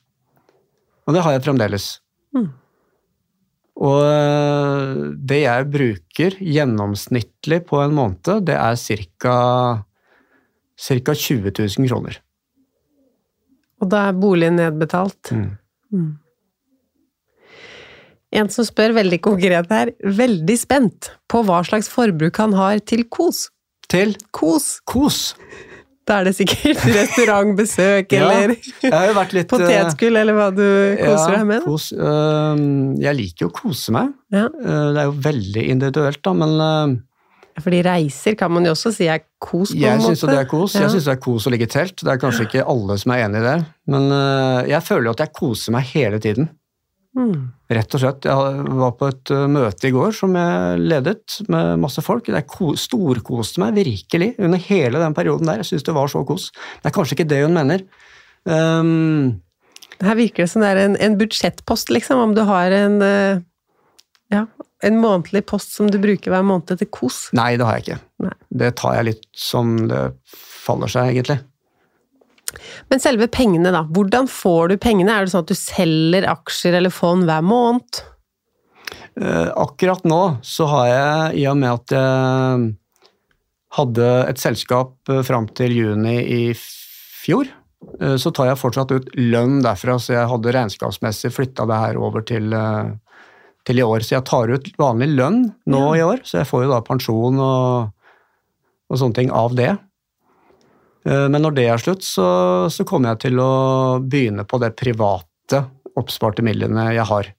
Og 1.07 1.15
det 1.15 1.23
har 1.23 1.37
jeg 1.37 1.45
fremdeles. 1.45 1.87
Mm. 2.35 2.49
Og 3.87 4.01
øh, 4.03 5.05
det 5.15 5.45
jeg 5.45 5.69
bruker 5.71 6.37
gjennomsnittlig 6.43 7.61
på 7.71 7.79
en 7.85 7.95
måned, 7.95 8.43
det 8.49 8.59
er 8.59 8.75
ca. 8.83 9.37
20 10.83 11.55
000 11.55 11.87
kroner. 11.87 12.19
Og 13.83 13.91
da 13.91 14.07
er 14.09 14.19
boligen 14.19 14.61
nedbetalt. 14.61 15.33
Mm. 15.35 16.13
En 18.33 18.49
som 18.53 18.65
spør 18.65 18.95
veldig 18.97 19.19
konkret 19.25 19.69
her, 19.75 19.93
veldig 20.01 20.57
spent 20.57 21.11
på 21.29 21.43
hva 21.45 21.61
slags 21.67 21.91
forbruk 21.93 22.39
han 22.41 22.55
har 22.57 22.81
til 22.89 23.05
kos. 23.13 23.49
Til 23.93 24.15
Kos! 24.33 24.79
kos. 24.89 25.35
Da 26.09 26.21
er 26.21 26.31
det 26.31 26.33
sikkert 26.39 26.81
restaurantbesøk 26.97 28.15
Ja, 28.17 28.31
eller 28.41 29.45
potetgull, 29.51 30.17
eller 30.19 30.35
hva 30.35 30.49
du 30.55 30.65
koser 30.99 31.37
deg 31.37 31.45
med. 31.51 31.67
Kos, 31.67 31.91
øh, 31.93 32.63
jeg 33.03 33.19
liker 33.19 33.47
jo 33.47 33.51
å 33.53 33.57
kose 33.59 33.95
meg. 33.95 34.15
Ja. 34.35 34.49
Øh, 34.49 34.89
det 34.95 35.03
er 35.03 35.11
jo 35.11 35.17
veldig 35.29 35.67
individuelt, 35.75 36.23
da, 36.25 36.35
men 36.41 36.57
Fordi 37.61 37.83
reiser 37.85 38.35
kan 38.41 38.49
man 38.51 38.65
jo 38.65 38.73
også 38.73 38.93
si 38.97 39.05
er 39.13 39.21
kos, 39.43 39.75
på 39.75 39.79
jeg 39.83 39.93
en 39.93 40.01
syns 40.01 40.09
måte. 40.09 40.17
Synes 40.23 40.31
det 40.33 40.41
er 40.41 40.49
kos. 40.49 40.75
Ja. 40.75 40.81
Jeg 40.87 40.91
synes 40.95 41.05
det 41.05 41.13
er 41.13 41.21
kos 41.27 41.47
å 41.47 41.51
ligge 41.53 41.67
i 41.69 41.73
telt. 41.75 41.99
Det 42.01 42.09
er 42.09 42.21
kanskje 42.23 42.47
ikke 42.49 42.65
alle 42.65 42.97
som 43.03 43.13
er 43.13 43.25
enig 43.27 43.43
i 43.43 43.45
det, 43.45 43.57
men 43.93 44.07
øh, 44.17 44.59
jeg 44.71 44.83
føler 44.87 45.05
jo 45.11 45.15
at 45.19 45.23
jeg 45.27 45.33
koser 45.37 45.75
meg 45.77 45.91
hele 45.93 46.21
tiden. 46.25 46.49
Mm. 47.13 47.35
Rett 47.77 47.93
og 47.93 48.01
slett. 48.01 48.25
Jeg 48.25 48.65
var 48.81 48.95
på 48.97 49.11
et 49.13 49.31
øh, 49.37 49.45
møte 49.53 49.91
i 49.91 49.93
går 49.93 50.15
som 50.17 50.33
jeg 50.41 50.81
ledet 50.81 51.37
med 51.53 51.77
masse 51.83 52.01
folk. 52.01 52.31
Jeg 52.33 52.47
ko- 52.49 52.73
storkoste 52.81 53.61
meg 53.61 53.77
virkelig 53.77 54.31
under 54.41 54.59
hele 54.71 55.03
den 55.05 55.13
perioden 55.19 55.51
der. 55.51 55.61
Jeg 55.61 55.69
syns 55.75 55.85
det 55.85 55.95
var 55.99 56.09
så 56.09 56.25
kos. 56.25 56.49
Det 56.81 56.89
er 56.89 56.97
kanskje 56.97 57.19
ikke 57.19 57.29
det 57.35 57.43
hun 57.45 57.53
mener. 57.61 57.85
Um, 58.49 59.43
Her 60.03 60.17
virker 60.19 60.43
det 60.47 60.51
som 60.51 60.65
det 60.65 60.73
er 60.73 60.81
en, 60.87 60.97
en 60.99 61.19
budsjettpost, 61.21 61.93
liksom, 61.93 62.19
om 62.19 62.33
du 62.35 62.41
har 62.49 62.73
en 62.75 62.97
eh, 63.05 63.37
ja, 63.37 63.52
en 64.83 64.99
månedlig 65.03 65.45
post 65.47 65.77
som 65.77 65.89
du 65.91 65.99
bruker 66.03 66.33
hver 66.33 66.45
måned 66.47 66.75
til 66.81 66.91
kos. 66.91 67.29
nei, 67.37 67.55
det 67.57 67.67
har 67.69 67.79
jeg 67.79 67.87
ikke. 67.87 68.01
Nei. 68.27 68.35
Det 68.63 68.75
tar 68.81 68.99
jeg 68.99 69.09
litt 69.13 69.27
som 69.39 69.75
det 69.91 70.03
faller 70.33 70.91
seg, 70.91 71.13
egentlig. 71.15 71.39
Men 72.93 73.01
selve 73.01 73.29
pengene, 73.33 73.73
da. 73.73 73.83
Hvordan 73.89 74.29
får 74.29 74.73
du 74.73 74.77
pengene? 74.83 75.15
Er 75.15 75.25
det 75.25 75.33
sånn 75.33 75.47
at 75.47 75.53
du 75.53 75.57
selger 75.59 76.27
aksjer 76.29 76.77
eller 76.79 76.93
fond 76.93 77.25
hver 77.29 77.45
måned? 77.47 78.03
Eh, 79.21 79.49
Akkurat 79.57 80.05
nå 80.09 80.21
så 80.45 80.69
har 80.71 80.87
jeg, 80.91 81.43
i 81.43 81.49
og 81.49 81.59
med 81.61 81.73
at 81.73 81.97
jeg 81.97 82.69
hadde 83.79 84.11
et 84.29 84.41
selskap 84.41 85.13
eh, 85.13 85.23
fram 85.25 85.49
til 85.57 85.75
juni 85.79 86.19
i 86.21 86.43
fjor, 86.57 87.49
eh, 88.01 88.17
så 88.21 88.33
tar 88.35 88.51
jeg 88.51 88.61
fortsatt 88.61 88.93
ut 88.93 89.09
lønn 89.17 89.63
derfra, 89.65 89.97
så 90.01 90.17
jeg 90.19 90.31
hadde 90.33 90.55
regnskapsmessig 90.59 91.33
flytta 91.33 91.69
det 91.69 91.81
her 91.87 92.01
over 92.01 92.25
til, 92.29 92.53
til 93.69 93.81
i 93.81 93.87
år. 93.87 94.05
Så 94.05 94.17
jeg 94.17 94.27
tar 94.29 94.53
ut 94.53 94.71
vanlig 94.81 95.13
lønn 95.15 95.43
nå 95.71 95.83
i 95.99 96.05
år, 96.05 96.23
så 96.27 96.41
jeg 96.41 96.51
får 96.51 96.67
jo 96.67 96.73
da 96.73 96.81
pensjon 96.87 97.41
og, 97.43 97.93
og 98.91 99.01
sånne 99.01 99.19
ting 99.19 99.35
av 99.35 99.57
det. 99.59 99.73
Eh, 101.07 101.29
Men 101.29 101.43
når 101.47 101.59
det 101.59 101.69
er 101.69 101.83
slutt, 101.83 102.07
så, 102.07 102.27
så 102.73 102.87
kommer 102.89 103.15
jeg 103.15 103.29
til 103.29 103.43
å 103.43 103.53
begynne 104.03 104.47
på 104.49 104.61
det 104.63 104.75
private 104.79 105.67
oppsparte 105.99 106.45
midlene 106.45 106.93
jeg 106.97 107.07
har. 107.09 107.33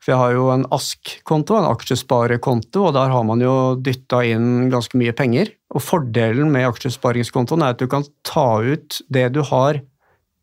For 0.00 0.14
jeg 0.14 0.20
har 0.22 0.32
jo 0.32 0.46
en 0.48 0.64
ASK-konto, 0.72 1.58
en 1.58 1.68
aksjesparekonto, 1.68 2.86
og 2.88 2.94
der 2.96 3.10
har 3.12 3.24
man 3.28 3.42
jo 3.44 3.76
dytta 3.76 4.22
inn 4.24 4.70
ganske 4.72 4.96
mye 4.96 5.12
penger. 5.16 5.50
Og 5.76 5.84
fordelen 5.84 6.48
med 6.54 6.70
aksjesparingskontoen 6.70 7.66
er 7.66 7.74
at 7.74 7.82
du 7.82 7.88
kan 7.90 8.06
ta 8.24 8.62
ut 8.64 9.02
det 9.12 9.26
du 9.36 9.42
har 9.44 9.82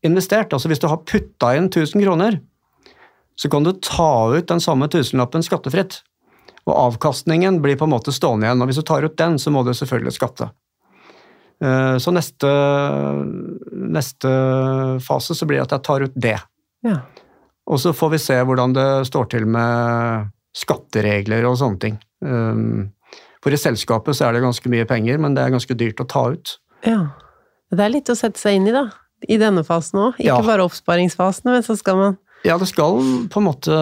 investert. 0.05 0.53
Altså 0.53 0.70
hvis 0.70 0.84
du 0.84 0.86
har 0.91 1.01
putta 1.09 1.55
inn 1.57 1.72
1000 1.72 2.05
kroner, 2.05 2.38
så 3.38 3.50
kan 3.54 3.64
du 3.64 3.72
ta 3.74 4.10
ut 4.34 4.48
den 4.50 4.60
samme 4.64 4.88
tusenlappen 4.90 5.44
skattefritt. 5.46 6.00
Og 6.68 6.74
avkastningen 6.76 7.62
blir 7.64 7.78
på 7.80 7.86
en 7.88 7.94
måte 7.94 8.12
stående 8.12 8.48
igjen, 8.48 8.62
og 8.62 8.68
hvis 8.68 8.80
du 8.82 8.86
tar 8.90 9.06
ut 9.06 9.16
den, 9.18 9.38
så 9.40 9.52
må 9.54 9.62
du 9.64 9.72
selvfølgelig 9.78 10.16
skatte. 10.18 10.50
Eh, 11.64 11.96
Så 11.98 12.12
neste, 12.14 12.50
neste 13.72 14.32
fase 15.06 15.36
så 15.38 15.48
blir 15.48 15.62
det 15.62 15.68
at 15.68 15.78
jeg 15.78 15.86
tar 15.88 16.06
ut 16.08 16.18
det. 16.18 16.36
Ja. 16.86 16.98
Og 17.68 17.80
så 17.84 17.94
får 17.96 18.14
vi 18.16 18.20
se 18.24 18.36
hvordan 18.48 18.74
det 18.76 18.88
står 19.10 19.30
til 19.34 19.48
med 19.52 20.30
skatteregler 20.58 21.46
og 21.50 21.58
sånne 21.60 21.80
ting. 21.84 21.98
Um, 22.26 22.92
For 23.44 23.54
i 23.54 23.60
selskapet 23.60 24.16
så 24.18 24.28
er 24.28 24.34
det 24.38 24.42
ganske 24.44 24.70
mye 24.72 24.86
penger, 24.90 25.20
men 25.22 25.36
det 25.38 25.44
er 25.46 25.54
ganske 25.54 25.76
dyrt 25.78 26.02
å 26.04 26.08
ta 26.10 26.26
ut. 26.36 26.58
ja. 26.86 27.08
Det 27.70 27.84
er 27.84 27.90
litt 27.92 28.08
å 28.08 28.16
sette 28.16 28.40
seg 28.40 28.56
inn 28.56 28.68
i, 28.70 28.72
da. 28.72 28.86
I 29.28 29.36
denne 29.42 29.60
fasen 29.68 30.00
òg. 30.00 30.14
Ikke 30.22 30.24
Ja. 30.30 30.42
bare 30.42 30.64
oppsparingsfasen, 30.64 31.44
men 31.52 31.62
så 31.64 31.76
skal 31.76 31.98
man 31.98 32.18
Ja, 32.46 32.58
det 32.60 32.68
skal 32.70 33.00
på 33.34 33.42
en 33.42 33.48
måte 33.48 33.78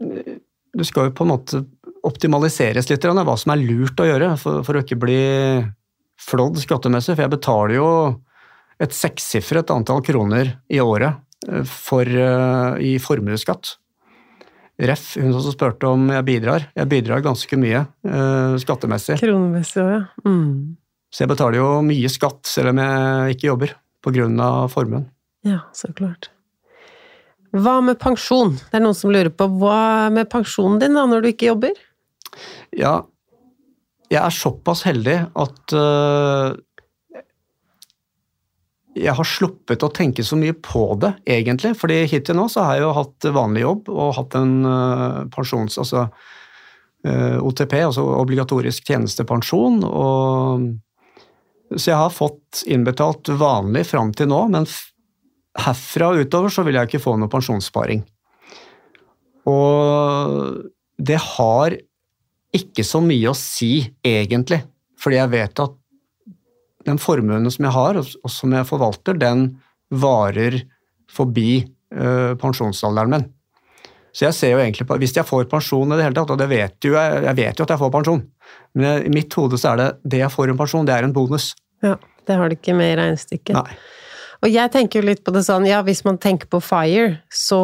Det 0.00 0.86
skal 0.88 1.08
jo 1.08 1.14
på 1.16 1.26
en 1.26 1.32
måte 1.32 1.62
optimaliseres 2.06 2.88
litt, 2.88 3.04
hva 3.04 3.36
som 3.38 3.52
er 3.52 3.62
lurt 3.62 4.00
å 4.00 4.08
gjøre 4.08 4.32
for, 4.40 4.64
for 4.64 4.78
å 4.78 4.82
ikke 4.82 4.98
bli 5.00 5.20
flådd 6.20 6.60
skattemessig. 6.62 7.16
For 7.16 7.26
jeg 7.26 7.34
betaler 7.34 7.76
jo 7.76 7.90
et 8.80 8.96
sekssifret 8.96 9.70
antall 9.74 10.00
kroner 10.04 10.54
i 10.72 10.80
året 10.80 11.20
eh, 11.48 11.64
for, 11.68 12.08
eh, 12.08 12.80
i 12.80 12.94
formuesskatt. 13.02 13.76
Ref, 14.80 15.10
hun 15.20 15.34
som 15.36 15.52
spurte 15.52 15.88
om 15.90 16.08
jeg 16.08 16.24
bidrar. 16.24 16.70
Jeg 16.72 16.88
bidrar 16.88 17.24
ganske 17.24 17.60
mye 17.60 17.84
eh, 17.84 18.56
skattemessig. 18.62 19.18
kronemessig 19.20 19.82
òg, 19.84 19.92
ja. 19.98 20.02
Mm. 20.24 20.76
Så 21.10 21.24
jeg 21.24 21.32
betaler 21.32 21.60
jo 21.60 21.70
mye 21.84 22.08
skatt 22.12 22.46
selv 22.48 22.72
om 22.72 22.80
jeg 22.80 23.36
ikke 23.36 23.50
jobber, 23.50 23.76
av 24.40 24.70
formuen. 24.72 25.10
Ja, 25.44 25.66
så 25.76 25.90
klart. 25.92 26.30
Hva 27.50 27.80
med 27.82 27.98
pensjon? 27.98 28.54
Det 28.70 28.78
er 28.78 28.84
noen 28.84 28.96
som 28.96 29.10
lurer 29.10 29.32
på 29.34 29.48
hva 29.58 30.10
med 30.14 30.30
pensjonen 30.30 30.78
din 30.82 30.94
da, 30.98 31.06
når 31.10 31.24
du 31.24 31.30
ikke 31.32 31.50
jobber? 31.50 31.78
Ja, 32.76 33.00
jeg 34.10 34.20
er 34.22 34.34
såpass 34.34 34.84
heldig 34.86 35.16
at 35.38 35.74
uh, 35.74 36.54
jeg 38.98 39.14
har 39.14 39.28
sluppet 39.28 39.84
å 39.86 39.90
tenke 39.94 40.24
så 40.26 40.38
mye 40.38 40.54
på 40.54 40.82
det, 41.02 41.12
egentlig. 41.30 41.76
fordi 41.78 42.02
hittil 42.10 42.38
nå 42.38 42.48
så 42.50 42.66
har 42.66 42.78
jeg 42.78 42.86
jo 42.86 42.94
hatt 42.98 43.28
vanlig 43.34 43.64
jobb 43.64 43.90
og 43.94 44.14
hatt 44.18 44.38
en 44.40 44.60
uh, 44.66 45.24
pensjons... 45.34 45.78
Altså 45.82 46.06
uh, 47.06 47.38
OTP, 47.40 47.74
altså 47.86 48.04
obligatorisk 48.18 48.90
tjenestepensjon. 48.90 49.82
og 49.86 51.74
Så 51.76 51.92
jeg 51.92 51.98
har 51.98 52.14
fått 52.14 52.64
innbetalt 52.66 53.30
vanlig 53.40 53.86
fram 53.92 54.12
til 54.14 54.30
nå, 54.32 54.42
men 54.52 54.68
herfra 55.58 56.12
og 56.12 56.24
utover 56.24 56.52
så 56.52 56.64
vil 56.66 56.78
jeg 56.78 56.90
ikke 56.90 57.02
få 57.02 57.16
noe 57.18 57.30
pensjonssparing. 57.32 58.04
Og 59.50 60.60
det 61.00 61.18
har 61.36 61.76
ikke 62.56 62.84
så 62.86 63.00
mye 63.02 63.30
å 63.30 63.38
si, 63.38 63.80
egentlig. 64.04 64.60
Fordi 65.00 65.18
jeg 65.18 65.32
vet 65.32 65.62
at 65.64 65.76
den 66.88 67.00
formuen 67.00 67.48
som 67.52 67.66
jeg 67.66 67.76
har, 67.76 67.98
og 68.00 68.32
som 68.32 68.54
jeg 68.56 68.68
forvalter, 68.68 69.18
den 69.18 69.48
varer 69.90 70.60
forbi 71.10 71.62
uh, 71.94 72.36
pensjonsalderen 72.40 73.14
min. 73.14 73.28
Så 74.10 74.26
jeg 74.26 74.34
ser 74.34 74.52
jo 74.54 74.58
egentlig 74.58 74.88
på, 74.88 74.96
Hvis 74.98 75.14
jeg 75.14 75.26
får 75.26 75.46
pensjon 75.50 75.92
i 75.92 75.98
det 75.98 76.08
hele 76.08 76.16
tatt, 76.18 76.32
og 76.34 76.38
det 76.40 76.48
vet 76.50 76.74
jo, 76.82 76.96
jeg, 76.96 77.22
jeg 77.28 77.38
vet 77.38 77.60
jo 77.60 77.66
at 77.66 77.72
jeg 77.74 77.82
får 77.82 77.92
pensjon, 77.94 78.22
men 78.74 78.86
jeg, 78.86 79.04
i 79.06 79.12
mitt 79.14 79.36
hode 79.38 79.58
så 79.60 79.72
er 79.72 79.80
det 79.80 79.88
det 80.14 80.22
jeg 80.24 80.34
får 80.34 80.50
en 80.50 80.58
pensjon, 80.58 80.88
det 80.88 80.96
er 80.96 81.06
en 81.06 81.14
bonus. 81.14 81.52
Ja, 81.84 81.94
det 82.26 82.38
har 82.38 82.50
du 82.50 82.56
ikke 82.56 82.74
med 82.78 82.90
i 82.94 82.98
regnestykket. 82.98 83.54
Nei. 83.54 83.78
Og 84.40 84.48
jeg 84.48 84.72
tenker 84.72 85.00
jo 85.00 85.08
litt 85.10 85.20
på 85.24 85.34
det 85.34 85.44
sånn, 85.44 85.68
ja, 85.68 85.82
hvis 85.84 86.00
man 86.06 86.18
tenker 86.20 86.48
på 86.50 86.62
FIRE, 86.64 87.18
så 87.28 87.60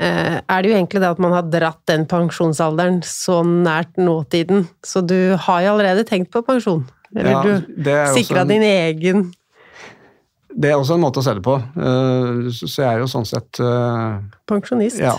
eh, 0.00 0.40
er 0.40 0.64
det 0.64 0.70
jo 0.70 0.76
egentlig 0.78 1.02
det 1.02 1.12
at 1.12 1.20
man 1.22 1.34
har 1.36 1.46
dratt 1.52 1.82
den 1.90 2.06
pensjonsalderen 2.08 3.02
så 3.06 3.42
nært 3.44 3.98
nåtiden. 4.00 4.64
Så 4.84 5.04
du 5.04 5.36
har 5.36 5.64
jo 5.64 5.74
allerede 5.74 6.06
tenkt 6.08 6.32
på 6.32 6.44
pensjon. 6.46 6.86
Eller 7.14 7.30
Ja, 7.30 7.42
du 7.68 7.90
sikra 8.16 8.42
din 8.42 8.64
egen 8.66 9.28
Det 10.50 10.72
er 10.72 10.74
også 10.74 10.96
en 10.96 11.02
måte 11.04 11.20
å 11.20 11.26
se 11.26 11.36
det 11.36 11.44
på. 11.46 11.54
Uh, 11.76 12.50
Så 12.50 12.66
så 12.66 12.82
jeg 12.82 12.90
er 12.90 13.04
jo 13.04 13.10
sånn 13.10 13.28
sett 13.28 13.60
uh, 13.62 14.18
pensjonist. 14.50 14.98
Ja. 15.02 15.14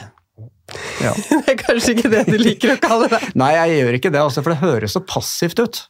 ja. 1.03 1.13
det 1.45 1.53
er 1.53 1.59
kanskje 1.61 1.95
ikke 1.95 2.11
det 2.11 2.25
du 2.27 2.37
liker 2.41 2.75
å 2.75 2.79
kalle 2.83 3.11
det. 3.13 3.21
Nei, 3.37 3.53
jeg 3.59 3.83
gjør 3.83 3.99
ikke 3.99 4.11
det, 4.15 4.23
altså, 4.23 4.43
for 4.43 4.55
det 4.55 4.63
høres 4.63 4.97
så 4.97 5.03
passivt 5.05 5.61
ut. 5.61 5.85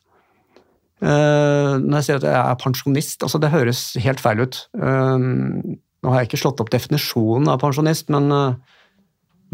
Eh, 1.04 1.72
når 1.82 1.98
jeg 2.00 2.08
sier 2.08 2.22
at 2.22 2.28
jeg 2.30 2.38
er 2.40 2.60
pensjonist, 2.62 3.26
altså 3.26 3.42
det 3.44 3.52
høres 3.52 3.82
helt 4.00 4.22
feil 4.24 4.46
ut. 4.46 4.62
Eh, 4.80 5.26
nå 5.26 6.14
har 6.14 6.22
jeg 6.22 6.30
ikke 6.30 6.42
slått 6.46 6.62
opp 6.64 6.72
definisjonen 6.74 7.52
av 7.52 7.60
pensjonist, 7.64 8.08
men, 8.14 8.32
eh, 8.32 8.78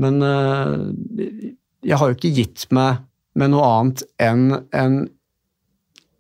men 0.01 0.21
jeg 1.81 1.97
har 1.97 2.11
jo 2.11 2.17
ikke 2.17 2.35
gitt 2.35 2.67
meg 2.73 3.01
med 3.37 3.53
noe 3.53 3.65
annet 3.65 4.03
enn 4.21 4.45
en 4.75 5.01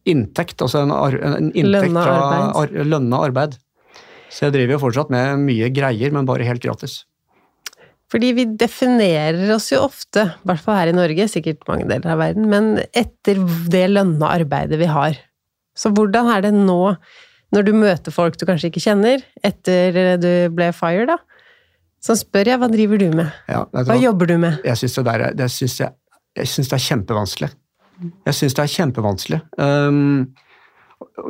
inntekt, 0.09 0.61
altså 0.63 0.81
en, 0.85 0.93
ar 0.95 1.13
en 1.13 1.51
inntekt 1.51 1.93
fra 1.93 2.51
ar 2.57 2.73
lønna 2.73 3.21
arbeid. 3.27 3.59
Så 4.31 4.47
jeg 4.47 4.55
driver 4.55 4.77
jo 4.77 4.83
fortsatt 4.87 5.11
med 5.13 5.43
mye 5.43 5.69
greier, 5.75 6.13
men 6.15 6.27
bare 6.29 6.47
helt 6.47 6.63
gratis. 6.63 7.03
Fordi 8.11 8.33
vi 8.35 8.43
definerer 8.59 9.53
oss 9.55 9.69
jo 9.71 9.79
ofte, 9.85 10.25
i 10.33 10.47
hvert 10.49 10.63
fall 10.65 10.75
her 10.81 10.91
i 10.91 10.95
Norge, 10.95 11.27
sikkert 11.31 11.63
mange 11.69 11.87
deler 11.87 12.11
av 12.11 12.19
verden, 12.19 12.49
men 12.51 12.73
etter 12.91 13.39
det 13.71 13.85
lønna 13.93 14.33
arbeidet 14.35 14.79
vi 14.81 14.89
har. 14.91 15.15
Så 15.79 15.93
hvordan 15.95 16.27
er 16.33 16.43
det 16.43 16.51
nå, 16.57 16.95
når 17.55 17.67
du 17.67 17.71
møter 17.75 18.11
folk 18.11 18.35
du 18.39 18.43
kanskje 18.49 18.67
ikke 18.71 18.83
kjenner, 18.83 19.23
etter 19.47 20.19
du 20.19 20.29
ble 20.55 20.69
fire, 20.75 21.07
da? 21.13 21.17
Så 22.01 22.17
spør 22.17 22.49
jeg, 22.49 22.59
hva 22.59 22.67
driver 22.71 22.99
du 22.99 23.09
med? 23.13 23.31
Ja, 23.47 23.63
Hva 23.71 23.85
hva? 23.93 23.97
jobber 24.01 24.27
du 24.27 24.37
med? 24.41 24.59
Jeg 24.65 24.79
syns 24.81 24.97
det, 24.97 25.03
der 25.07 25.25
det, 25.37 25.49
synes 25.53 25.79
jeg, 25.79 25.93
jeg 26.35 26.49
synes 26.49 26.71
det 26.71 26.77
er 26.79 26.85
kjempevanskelig. 26.89 27.51
Jeg 28.25 28.33
syns 28.33 28.55
det 28.57 28.63
er 28.63 28.71
kjempevanskelig. 28.75 29.39
Um, 29.61 29.99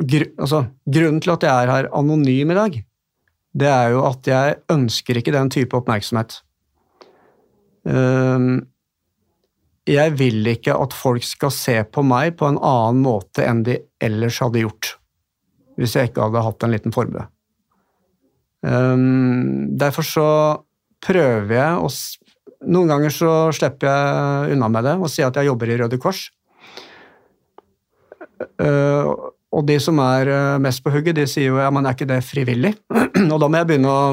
gr 0.08 0.24
altså, 0.40 0.64
grunnen 0.88 1.20
til 1.22 1.34
at 1.34 1.44
jeg 1.46 1.66
er 1.66 1.72
her 1.76 1.90
anonym 1.92 2.54
i 2.54 2.56
dag, 2.56 2.78
det 3.52 3.68
er 3.68 3.92
jo 3.92 4.06
at 4.08 4.30
jeg 4.30 4.56
ønsker 4.72 5.20
ikke 5.20 5.34
den 5.36 5.52
type 5.52 5.76
oppmerksomhet. 5.76 6.40
Um, 7.82 8.62
jeg 9.88 10.14
vil 10.14 10.46
ikke 10.46 10.74
at 10.78 10.94
folk 10.94 11.24
skal 11.26 11.50
se 11.54 11.74
på 11.90 12.04
meg 12.06 12.36
på 12.38 12.46
en 12.46 12.60
annen 12.62 13.02
måte 13.02 13.42
enn 13.42 13.64
de 13.66 13.80
ellers 14.02 14.38
hadde 14.42 14.62
gjort 14.62 14.96
hvis 15.80 15.96
jeg 15.96 16.10
ikke 16.10 16.26
hadde 16.26 16.42
hatt 16.44 16.64
en 16.66 16.74
liten 16.74 16.92
formue. 16.94 17.24
Um, 18.62 19.72
derfor 19.80 20.06
så 20.06 20.26
prøver 21.02 21.56
jeg 21.56 21.78
å 21.82 21.92
Noen 22.62 22.92
ganger 22.92 23.10
så 23.10 23.28
slipper 23.50 23.88
jeg 23.88 24.52
unna 24.54 24.68
med 24.70 24.84
det 24.86 24.92
og 24.94 25.08
sier 25.10 25.26
at 25.26 25.38
jeg 25.40 25.48
jobber 25.48 25.72
i 25.72 25.78
Røde 25.80 25.96
Kors. 25.98 26.20
Uh, 28.62 29.10
og 29.50 29.64
de 29.66 29.80
som 29.82 29.98
er 29.98 30.30
uh, 30.30 30.60
mest 30.62 30.78
på 30.84 30.92
hugget, 30.94 31.16
de 31.18 31.24
sier 31.26 31.48
jo 31.50 31.58
ja, 31.58 31.72
men 31.74 31.88
er 31.90 31.96
ikke 31.96 32.06
det 32.06 32.20
frivillig? 32.22 32.76
og 33.32 33.34
da 33.42 33.48
må 33.50 33.58
jeg 33.58 33.68
begynne 33.72 33.90
å 33.90 34.04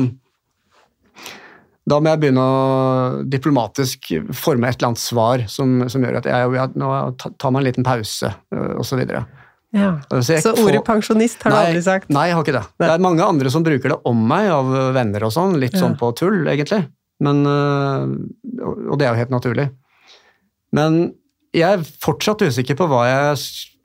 da 1.87 1.97
må 1.99 2.09
jeg 2.11 2.19
begynne 2.21 2.43
å 2.43 3.23
diplomatisk 3.29 4.09
forme 4.35 4.67
et 4.69 4.77
eller 4.77 4.91
annet 4.91 5.01
svar 5.01 5.43
som, 5.49 5.87
som 5.89 6.03
gjør 6.03 6.19
at 6.19 6.25
jeg, 6.29 6.51
jeg 6.59 6.73
nå 6.77 6.89
tar 7.17 7.51
meg 7.51 7.61
en 7.61 7.67
liten 7.69 7.83
pause, 7.87 8.29
uh, 8.53 8.73
osv. 8.81 8.99
Ja. 9.71 9.91
Så 10.09 10.19
så 10.25 10.37
Så 10.41 10.53
får- 10.57 10.67
ordet 10.67 10.83
pensjonist 10.85 11.43
har 11.45 11.51
du 11.51 11.57
aldri 11.57 11.81
sagt? 11.85 12.09
Nei, 12.09 12.27
jeg 12.29 12.35
har 12.37 12.43
ikke 12.45 12.57
det. 12.59 12.65
Det 12.81 12.89
er 12.89 13.03
mange 13.05 13.25
andre 13.25 13.49
som 13.53 13.63
bruker 13.65 13.89
det 13.93 13.99
om 14.09 14.21
meg, 14.27 14.49
av 14.53 14.69
venner 14.93 15.23
og 15.25 15.31
sånn. 15.33 15.57
Litt 15.61 15.73
Ja. 15.77 15.81
sånn 15.85 15.97
på 15.97 16.11
tull, 16.17 16.43
egentlig. 16.47 16.83
Men, 17.21 17.43
øh, 17.45 18.05
og 18.91 18.97
det 18.97 19.05
er 19.07 19.13
jo 19.13 19.19
helt 19.23 19.33
naturlig. 19.33 19.69
Men 20.71 21.13
jeg 21.53 21.65
er 21.79 21.83
fortsatt 22.01 22.41
usikker 22.45 22.77
på 22.77 22.87
hva 22.87 23.03
jeg 23.09 23.37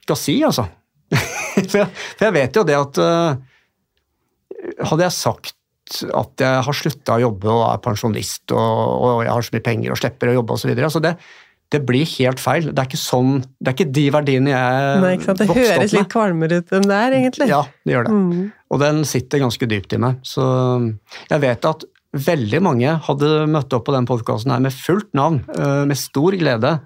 skal 0.04 0.16
si, 0.16 0.42
altså. 0.44 0.66
for, 1.14 1.78
jeg, 1.80 1.88
for 2.18 2.24
jeg 2.28 2.32
vet 2.36 2.56
jo 2.56 2.64
det 2.64 2.74
at 2.76 2.98
øh, 2.98 3.36
Hadde 4.88 5.04
jeg 5.04 5.12
sagt 5.12 5.52
at 6.02 6.44
jeg 6.44 6.66
har 6.66 6.76
slutta 6.76 7.16
å 7.16 7.24
jobbe 7.28 7.50
og 7.52 7.64
er 7.68 7.80
pensjonist 7.84 8.54
og, 8.56 8.60
og 8.60 9.24
jeg 9.24 9.32
har 9.32 9.46
så 9.46 9.54
mye 9.54 9.66
penger 9.70 9.94
og 9.94 10.00
slipper 10.00 10.32
å 10.32 10.36
jobbe 10.40 10.56
osv. 10.56 10.72
Altså 10.74 11.02
det, 11.04 11.14
det 11.74 11.80
blir 11.86 12.06
helt 12.18 12.42
feil. 12.42 12.68
Det 12.70 12.82
er 12.82 12.90
ikke 12.90 13.00
sånn, 13.00 13.32
det 13.58 13.70
er 13.70 13.76
ikke 13.76 13.94
de 13.98 14.04
verdiene 14.14 14.52
jeg 14.52 15.00
Nei, 15.02 15.14
ikke 15.16 15.28
sant? 15.30 15.40
Det 15.40 15.48
vokste 15.50 15.64
opp 15.64 15.78
høres 15.78 15.96
litt 15.96 16.12
kvalmere 16.12 16.60
ut 16.60 16.76
enn 16.78 16.88
det 16.90 17.00
er, 17.06 17.18
egentlig. 17.18 17.50
Ja, 17.50 17.62
det 17.86 17.96
gjør 17.96 18.08
det. 18.08 18.14
Mm. 18.14 18.46
Og 18.74 18.82
den 18.82 19.02
sitter 19.08 19.42
ganske 19.42 19.68
dypt 19.70 19.96
i 19.96 20.00
meg. 20.02 20.18
Så 20.26 20.44
jeg 21.30 21.44
vet 21.44 21.70
at 21.70 21.86
veldig 22.14 22.60
mange 22.62 22.96
hadde 23.08 23.30
møtt 23.50 23.74
opp 23.74 23.88
på 23.88 23.94
den 23.94 24.06
podkasten 24.08 24.54
her 24.54 24.62
med 24.62 24.74
fullt 24.74 25.10
navn, 25.18 25.40
øh, 25.56 25.82
med 25.90 25.98
stor 25.98 26.36
glede. 26.38 26.76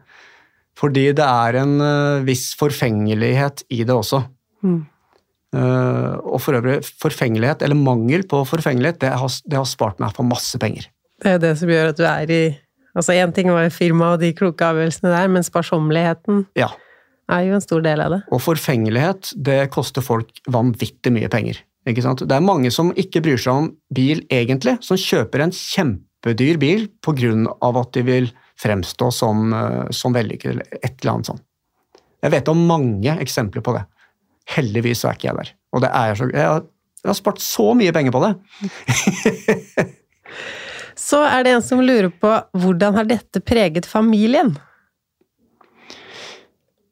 Fordi 0.78 1.08
det 1.16 1.26
er 1.26 1.58
en 1.64 1.80
øh, 1.82 2.26
viss 2.26 2.52
forfengelighet 2.58 3.64
i 3.74 3.82
det 3.82 3.94
også. 3.94 4.22
Mm. 4.64 4.86
Øh, 5.56 6.14
og 6.28 6.40
for 6.44 6.58
øvrig, 6.58 6.82
forfengelighet, 7.00 7.62
eller 7.64 7.78
mangel 7.78 8.26
på 8.28 8.42
forfengelighet, 8.44 8.98
det 9.00 9.12
har, 9.16 9.28
det 9.48 9.56
har 9.56 9.64
spart 9.68 10.00
meg 10.02 10.12
for 10.16 10.28
masse 10.28 10.58
penger. 10.60 10.90
Det 11.18 11.30
er 11.30 11.38
jo 11.38 11.44
det 11.46 11.52
som 11.58 11.70
gjør 11.72 11.92
at 11.94 12.00
du 12.00 12.04
er 12.08 12.34
i 12.34 12.42
Altså, 12.98 13.12
én 13.14 13.30
ting 13.30 13.46
var 13.52 13.68
firmaet 13.68 13.76
firma 13.76 14.06
og 14.16 14.20
de 14.20 14.32
kloke 14.34 14.64
avgjørelsene 14.64 15.10
der, 15.12 15.28
men 15.30 15.44
sparsommeligheten 15.46 16.46
Ja. 16.56 16.66
er 17.30 17.44
jo 17.46 17.54
en 17.54 17.60
stor 17.62 17.80
del 17.84 18.00
av 18.00 18.10
det. 18.10 18.22
Og 18.32 18.40
forfengelighet, 18.42 19.34
det 19.36 19.70
koster 19.70 20.02
folk 20.02 20.28
vanvittig 20.48 21.12
mye 21.12 21.28
penger. 21.30 21.60
Ikke 21.86 22.02
sant? 22.02 22.24
Det 22.26 22.34
er 22.34 22.40
mange 22.42 22.72
som 22.74 22.90
ikke 22.96 23.22
bryr 23.22 23.38
seg 23.38 23.52
om 23.52 23.68
bil 23.94 24.24
egentlig, 24.32 24.78
som 24.82 24.96
kjøper 24.98 25.44
en 25.44 25.54
kjempedyr 25.54 26.58
bil 26.58 26.88
av 27.62 27.76
at 27.76 27.92
de 27.92 28.02
vil 28.02 28.32
fremstå 28.58 29.12
som, 29.12 29.52
eh, 29.54 29.86
som 29.90 30.12
vellykket 30.12 30.50
eller 30.50 30.66
et 30.82 30.96
eller 31.00 31.12
annet 31.12 31.26
sånt. 31.26 31.42
Jeg 32.22 32.32
vet 32.32 32.48
om 32.48 32.66
mange 32.66 33.14
eksempler 33.20 33.62
på 33.62 33.76
det. 33.76 33.84
Heldigvis 34.54 35.04
er 35.04 35.16
ikke 35.16 35.30
jeg 35.30 35.38
der. 35.40 35.54
Og 35.76 35.84
det 35.84 35.90
er 35.92 36.14
så, 36.18 36.28
jeg, 36.32 36.46
har, 36.48 36.64
jeg 37.02 37.10
har 37.10 37.18
spart 37.18 37.42
så 37.44 37.70
mye 37.76 37.94
penger 37.94 38.14
på 38.14 38.24
det. 38.24 38.34
Så 40.98 41.20
er 41.22 41.44
det 41.46 41.52
en 41.54 41.62
som 41.62 41.78
lurer 41.78 42.10
på 42.10 42.30
hvordan 42.58 42.96
har 42.98 43.06
dette 43.06 43.40
preget 43.46 43.86
familien? 43.86 44.56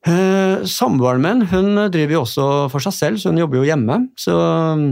Eh, 0.06 0.62
Samboeren 0.70 1.24
min 1.24 1.42
hun 1.50 1.80
driver 1.90 2.14
jo 2.14 2.22
også 2.22 2.46
for 2.70 2.84
seg 2.84 2.94
selv, 2.94 3.18
så 3.18 3.32
hun 3.32 3.40
jobber 3.42 3.58
jo 3.60 3.66
hjemme. 3.66 3.98
Så 4.20 4.36
mm, 4.78 4.86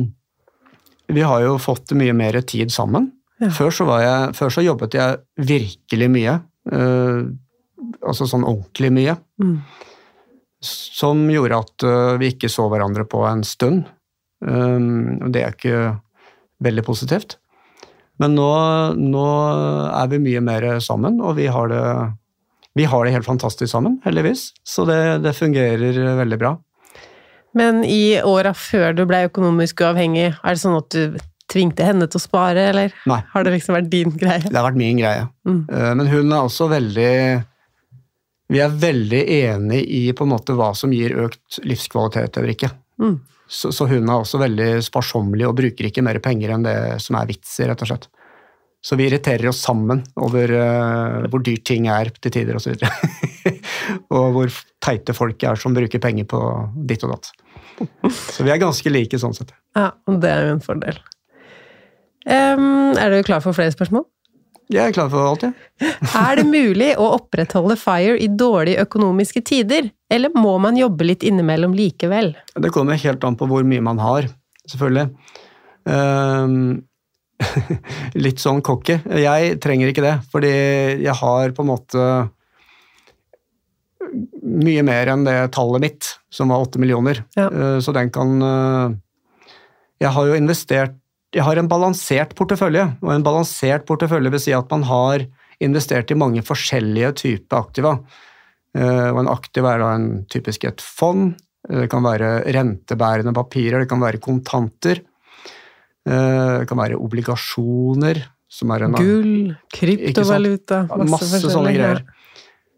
vi 1.14 1.22
har 1.22 1.44
jo 1.46 1.54
fått 1.62 1.94
mye 1.94 2.16
mer 2.16 2.40
tid 2.42 2.74
sammen. 2.74 3.12
Ja. 3.38 3.52
Før, 3.54 3.70
så 3.74 3.86
var 3.86 4.02
jeg, 4.02 4.34
før 4.38 4.52
så 4.56 4.66
jobbet 4.66 4.98
jeg 4.98 5.22
virkelig 5.54 6.10
mye. 6.10 6.36
eh, 6.74 7.22
altså 8.02 8.26
sånn 8.26 8.46
ordentlig 8.46 8.90
mye. 8.98 9.14
Mm. 9.42 9.56
Som 10.64 11.26
gjorde 11.32 11.60
at 11.64 11.86
eh, 11.86 12.16
vi 12.20 12.32
ikke 12.34 12.50
så 12.52 12.66
hverandre 12.72 13.06
på 13.08 13.22
en 13.28 13.44
stund. 13.46 13.84
Um, 14.44 15.20
og 15.24 15.30
det 15.32 15.42
er 15.44 15.54
ikke 15.54 15.78
veldig 16.64 16.84
positivt. 16.86 17.38
Men 18.22 18.36
nå, 18.38 18.50
nå 18.98 19.24
er 19.90 20.10
vi 20.12 20.20
mye 20.22 20.42
mer 20.44 20.66
sammen, 20.84 21.16
og 21.24 21.34
vi 21.38 21.48
har 21.50 21.70
det, 21.72 21.82
vi 22.78 22.86
har 22.86 23.06
det 23.06 23.14
helt 23.16 23.26
fantastisk 23.26 23.72
sammen, 23.72 23.98
heldigvis. 24.04 24.52
Så 24.62 24.84
det, 24.86 25.00
det 25.24 25.34
fungerer 25.34 25.98
veldig 26.20 26.38
bra. 26.40 26.52
Men 27.58 27.82
i 27.86 28.20
åra 28.22 28.52
før 28.54 28.94
du 28.98 29.04
ble 29.06 29.24
økonomisk 29.28 29.82
uavhengig, 29.82 30.28
er 30.34 30.54
det 30.56 30.62
sånn 30.62 30.78
at 30.78 30.94
du 30.94 31.18
tvingte 31.50 31.86
henne 31.86 32.06
til 32.10 32.18
å 32.18 32.24
spare, 32.24 32.68
eller 32.72 32.94
Nei. 33.10 33.20
har 33.34 33.44
det 33.46 33.52
liksom 33.54 33.76
vært 33.76 33.90
din 33.92 34.14
greie? 34.18 34.42
Det 34.46 34.56
har 34.56 34.66
vært 34.66 34.80
min 34.80 34.98
greie. 34.98 35.26
Mm. 35.46 35.60
Eh, 35.70 35.90
Men 36.00 36.10
hun 36.10 36.32
er 36.32 36.40
også 36.40 36.70
veldig 36.72 37.10
Vi 38.52 38.60
er 38.60 38.72
veldig 38.80 39.22
enig 39.38 39.80
i 39.88 40.02
på 40.16 40.26
en 40.26 40.34
måte 40.34 40.56
hva 40.58 40.72
som 40.76 40.92
gir 40.92 41.16
økt 41.24 41.62
livskvalitet 41.64 42.36
eller 42.40 42.52
ikke. 42.52 42.70
Mm. 43.00 43.16
Så, 43.48 43.70
så 43.72 43.86
hun 43.88 44.08
er 44.08 44.18
også 44.18 44.40
veldig 44.40 44.68
sparsommelig 44.84 45.46
og 45.48 45.56
bruker 45.58 45.88
ikke 45.88 46.04
mer 46.04 46.20
penger 46.24 46.54
enn 46.54 46.66
det 46.66 46.76
som 47.04 47.16
er 47.18 47.28
vits 47.28 47.56
i, 47.60 47.68
rett 47.68 47.84
og 47.84 47.90
slett. 47.90 48.08
Så 48.84 48.98
vi 49.00 49.06
irriterer 49.08 49.48
oss 49.48 49.62
sammen 49.64 50.02
over 50.20 50.50
uh, 50.52 51.28
hvor 51.32 51.40
dyrt 51.44 51.64
ting 51.64 51.88
er 51.88 52.10
til 52.18 52.34
tider 52.34 52.58
osv. 52.58 52.74
Og, 52.74 52.84
så 52.84 53.54
og 54.16 54.26
hvor 54.36 54.58
teite 54.84 55.16
folk 55.16 55.40
er 55.48 55.60
som 55.60 55.76
bruker 55.76 56.02
penger 56.02 56.28
på 56.28 56.40
ditt 56.88 57.04
og 57.06 57.14
datt. 57.14 57.30
Så 58.12 58.44
vi 58.44 58.52
er 58.52 58.60
ganske 58.60 58.92
like 58.92 59.20
sånn 59.20 59.36
sett. 59.36 59.54
Ja, 59.76 59.88
og 60.08 60.20
det 60.20 60.30
er 60.30 60.48
jo 60.48 60.56
en 60.58 60.64
fordel. 60.64 61.00
Um, 62.24 62.92
er 62.96 63.12
du 63.12 63.24
klar 63.24 63.40
for 63.44 63.56
flere 63.56 63.72
spørsmål? 63.72 64.04
Jeg 64.72 64.88
er 64.88 64.94
klar 64.96 65.10
for 65.12 65.26
alt, 65.28 65.42
jeg. 65.44 65.52
Er 66.24 66.38
det 66.40 66.46
mulig 66.48 66.92
å 67.00 67.10
opprettholde 67.18 67.76
FIRE 67.76 68.16
i 68.24 68.30
dårlige 68.32 68.84
økonomiske 68.86 69.42
tider, 69.44 69.90
eller 70.12 70.32
må 70.38 70.54
man 70.62 70.78
jobbe 70.78 71.04
litt 71.04 71.26
innimellom 71.26 71.74
likevel? 71.76 72.32
Det 72.56 72.72
kommer 72.72 72.96
helt 73.00 73.24
an 73.28 73.36
på 73.36 73.48
hvor 73.50 73.66
mye 73.68 73.84
man 73.84 74.00
har, 74.00 74.30
selvfølgelig. 74.70 75.10
Ehm, 75.90 76.56
litt 78.24 78.40
sånn 78.40 78.62
cocky. 78.64 78.96
Jeg 79.20 79.58
trenger 79.64 79.90
ikke 79.92 80.06
det, 80.06 80.14
fordi 80.32 80.54
jeg 81.04 81.16
har 81.20 81.52
på 81.56 81.64
en 81.66 81.70
måte 81.74 82.08
mye 84.44 84.82
mer 84.86 85.10
enn 85.10 85.24
det 85.26 85.36
tallet 85.56 85.82
mitt, 85.82 86.10
som 86.32 86.52
var 86.52 86.64
åtte 86.64 86.80
millioner. 86.82 87.24
Ja. 87.36 87.48
Eh, 87.50 87.78
Så 87.84 87.92
den 87.96 88.10
kan 88.14 88.36
eh, 88.42 88.94
Jeg 90.04 90.12
har 90.14 90.26
jo 90.28 90.36
investert 90.36 90.94
Jeg 91.34 91.42
har 91.42 91.58
en 91.58 91.68
balansert 91.70 92.34
portefølje, 92.38 92.84
og 93.02 93.10
en 93.10 93.24
balansert 93.26 93.86
portefølje 93.88 94.30
vil 94.30 94.42
si 94.42 94.52
at 94.54 94.70
man 94.70 94.84
har 94.86 95.24
investert 95.64 96.10
i 96.10 96.18
mange 96.18 96.42
forskjellige 96.46 97.10
typer 97.24 97.58
aktiva. 97.58 97.94
Eh, 98.74 99.10
Og 99.10 99.18
en 99.22 99.30
aktiv 99.30 99.64
er 99.66 99.78
da 99.82 99.94
en, 99.94 100.24
typisk 100.30 100.64
et 100.64 100.80
fond. 100.80 101.34
Eh, 101.68 101.80
Det 101.82 101.90
kan 101.90 102.02
være 102.02 102.44
rentebærende 102.54 103.34
papirer, 103.34 103.80
det 103.80 103.88
kan 103.88 104.00
være 104.00 104.20
kontanter. 104.20 105.00
eh, 106.06 106.58
Det 106.60 106.68
kan 106.68 106.78
være 106.78 106.98
obligasjoner, 106.98 108.22
som 108.48 108.70
er 108.70 108.84
en 108.84 108.92
Gull, 108.92 109.56
kryptovaluta, 109.72 110.86
masse, 110.88 111.10
masse 111.32 111.50
sånne 111.50 111.74
greier. 111.74 112.02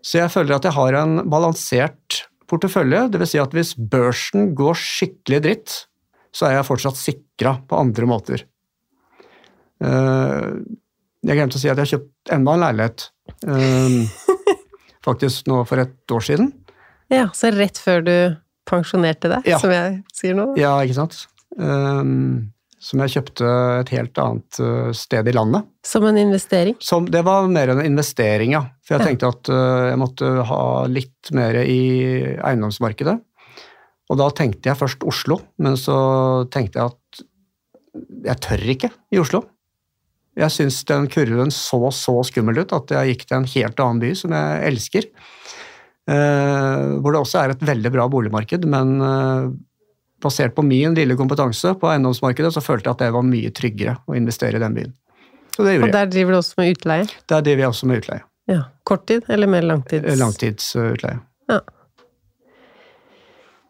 Så 0.03 0.19
jeg 0.21 0.31
føler 0.31 0.55
at 0.57 0.63
jeg 0.63 0.73
har 0.73 0.95
en 0.95 1.29
balansert 1.29 2.27
portefølje. 2.49 3.11
Dvs. 3.11 3.31
Si 3.31 3.39
at 3.39 3.51
hvis 3.51 3.75
børsen 3.75 4.55
går 4.55 4.75
skikkelig 4.75 5.43
dritt, 5.43 5.87
så 6.37 6.49
er 6.51 6.59
jeg 6.59 6.67
fortsatt 6.69 6.99
sikra 7.01 7.55
på 7.69 7.79
andre 7.81 8.09
måter. 8.11 8.43
Eh, 9.81 10.51
Jeg 11.27 11.35
glemte 11.41 11.59
å 11.59 11.61
si 11.61 11.69
at 11.71 11.79
jeg 11.81 11.83
har 11.87 11.93
kjøpt 11.97 12.33
enda 12.37 12.53
en 12.55 12.63
leilighet. 12.63 13.07
eh, 13.49 14.27
Faktisk 15.07 15.47
nå 15.51 15.63
for 15.67 15.81
et 15.83 16.13
år 16.15 16.23
siden. 16.27 16.53
Ja, 17.11 17.29
så 17.35 17.51
rett 17.55 17.79
før 17.79 18.03
du 18.07 18.13
pensjonerte 18.67 19.31
deg, 19.31 19.47
Ja. 19.47 19.59
som 19.63 19.71
jeg 19.71 20.01
sier 20.15 20.35
nå. 20.39 20.53
Ja, 20.59 20.77
ikke 20.83 20.99
sant? 21.01 21.27
Eh, 21.59 22.05
Som 22.87 23.01
jeg 23.03 23.11
kjøpte 23.17 23.49
et 23.81 23.89
helt 23.91 24.19
annet 24.23 24.59
sted 24.95 25.27
i 25.27 25.33
landet. 25.35 25.65
Som 25.83 26.05
en 26.07 26.19
investering. 26.21 26.77
Som, 26.79 27.07
det 27.11 27.23
var 27.25 27.49
mer 27.51 27.73
en 27.73 27.81
investering, 27.83 28.53
ja. 28.53 28.61
For 28.87 28.95
jeg 28.95 29.01
Ja. 29.01 29.07
tenkte 29.09 29.29
at 29.33 29.49
jeg 29.91 29.99
måtte 29.99 30.45
ha 30.47 30.87
litt 30.87 31.33
mer 31.33 31.55
i 31.65 32.37
eiendomsmarkedet. 32.37 33.17
Og 34.11 34.19
da 34.21 34.29
tenkte 34.31 34.71
jeg 34.71 34.79
først 34.79 35.03
Oslo, 35.09 35.41
men 35.59 35.77
så 35.81 35.97
tenkte 36.55 36.79
jeg 36.79 36.93
at 36.93 37.25
jeg 38.29 38.43
tør 38.45 38.65
ikke 38.77 38.91
i 39.15 39.19
Oslo. 39.23 39.43
Jeg 40.37 40.53
syns 40.53 40.83
den 40.85 41.07
kurven 41.09 41.51
så 41.55 41.89
så 41.97 42.19
skummel 42.29 42.61
ut 42.61 42.75
at 42.77 42.93
jeg 42.93 43.15
gikk 43.15 43.25
til 43.27 43.39
en 43.39 43.49
helt 43.55 43.81
annen 43.81 44.03
by 44.03 44.11
som 44.19 44.35
jeg 44.37 44.67
elsker. 44.69 45.07
Eh, 46.07 46.83
hvor 47.03 47.15
det 47.17 47.23
også 47.23 47.41
er 47.41 47.55
et 47.55 47.65
veldig 47.67 47.91
bra 47.97 48.05
boligmarked, 48.13 48.67
men 48.71 48.93
eh, 49.03 49.49
basert 50.23 50.55
på 50.55 50.63
min 50.67 50.95
lille 50.95 51.17
kompetanse 51.19 51.73
på 51.81 51.89
eiendomsmarkedet, 51.91 52.53
så 52.55 52.63
følte 52.63 52.91
jeg 52.91 52.99
at 52.99 53.03
det 53.07 53.11
var 53.17 53.27
mye 53.27 53.51
tryggere 53.57 53.97
å 54.07 54.15
investere 54.19 54.61
i 54.61 54.63
den 54.63 54.77
byen. 54.77 54.93
Så 55.57 55.65
det 55.65 55.73
Og 55.73 55.79
gjorde 55.81 55.89
jeg. 55.89 55.97
der 55.97 56.13
driver 56.13 56.37
du 56.37 56.39
også 56.43 56.61
med 56.61 56.77
utleie. 56.77 57.09
Der 57.33 57.47
driver 57.49 57.65
jeg 57.65 57.73
også 57.73 57.89
med 57.91 58.03
utleie. 58.05 58.23
Ja. 58.47 58.61
Kort 58.87 59.07
tid 59.11 59.27
eller 59.33 59.51
mer 59.51 59.65
langtids? 59.67 60.19
Langtidsutleie. 60.21 61.19
Ja. 61.51 61.59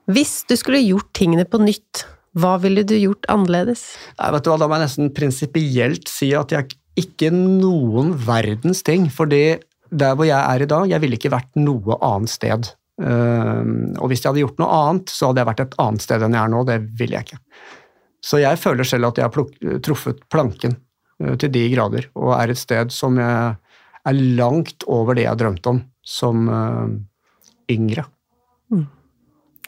Hvis 0.06 0.44
du 0.46 0.54
skulle 0.58 0.84
gjort 0.84 1.10
tingene 1.16 1.46
på 1.48 1.58
nytt, 1.62 2.04
hva 2.36 2.56
ville 2.62 2.84
du 2.86 2.94
gjort 2.98 3.26
annerledes? 3.32 3.88
Nei, 4.20 4.32
vet 4.34 4.44
du 4.44 4.50
hva, 4.52 4.58
Da 4.60 4.68
må 4.68 4.76
jeg 4.76 4.86
nesten 4.86 5.14
prinsipielt 5.16 6.10
si 6.10 6.30
at 6.36 6.52
jeg 6.54 6.76
ikke 6.96 7.32
noen 7.34 8.14
verdens 8.26 8.82
ting. 8.86 9.10
fordi 9.10 9.58
der 9.90 10.16
hvor 10.18 10.26
jeg 10.26 10.38
er 10.38 10.62
i 10.62 10.66
dag, 10.66 10.88
jeg 10.90 11.00
ville 11.00 11.16
ikke 11.16 11.30
vært 11.30 11.58
noe 11.58 11.96
annet 12.02 12.30
sted. 12.30 12.70
Ehm, 13.02 13.94
og 14.00 14.10
hvis 14.10 14.22
jeg 14.22 14.32
hadde 14.32 14.42
gjort 14.42 14.58
noe 14.62 14.78
annet, 14.80 15.12
så 15.12 15.28
hadde 15.28 15.42
jeg 15.42 15.50
vært 15.50 15.62
et 15.62 15.76
annet 15.84 16.02
sted 16.02 16.24
enn 16.24 16.34
jeg 16.34 16.42
er 16.42 16.52
nå. 16.52 16.62
Det 16.66 16.78
vil 16.98 17.14
jeg 17.14 17.28
ikke. 17.28 17.38
Så 18.26 18.40
jeg 18.42 18.58
føler 18.58 18.88
selv 18.88 19.10
at 19.10 19.20
jeg 19.20 19.28
har 19.28 19.80
truffet 19.86 20.24
planken 20.32 20.74
eh, 21.22 21.36
til 21.38 21.52
de 21.54 21.66
grader, 21.74 22.10
og 22.18 22.34
er 22.38 22.52
et 22.52 22.60
sted 22.60 22.94
som 22.94 23.20
jeg 23.20 23.54
er 24.06 24.20
langt 24.38 24.86
over 24.90 25.18
det 25.18 25.26
jeg 25.28 25.42
drømte 25.42 25.74
om 25.74 25.82
som 26.06 26.48
eh, 26.50 26.96
yngre. 27.76 28.06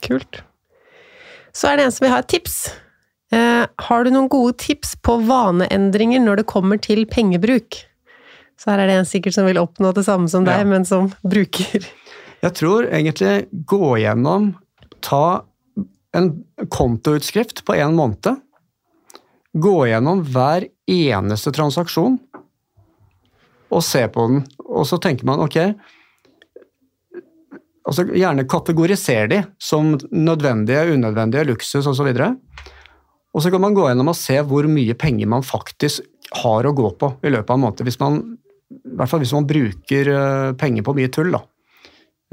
Kult. 0.05 0.43
Så 1.57 1.71
er 1.71 1.77
det 1.81 1.89
en 1.89 1.95
som 1.95 2.05
vil 2.07 2.13
ha 2.15 2.21
et 2.23 2.29
tips. 2.31 2.59
Eh, 3.35 3.65
har 3.89 4.05
du 4.05 4.11
noen 4.15 4.29
gode 4.33 4.55
tips 4.61 4.95
på 5.05 5.19
vaneendringer 5.29 6.23
når 6.23 6.41
det 6.43 6.47
kommer 6.51 6.81
til 6.81 7.05
pengebruk? 7.11 7.83
Så 8.59 8.73
her 8.73 8.83
er 8.83 8.91
det 8.91 8.97
en 9.03 9.09
sikkert 9.09 9.37
som 9.37 9.47
vil 9.47 9.61
oppnå 9.61 9.93
det 9.95 10.05
samme 10.07 10.31
som 10.33 10.47
deg, 10.47 10.63
Ja. 10.63 10.65
men 10.67 10.85
som 10.89 11.11
bruker 11.25 11.85
Jeg 12.43 12.55
tror 12.55 12.87
egentlig 12.87 13.49
gå 13.67 13.99
gjennom, 14.03 14.53
ta 15.03 15.43
en 16.15 16.45
kontoutskrift 16.71 17.65
på 17.67 17.75
en 17.77 17.95
måned. 17.99 18.39
Gå 19.59 19.77
gjennom 19.91 20.23
hver 20.25 20.69
eneste 20.89 21.53
transaksjon 21.53 22.19
og 23.69 23.83
se 23.85 24.07
på 24.09 24.27
den. 24.31 24.45
Og 24.65 24.87
så 24.89 24.97
tenker 25.03 25.27
man 25.29 25.43
ok 25.45 25.59
altså 27.89 28.05
Gjerne 28.13 28.47
kategoriser 28.49 29.31
de 29.31 29.43
som 29.63 29.95
nødvendige, 30.13 30.95
unødvendige, 30.95 31.47
luksus 31.49 31.89
osv. 31.89 32.11
Og 33.35 33.45
så 33.45 33.53
kan 33.53 33.63
man 33.63 33.77
gå 33.77 33.87
gjennom 33.89 34.13
og 34.13 34.19
se 34.19 34.39
hvor 34.45 34.69
mye 34.71 34.97
penger 34.99 35.31
man 35.31 35.47
faktisk 35.47 36.05
har 36.43 36.69
å 36.69 36.75
gå 36.77 36.91
på 37.01 37.13
i 37.25 37.33
løpet 37.33 37.51
av 37.53 37.57
en 37.57 37.65
måned. 37.65 37.85
Hvis 37.87 38.01
man, 38.01 38.21
I 38.73 38.97
hvert 38.99 39.13
fall 39.13 39.23
hvis 39.25 39.35
man 39.37 39.49
bruker 39.49 40.13
eh, 40.13 40.53
penger 40.61 40.85
på 40.85 40.97
mye 40.99 41.13
tull. 41.13 41.33
da 41.37 41.43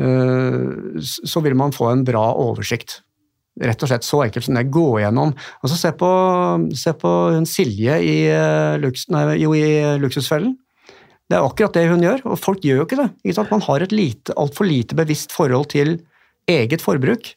eh, 0.02 1.00
så 1.00 1.44
vil 1.46 1.58
man 1.60 1.76
få 1.76 1.92
en 1.92 2.06
bra 2.08 2.28
oversikt. 2.42 3.00
Rett 3.56 3.84
og 3.86 3.88
slett 3.88 4.04
så 4.04 4.26
enkelt 4.26 4.48
som 4.48 4.58
det. 4.58 4.68
Gå 4.68 5.00
gjennom. 5.00 5.32
Altså 5.64 5.80
se 5.80 5.94
på, 5.96 6.12
se 6.76 6.92
på 7.00 7.12
Silje 7.48 8.00
i, 8.04 8.16
eh, 8.28 8.76
luks, 8.84 9.08
nei, 9.14 9.28
jo, 9.40 9.56
i 9.56 9.96
Luksusfellen. 10.02 10.58
Det 11.26 11.38
er 11.38 11.46
akkurat 11.46 11.74
det 11.74 11.88
hun 11.90 12.04
gjør, 12.06 12.22
og 12.30 12.38
folk 12.38 12.66
gjør 12.66 12.84
jo 12.84 12.86
ikke 12.86 13.00
det. 13.00 13.08
Ikke 13.24 13.38
sant? 13.40 13.54
Man 13.54 13.66
har 13.66 13.82
et 13.82 13.94
lite, 13.96 14.36
altfor 14.38 14.68
lite 14.70 14.98
bevisst 14.98 15.34
forhold 15.34 15.72
til 15.74 15.98
eget 16.52 16.84
forbruk. 16.86 17.32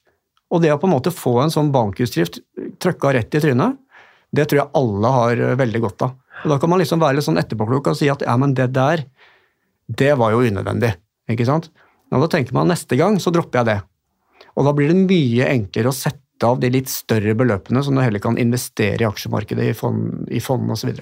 Og 0.53 0.63
det 0.65 0.73
å 0.73 0.79
på 0.81 0.89
en 0.89 0.95
måte 0.95 1.13
få 1.13 1.39
en 1.43 1.53
sånn 1.53 1.73
bankutskrift 1.73 2.41
trøkka 2.83 3.15
rett 3.17 3.37
i 3.37 3.43
trynet, 3.45 3.79
det 4.33 4.45
tror 4.49 4.61
jeg 4.61 4.77
alle 4.77 5.13
har 5.13 5.41
eh, 5.41 5.57
veldig 5.57 5.81
godt 5.87 6.05
av. 6.05 6.17
Og 6.45 6.53
Da 6.53 6.59
kan 6.61 6.71
man 6.71 6.81
liksom 6.83 7.01
være 7.01 7.19
litt 7.19 7.27
sånn 7.27 7.41
etterpåklok 7.41 7.91
og 7.91 7.99
si 7.99 8.11
at 8.13 8.23
ja, 8.25 8.37
men 8.39 8.53
det 8.55 8.69
der 8.77 9.07
Det 9.89 10.13
var 10.21 10.35
jo 10.35 10.45
unødvendig, 10.45 10.93
ikke 11.33 11.47
sant? 11.49 11.71
Og 12.13 12.21
da 12.21 12.29
tenker 12.29 12.53
man 12.53 12.69
neste 12.69 12.97
gang 13.01 13.17
så 13.21 13.33
dropper 13.33 13.63
jeg 13.63 13.69
det. 13.71 13.79
Og 14.53 14.67
da 14.67 14.75
blir 14.77 14.93
det 14.93 15.01
mye 15.01 15.49
enklere 15.49 15.89
å 15.89 15.97
sette 15.97 16.45
av 16.45 16.61
de 16.61 16.69
litt 16.71 16.91
større 16.93 17.33
beløpene 17.35 17.81
som 17.83 17.97
du 17.97 18.03
heller 18.03 18.21
kan 18.21 18.37
investere 18.37 19.01
i 19.01 19.09
aksjemarkedet, 19.09 19.71
i 19.71 19.77
fond, 19.77 20.29
i 20.29 20.43
fond 20.45 20.69
osv. 20.77 20.93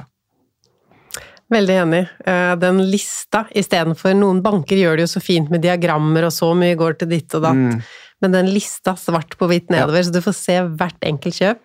Veldig 1.53 1.77
enig. 1.83 2.03
Eh, 2.27 2.55
den 2.59 2.81
lista 2.91 3.45
istedenfor 3.55 4.17
Noen 4.19 4.43
banker 4.43 4.79
gjør 4.81 4.99
det 4.99 5.07
jo 5.07 5.13
så 5.15 5.23
fint 5.23 5.53
med 5.53 5.63
diagrammer 5.63 6.27
og 6.27 6.35
så 6.35 6.51
mye 6.59 6.79
går 6.79 6.99
til 7.01 7.13
ditt 7.13 7.39
og 7.39 7.47
datt. 7.47 7.63
Mm. 7.77 7.87
Men 8.25 8.33
den 8.33 8.47
lista 8.49 8.95
svart 8.97 9.35
på 9.37 9.47
hvitt 9.51 9.69
nedover, 9.69 10.01
ja. 10.01 10.07
så 10.09 10.15
du 10.15 10.23
får 10.25 10.35
se 10.39 10.55
hvert 10.81 11.05
enkelt 11.05 11.37
kjøp. 11.37 11.59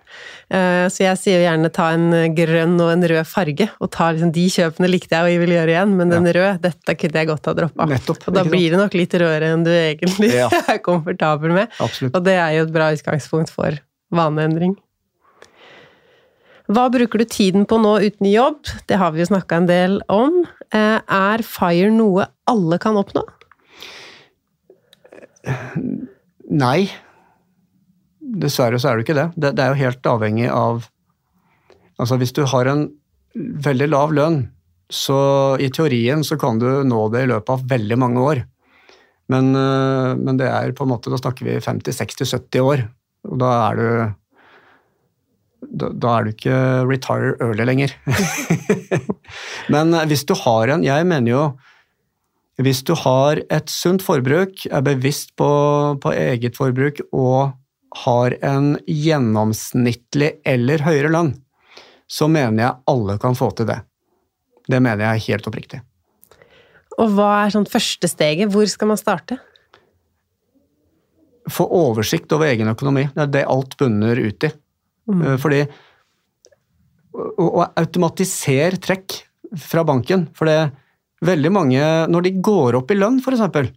Eh, 0.51 0.83
så 0.91 1.05
jeg 1.05 1.19
sier 1.21 1.39
jo 1.39 1.45
gjerne 1.45 1.71
ta 1.73 1.87
en 1.95 2.35
grønn 2.35 2.75
og 2.83 2.91
en 2.91 3.07
rød 3.07 3.29
farge, 3.29 3.69
og 3.79 3.91
ta 3.95 4.09
liksom 4.11 4.33
de 4.35 4.43
kjøpene 4.51 4.91
likte 4.91 5.15
jeg 5.15 5.25
og 5.25 5.31
jeg 5.31 5.41
vil 5.45 5.55
gjøre 5.55 5.73
igjen, 5.73 5.95
men 5.97 6.11
den 6.11 6.27
ja. 6.27 6.35
røde, 6.37 6.59
dette 6.67 6.97
kunne 6.99 7.23
jeg 7.23 7.31
godt 7.31 7.49
ha 7.49 7.55
droppa. 7.61 7.87
Og 7.87 8.35
da 8.35 8.45
blir 8.45 8.75
det 8.75 8.83
nok 8.83 8.99
litt 8.99 9.15
rødere 9.15 9.53
enn 9.55 9.65
du 9.65 9.71
egentlig 9.71 10.33
ja. 10.35 10.51
er 10.75 10.83
komfortabel 10.83 11.55
med. 11.55 11.71
Absolutt. 11.79 12.13
Og 12.19 12.27
det 12.27 12.35
er 12.37 12.59
jo 12.59 12.67
et 12.67 12.75
bra 12.75 12.91
utgangspunkt 12.93 13.55
for 13.55 13.79
vaneendring. 14.13 14.75
Hva 16.71 16.87
bruker 16.93 17.19
du 17.19 17.27
tiden 17.27 17.65
på 17.67 17.79
nå 17.81 17.97
uten 18.05 18.27
jobb? 18.29 18.63
Det 18.87 18.99
har 19.01 19.11
vi 19.11 19.23
jo 19.23 19.27
snakka 19.31 19.59
en 19.59 19.67
del 19.67 19.97
om. 20.11 20.43
Eh, 20.71 20.99
er 21.01 21.43
FIRE 21.43 21.91
noe 21.91 22.29
alle 22.47 22.79
kan 22.79 22.99
oppnå? 22.99 23.25
Nei. 26.63 26.87
Dessverre 28.21 28.79
så 28.79 28.91
er 28.91 28.97
det 28.97 29.07
ikke 29.07 29.17
det. 29.17 29.27
det. 29.35 29.53
Det, 29.57 29.65
er 29.65 29.73
jo 29.73 29.83
helt 29.87 30.11
avhengig 30.13 30.49
av 30.53 30.87
Altså 32.01 32.15
hvis 32.17 32.31
du 32.33 32.41
har 32.49 32.65
en 32.65 32.87
veldig 33.37 33.87
lav 33.91 34.13
lønn, 34.17 34.39
så 34.89 35.17
i 35.61 35.67
teorien 35.69 36.23
så 36.25 36.33
kan 36.41 36.57
du 36.57 36.65
nå 36.81 37.01
det 37.13 37.27
i 37.27 37.29
løpet 37.29 37.51
av 37.53 37.67
veldig 37.69 37.97
mange 38.01 38.23
år. 38.25 38.41
Men, 39.29 39.51
eh, 39.53 40.15
men 40.17 40.39
det 40.39 40.47
er 40.49 40.73
på 40.73 40.87
en 40.87 40.91
måte, 40.95 41.11
da 41.13 41.19
snakker 41.19 41.45
vi 41.45 41.59
50-60-70 41.61 42.65
år. 42.65 42.83
Og 43.29 43.37
da 43.43 43.51
er 43.67 43.77
du 43.77 43.85
da, 45.71 45.89
da, 45.95 46.13
er 46.17 46.25
du 46.27 46.31
ikke 46.33 46.61
retire 46.89 47.35
early 47.39 47.65
lenger. 47.67 47.93
Men 49.73 49.93
eh, 49.95 50.07
hvis 50.11 50.25
du 50.27 50.35
har 50.43 50.73
en 50.73 50.83
Jeg 50.83 51.07
mener 51.07 51.31
jo 51.31 51.43
hvis 52.61 52.83
du 52.85 52.91
har 52.99 53.39
et 53.49 53.71
sunt 53.71 54.03
forbruk, 54.05 54.67
er 54.69 54.83
bevisst 54.85 55.31
på, 55.39 55.47
på 56.03 56.11
eget 56.13 56.57
forbruk 56.59 56.99
og 57.09 57.55
har 58.03 58.35
en 58.45 58.75
gjennomsnittlig 58.85 60.35
eller 60.45 60.83
høyere 60.85 61.09
lønn, 61.15 61.31
så 62.11 62.27
mener 62.29 62.63
jeg 62.63 62.77
alle 62.91 63.15
kan 63.23 63.37
få 63.39 63.49
til 63.57 63.69
det. 63.71 63.79
Det 64.69 64.81
mener 64.83 65.07
jeg 65.07 65.25
helt 65.31 65.47
oppriktig. 65.49 65.81
Og 66.99 67.15
hva 67.15 67.31
er 67.41 67.55
sånn 67.55 67.69
første 67.71 68.09
steget? 68.11 68.51
Hvor 68.53 68.67
skal 68.69 68.91
man 68.91 68.99
starte? 68.99 69.39
Få 71.49 71.65
oversikt 71.65 72.31
over 72.35 72.51
egen 72.51 72.69
økonomi. 72.69 73.07
Det 73.15 73.25
er 73.25 73.33
det 73.39 73.47
alt 73.49 73.77
bunner 73.79 74.21
ut 74.21 74.47
i. 74.47 74.51
Mm. 75.11 75.25
Eh, 75.27 75.39
fordi 75.41 75.63
Å 77.11 77.65
automatisere 77.75 78.79
trekk 78.79 79.17
fra 79.59 79.83
banken. 79.83 80.29
For 80.31 80.47
det 80.47 80.71
veldig 81.27 81.51
mange, 81.51 81.81
når 82.07 82.23
de 82.23 82.31
går 82.39 82.77
opp 82.79 82.93
i 82.93 82.95
lønn, 82.95 83.19
f.eks., 83.19 83.73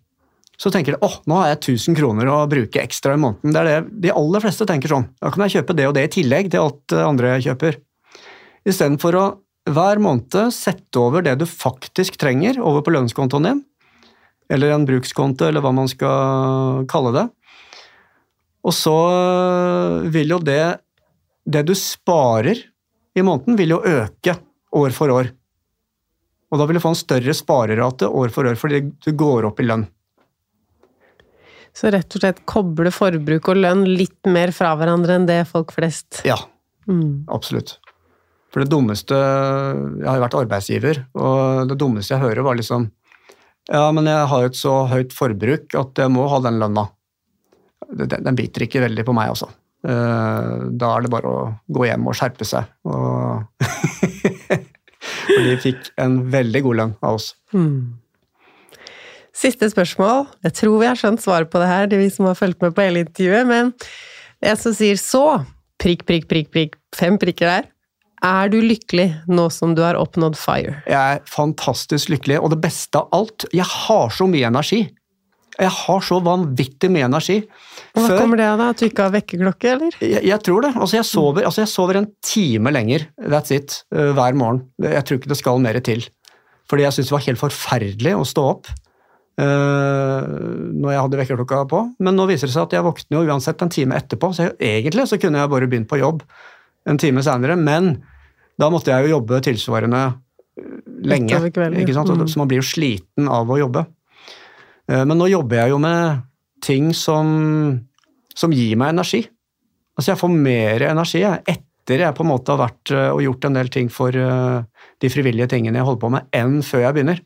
så 0.54 0.70
tenker 0.70 0.94
de 0.94 1.02
åh, 1.02 1.16
nå 1.26 1.40
har 1.40 1.48
jeg 1.50 1.74
1000 1.74 1.96
kroner 1.98 2.28
å 2.30 2.36
bruke 2.46 2.78
ekstra 2.78 3.16
i 3.16 3.18
måneden. 3.18 3.50
Det 3.50 3.58
er 3.58 3.66
det 3.66 4.02
de 4.06 4.12
aller 4.14 4.44
fleste 4.44 4.66
tenker 4.70 4.92
sånn. 4.92 5.08
Da 5.18 5.32
kan 5.34 5.42
jeg 5.44 5.56
kjøpe 5.56 5.74
det 5.74 5.88
og 5.90 5.96
det 5.96 6.04
i 6.06 6.12
tillegg 6.20 6.52
til 6.52 6.62
alt 6.62 6.94
andre 6.94 7.32
jeg 7.34 7.48
kjøper. 7.48 7.80
Istedenfor 8.70 9.18
å 9.18 9.24
hver 9.74 10.00
måned 10.02 10.52
sette 10.52 11.00
over 11.00 11.24
det 11.24 11.38
du 11.40 11.46
faktisk 11.48 12.18
trenger, 12.20 12.60
over 12.60 12.84
på 12.84 12.92
lønnskontoen 12.94 13.48
din, 13.48 13.62
eller 14.52 14.74
en 14.74 14.84
brukskonto, 14.86 15.48
eller 15.48 15.64
hva 15.64 15.72
man 15.74 15.88
skal 15.88 16.84
kalle 16.90 17.14
det. 17.16 17.24
Og 18.64 18.76
så 18.76 18.96
vil 20.12 20.36
jo 20.36 20.40
det 20.44 20.76
det 21.44 21.62
du 21.68 21.74
sparer 21.76 22.60
i 23.14 23.22
måneden, 23.22 23.56
vil 23.56 23.76
jo 23.76 23.82
øke 23.84 24.36
år 24.74 24.94
for 24.96 25.12
år. 25.14 25.30
Og 26.50 26.60
da 26.60 26.66
vil 26.68 26.78
du 26.78 26.82
få 26.82 26.94
en 26.94 26.98
større 26.98 27.34
sparerate 27.36 28.08
år 28.08 28.32
for 28.34 28.48
år, 28.48 28.58
fordi 28.58 28.84
du 29.04 29.12
går 29.18 29.48
opp 29.48 29.60
i 29.60 29.68
lønn. 29.68 29.86
Så 31.74 31.90
rett 31.90 32.06
og 32.14 32.22
slett 32.22 32.44
koble 32.46 32.92
forbruk 32.94 33.50
og 33.50 33.58
lønn 33.58 33.82
litt 33.88 34.28
mer 34.30 34.52
fra 34.54 34.76
hverandre 34.78 35.16
enn 35.18 35.26
det 35.26 35.40
folk 35.50 35.74
flest 35.74 36.20
Ja, 36.26 36.36
mm. 36.86 37.26
absolutt. 37.34 37.80
For 38.54 38.62
det 38.62 38.70
dummeste 38.70 39.16
Jeg 39.18 40.06
har 40.06 40.20
jo 40.20 40.22
vært 40.22 40.36
arbeidsgiver, 40.38 41.00
og 41.18 41.72
det 41.72 41.78
dummeste 41.80 42.14
jeg 42.14 42.22
hører, 42.22 42.44
var 42.46 42.60
liksom 42.60 42.86
Ja, 43.66 43.88
men 43.96 44.06
jeg 44.06 44.30
har 44.30 44.44
jo 44.44 44.52
et 44.52 44.60
så 44.60 44.76
høyt 44.92 45.16
forbruk 45.16 45.74
at 45.80 46.04
jeg 46.04 46.14
må 46.14 46.28
ha 46.30 46.38
den 46.44 46.62
lønna. 46.62 46.86
Den, 47.90 48.14
den 48.28 48.38
biter 48.38 48.62
ikke 48.68 48.84
veldig 48.84 49.06
på 49.08 49.16
meg, 49.16 49.34
altså. 49.34 49.50
Eh, 49.84 50.52
da 50.80 50.92
er 50.94 51.04
det 51.04 51.12
bare 51.12 51.28
å 51.28 51.42
gå 51.76 51.84
hjem 51.88 52.08
og 52.08 52.16
skjerpe 52.16 52.46
seg. 52.48 52.70
Og 52.88 53.44
de 55.44 55.58
fikk 55.60 55.92
en 56.00 56.22
veldig 56.32 56.64
god 56.64 56.80
lønn 56.80 56.96
av 57.04 57.18
oss. 57.18 57.34
Mm. 57.52 58.00
Siste 59.34 59.68
spørsmål. 59.68 60.28
Jeg 60.46 60.56
tror 60.60 60.80
vi 60.80 60.88
har 60.88 60.98
skjønt 60.98 61.22
svaret 61.24 61.50
på 61.52 61.60
det 61.60 61.68
her, 61.68 61.88
de 61.90 62.00
vi 62.00 62.08
som 62.12 62.28
har 62.30 62.38
fulgt 62.38 62.62
med 62.64 62.74
på 62.76 62.86
hele 62.86 63.04
intervjuet, 63.04 63.44
men 63.50 63.74
jeg 64.44 64.60
som 64.60 64.74
sier 64.76 64.98
så, 65.00 65.24
prikk, 65.82 66.04
prikk, 66.08 66.28
prikk, 66.30 66.50
prikk, 66.54 66.76
fem 66.94 67.18
prikker 67.20 67.50
der. 67.50 67.70
Er 68.24 68.48
du 68.48 68.56
lykkelig 68.62 69.08
nå 69.28 69.50
som 69.52 69.74
du 69.76 69.82
har 69.84 69.98
oppnådd 70.00 70.38
FIRE? 70.38 70.78
Jeg 70.88 71.18
er 71.18 71.24
fantastisk 71.28 72.12
lykkelig, 72.14 72.38
og 72.40 72.54
det 72.54 72.60
beste 72.62 73.02
av 73.02 73.10
alt, 73.12 73.44
jeg 73.52 73.66
har 73.68 74.14
så 74.14 74.28
mye 74.30 74.48
energi. 74.48 74.86
Jeg 75.54 75.70
har 75.70 76.00
så 76.02 76.18
vanvittig 76.24 76.90
mye 76.90 77.06
energi. 77.06 77.36
Hva 77.94 78.08
Før, 78.08 78.16
kommer 78.18 78.40
det 78.40 78.46
av? 78.50 78.62
At 78.72 78.80
du 78.80 78.88
ikke 78.88 79.06
har 79.06 79.12
vekkerklokke, 79.14 79.74
eller? 79.76 79.96
Jeg, 80.02 80.22
jeg, 80.26 80.38
tror 80.46 80.64
det. 80.66 80.72
Altså 80.74 80.98
jeg, 80.98 81.06
sover, 81.06 81.46
altså 81.46 81.62
jeg, 81.62 81.70
sover, 81.70 82.00
en 82.00 82.08
time 82.26 82.72
lenger, 82.74 83.06
that's 83.22 83.54
it, 83.54 83.76
uh, 83.94 84.10
hver 84.16 84.34
morgen. 84.38 84.64
Jeg 84.82 85.06
tror 85.06 85.20
ikke 85.20 85.30
det 85.30 85.38
skal 85.38 85.62
mer 85.62 85.78
til. 85.86 86.02
Fordi 86.70 86.86
jeg 86.86 86.96
syntes 86.96 87.12
det 87.12 87.16
var 87.16 87.26
helt 87.28 87.42
forferdelig 87.42 88.16
å 88.16 88.26
stå 88.26 88.46
opp 88.54 88.72
uh, 88.72 90.24
når 90.74 90.90
jeg 90.90 91.04
hadde 91.04 91.20
vekkerklokka 91.22 91.62
på. 91.70 91.84
Men 92.02 92.18
nå 92.18 92.26
viser 92.30 92.50
det 92.50 92.56
seg 92.56 92.66
at 92.66 92.76
jeg 92.78 92.86
våkner 92.86 93.20
jo 93.20 93.30
uansett 93.30 93.62
en 93.62 93.72
time 93.72 94.00
etterpå, 94.00 94.32
så 94.34 94.48
jeg, 94.48 94.58
egentlig 94.58 95.06
så 95.10 95.20
kunne 95.22 95.42
jeg 95.42 95.54
bare 95.54 95.70
begynt 95.70 95.90
på 95.90 96.00
jobb 96.02 96.24
en 96.90 97.00
time 97.00 97.22
seinere. 97.24 97.56
Men 97.60 97.94
da 98.60 98.70
måtte 98.72 98.92
jeg 98.92 99.06
jo 99.06 99.18
jobbe 99.18 99.40
tilsvarende 99.44 100.02
eh, 100.10 100.78
lenge, 101.10 101.40
ikke 101.50 101.96
sant? 101.96 102.10
Mm. 102.10 102.26
så 102.30 102.42
man 102.42 102.50
blir 102.50 102.62
jo 102.62 102.66
sliten 102.74 103.30
av 103.30 103.50
å 103.50 103.60
jobbe. 103.60 103.86
Eh, 104.90 105.04
men 105.04 105.18
nå 105.18 105.28
jobber 105.32 105.62
jeg 105.62 105.74
jo 105.74 105.80
med 105.82 106.24
ting 106.64 106.90
som, 106.96 107.28
som 108.36 108.54
gir 108.54 108.76
meg 108.80 108.94
energi. 108.94 109.24
Altså 109.94 110.12
jeg 110.12 110.20
får 110.20 110.34
mer 110.34 110.88
energi 110.90 111.22
etter 111.24 112.02
jeg 112.06 112.16
på 112.16 112.24
en 112.24 112.32
måte 112.32 112.54
har 112.54 112.62
vært 112.64 112.94
eh, 112.94 113.10
og 113.12 113.22
gjort 113.24 113.48
en 113.48 113.60
del 113.60 113.70
ting 113.72 113.92
for 113.92 114.16
eh, 114.16 114.58
de 115.02 115.12
frivillige 115.12 115.50
tingene 115.54 115.80
jeg 115.80 115.88
holder 115.88 116.02
på 116.02 116.12
med, 116.16 116.28
enn 116.34 116.58
før 116.66 116.86
jeg 116.86 116.96
begynner. 116.96 117.22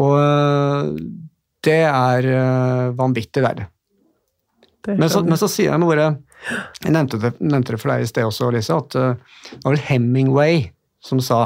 Og 0.00 0.98
det 1.66 1.80
er 1.82 2.26
vanvittig 2.94 3.42
deilig. 3.42 3.64
Men 4.86 5.10
så, 5.10 5.24
men 5.26 5.36
så 5.36 5.48
sier 5.50 5.72
jeg 5.72 5.80
med 5.82 5.90
våre 5.90 6.04
Jeg 6.78 6.94
nevnte 6.94 7.18
det, 7.20 7.32
nevnte 7.42 7.74
det, 7.74 7.80
for 7.82 7.90
deg 7.90 8.04
i 8.04 8.06
sted 8.08 8.24
også, 8.24 8.52
Lise, 8.54 8.78
at 8.78 8.94
det 8.94 9.58
var 9.64 9.74
vel 9.74 9.82
Hemingway 9.88 10.62
som 11.04 11.18
sa 11.20 11.40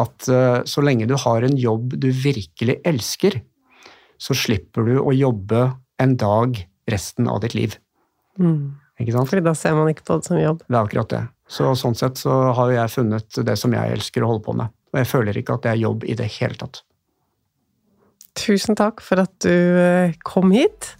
at 0.00 0.30
så 0.70 0.84
lenge 0.86 1.10
du 1.10 1.14
har 1.20 1.44
en 1.44 1.60
jobb 1.60 1.98
du 2.00 2.08
virkelig 2.08 2.78
elsker, 2.88 3.36
så 4.18 4.36
slipper 4.36 4.86
du 4.88 4.98
å 5.00 5.14
jobbe 5.14 5.70
en 6.02 6.14
dag 6.18 6.58
resten 6.90 7.28
av 7.30 7.42
ditt 7.44 7.54
liv. 7.54 7.76
Mm. 8.38 8.76
Ikke 8.98 9.14
sant? 9.14 9.30
Fordi 9.30 9.44
da 9.46 9.54
ser 9.56 9.76
man 9.78 9.90
ikke 9.92 10.06
på 10.06 10.18
det 10.18 10.28
som 10.28 10.40
jobb. 10.40 10.62
Det 10.66 10.74
er 10.74 10.80
akkurat 10.82 11.12
det. 11.12 11.22
Så 11.48 11.70
sånn 11.80 11.96
sett 11.96 12.20
så 12.20 12.34
har 12.56 12.74
jeg 12.74 12.92
funnet 12.92 13.40
det 13.46 13.56
som 13.60 13.72
jeg 13.72 13.96
elsker 13.96 14.24
å 14.24 14.32
holde 14.32 14.44
på 14.44 14.54
med. 14.58 14.74
Og 14.92 15.00
jeg 15.00 15.08
føler 15.10 15.38
ikke 15.38 15.56
at 15.56 15.64
det 15.64 15.72
er 15.72 15.82
jobb 15.84 16.04
i 16.08 16.16
det 16.18 16.28
hele 16.38 16.58
tatt. 16.60 16.82
Tusen 18.38 18.78
takk 18.78 19.02
for 19.02 19.22
at 19.22 19.32
du 19.42 19.50
eh, 19.50 20.14
kom 20.26 20.52
hit. 20.54 20.92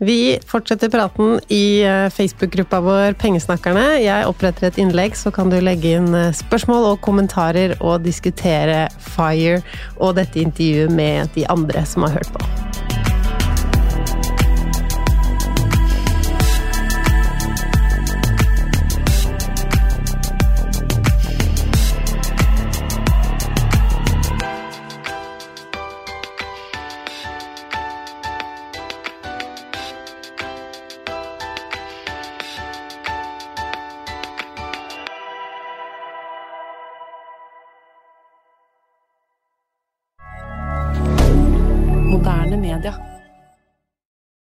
Vi 0.00 0.38
fortsetter 0.48 0.88
praten 0.88 1.40
i 1.52 1.82
eh, 1.84 2.06
Facebook-gruppa 2.08 2.78
vår 2.80 3.18
Pengesnakkerne. 3.20 3.98
Jeg 4.00 4.24
oppretter 4.30 4.70
et 4.70 4.78
innlegg, 4.80 5.12
så 5.12 5.28
kan 5.28 5.52
du 5.52 5.58
legge 5.60 5.92
inn 5.98 6.08
eh, 6.16 6.32
spørsmål 6.32 6.94
og 6.94 7.02
kommentarer 7.04 7.76
og 7.84 8.06
diskutere 8.08 8.86
FIRE 8.96 9.60
og 10.00 10.16
dette 10.16 10.40
intervjuet 10.40 10.96
med 10.96 11.36
de 11.36 11.44
andre 11.52 11.84
som 11.84 12.08
har 12.08 12.16
hørt 12.16 12.32
på. 12.32 12.69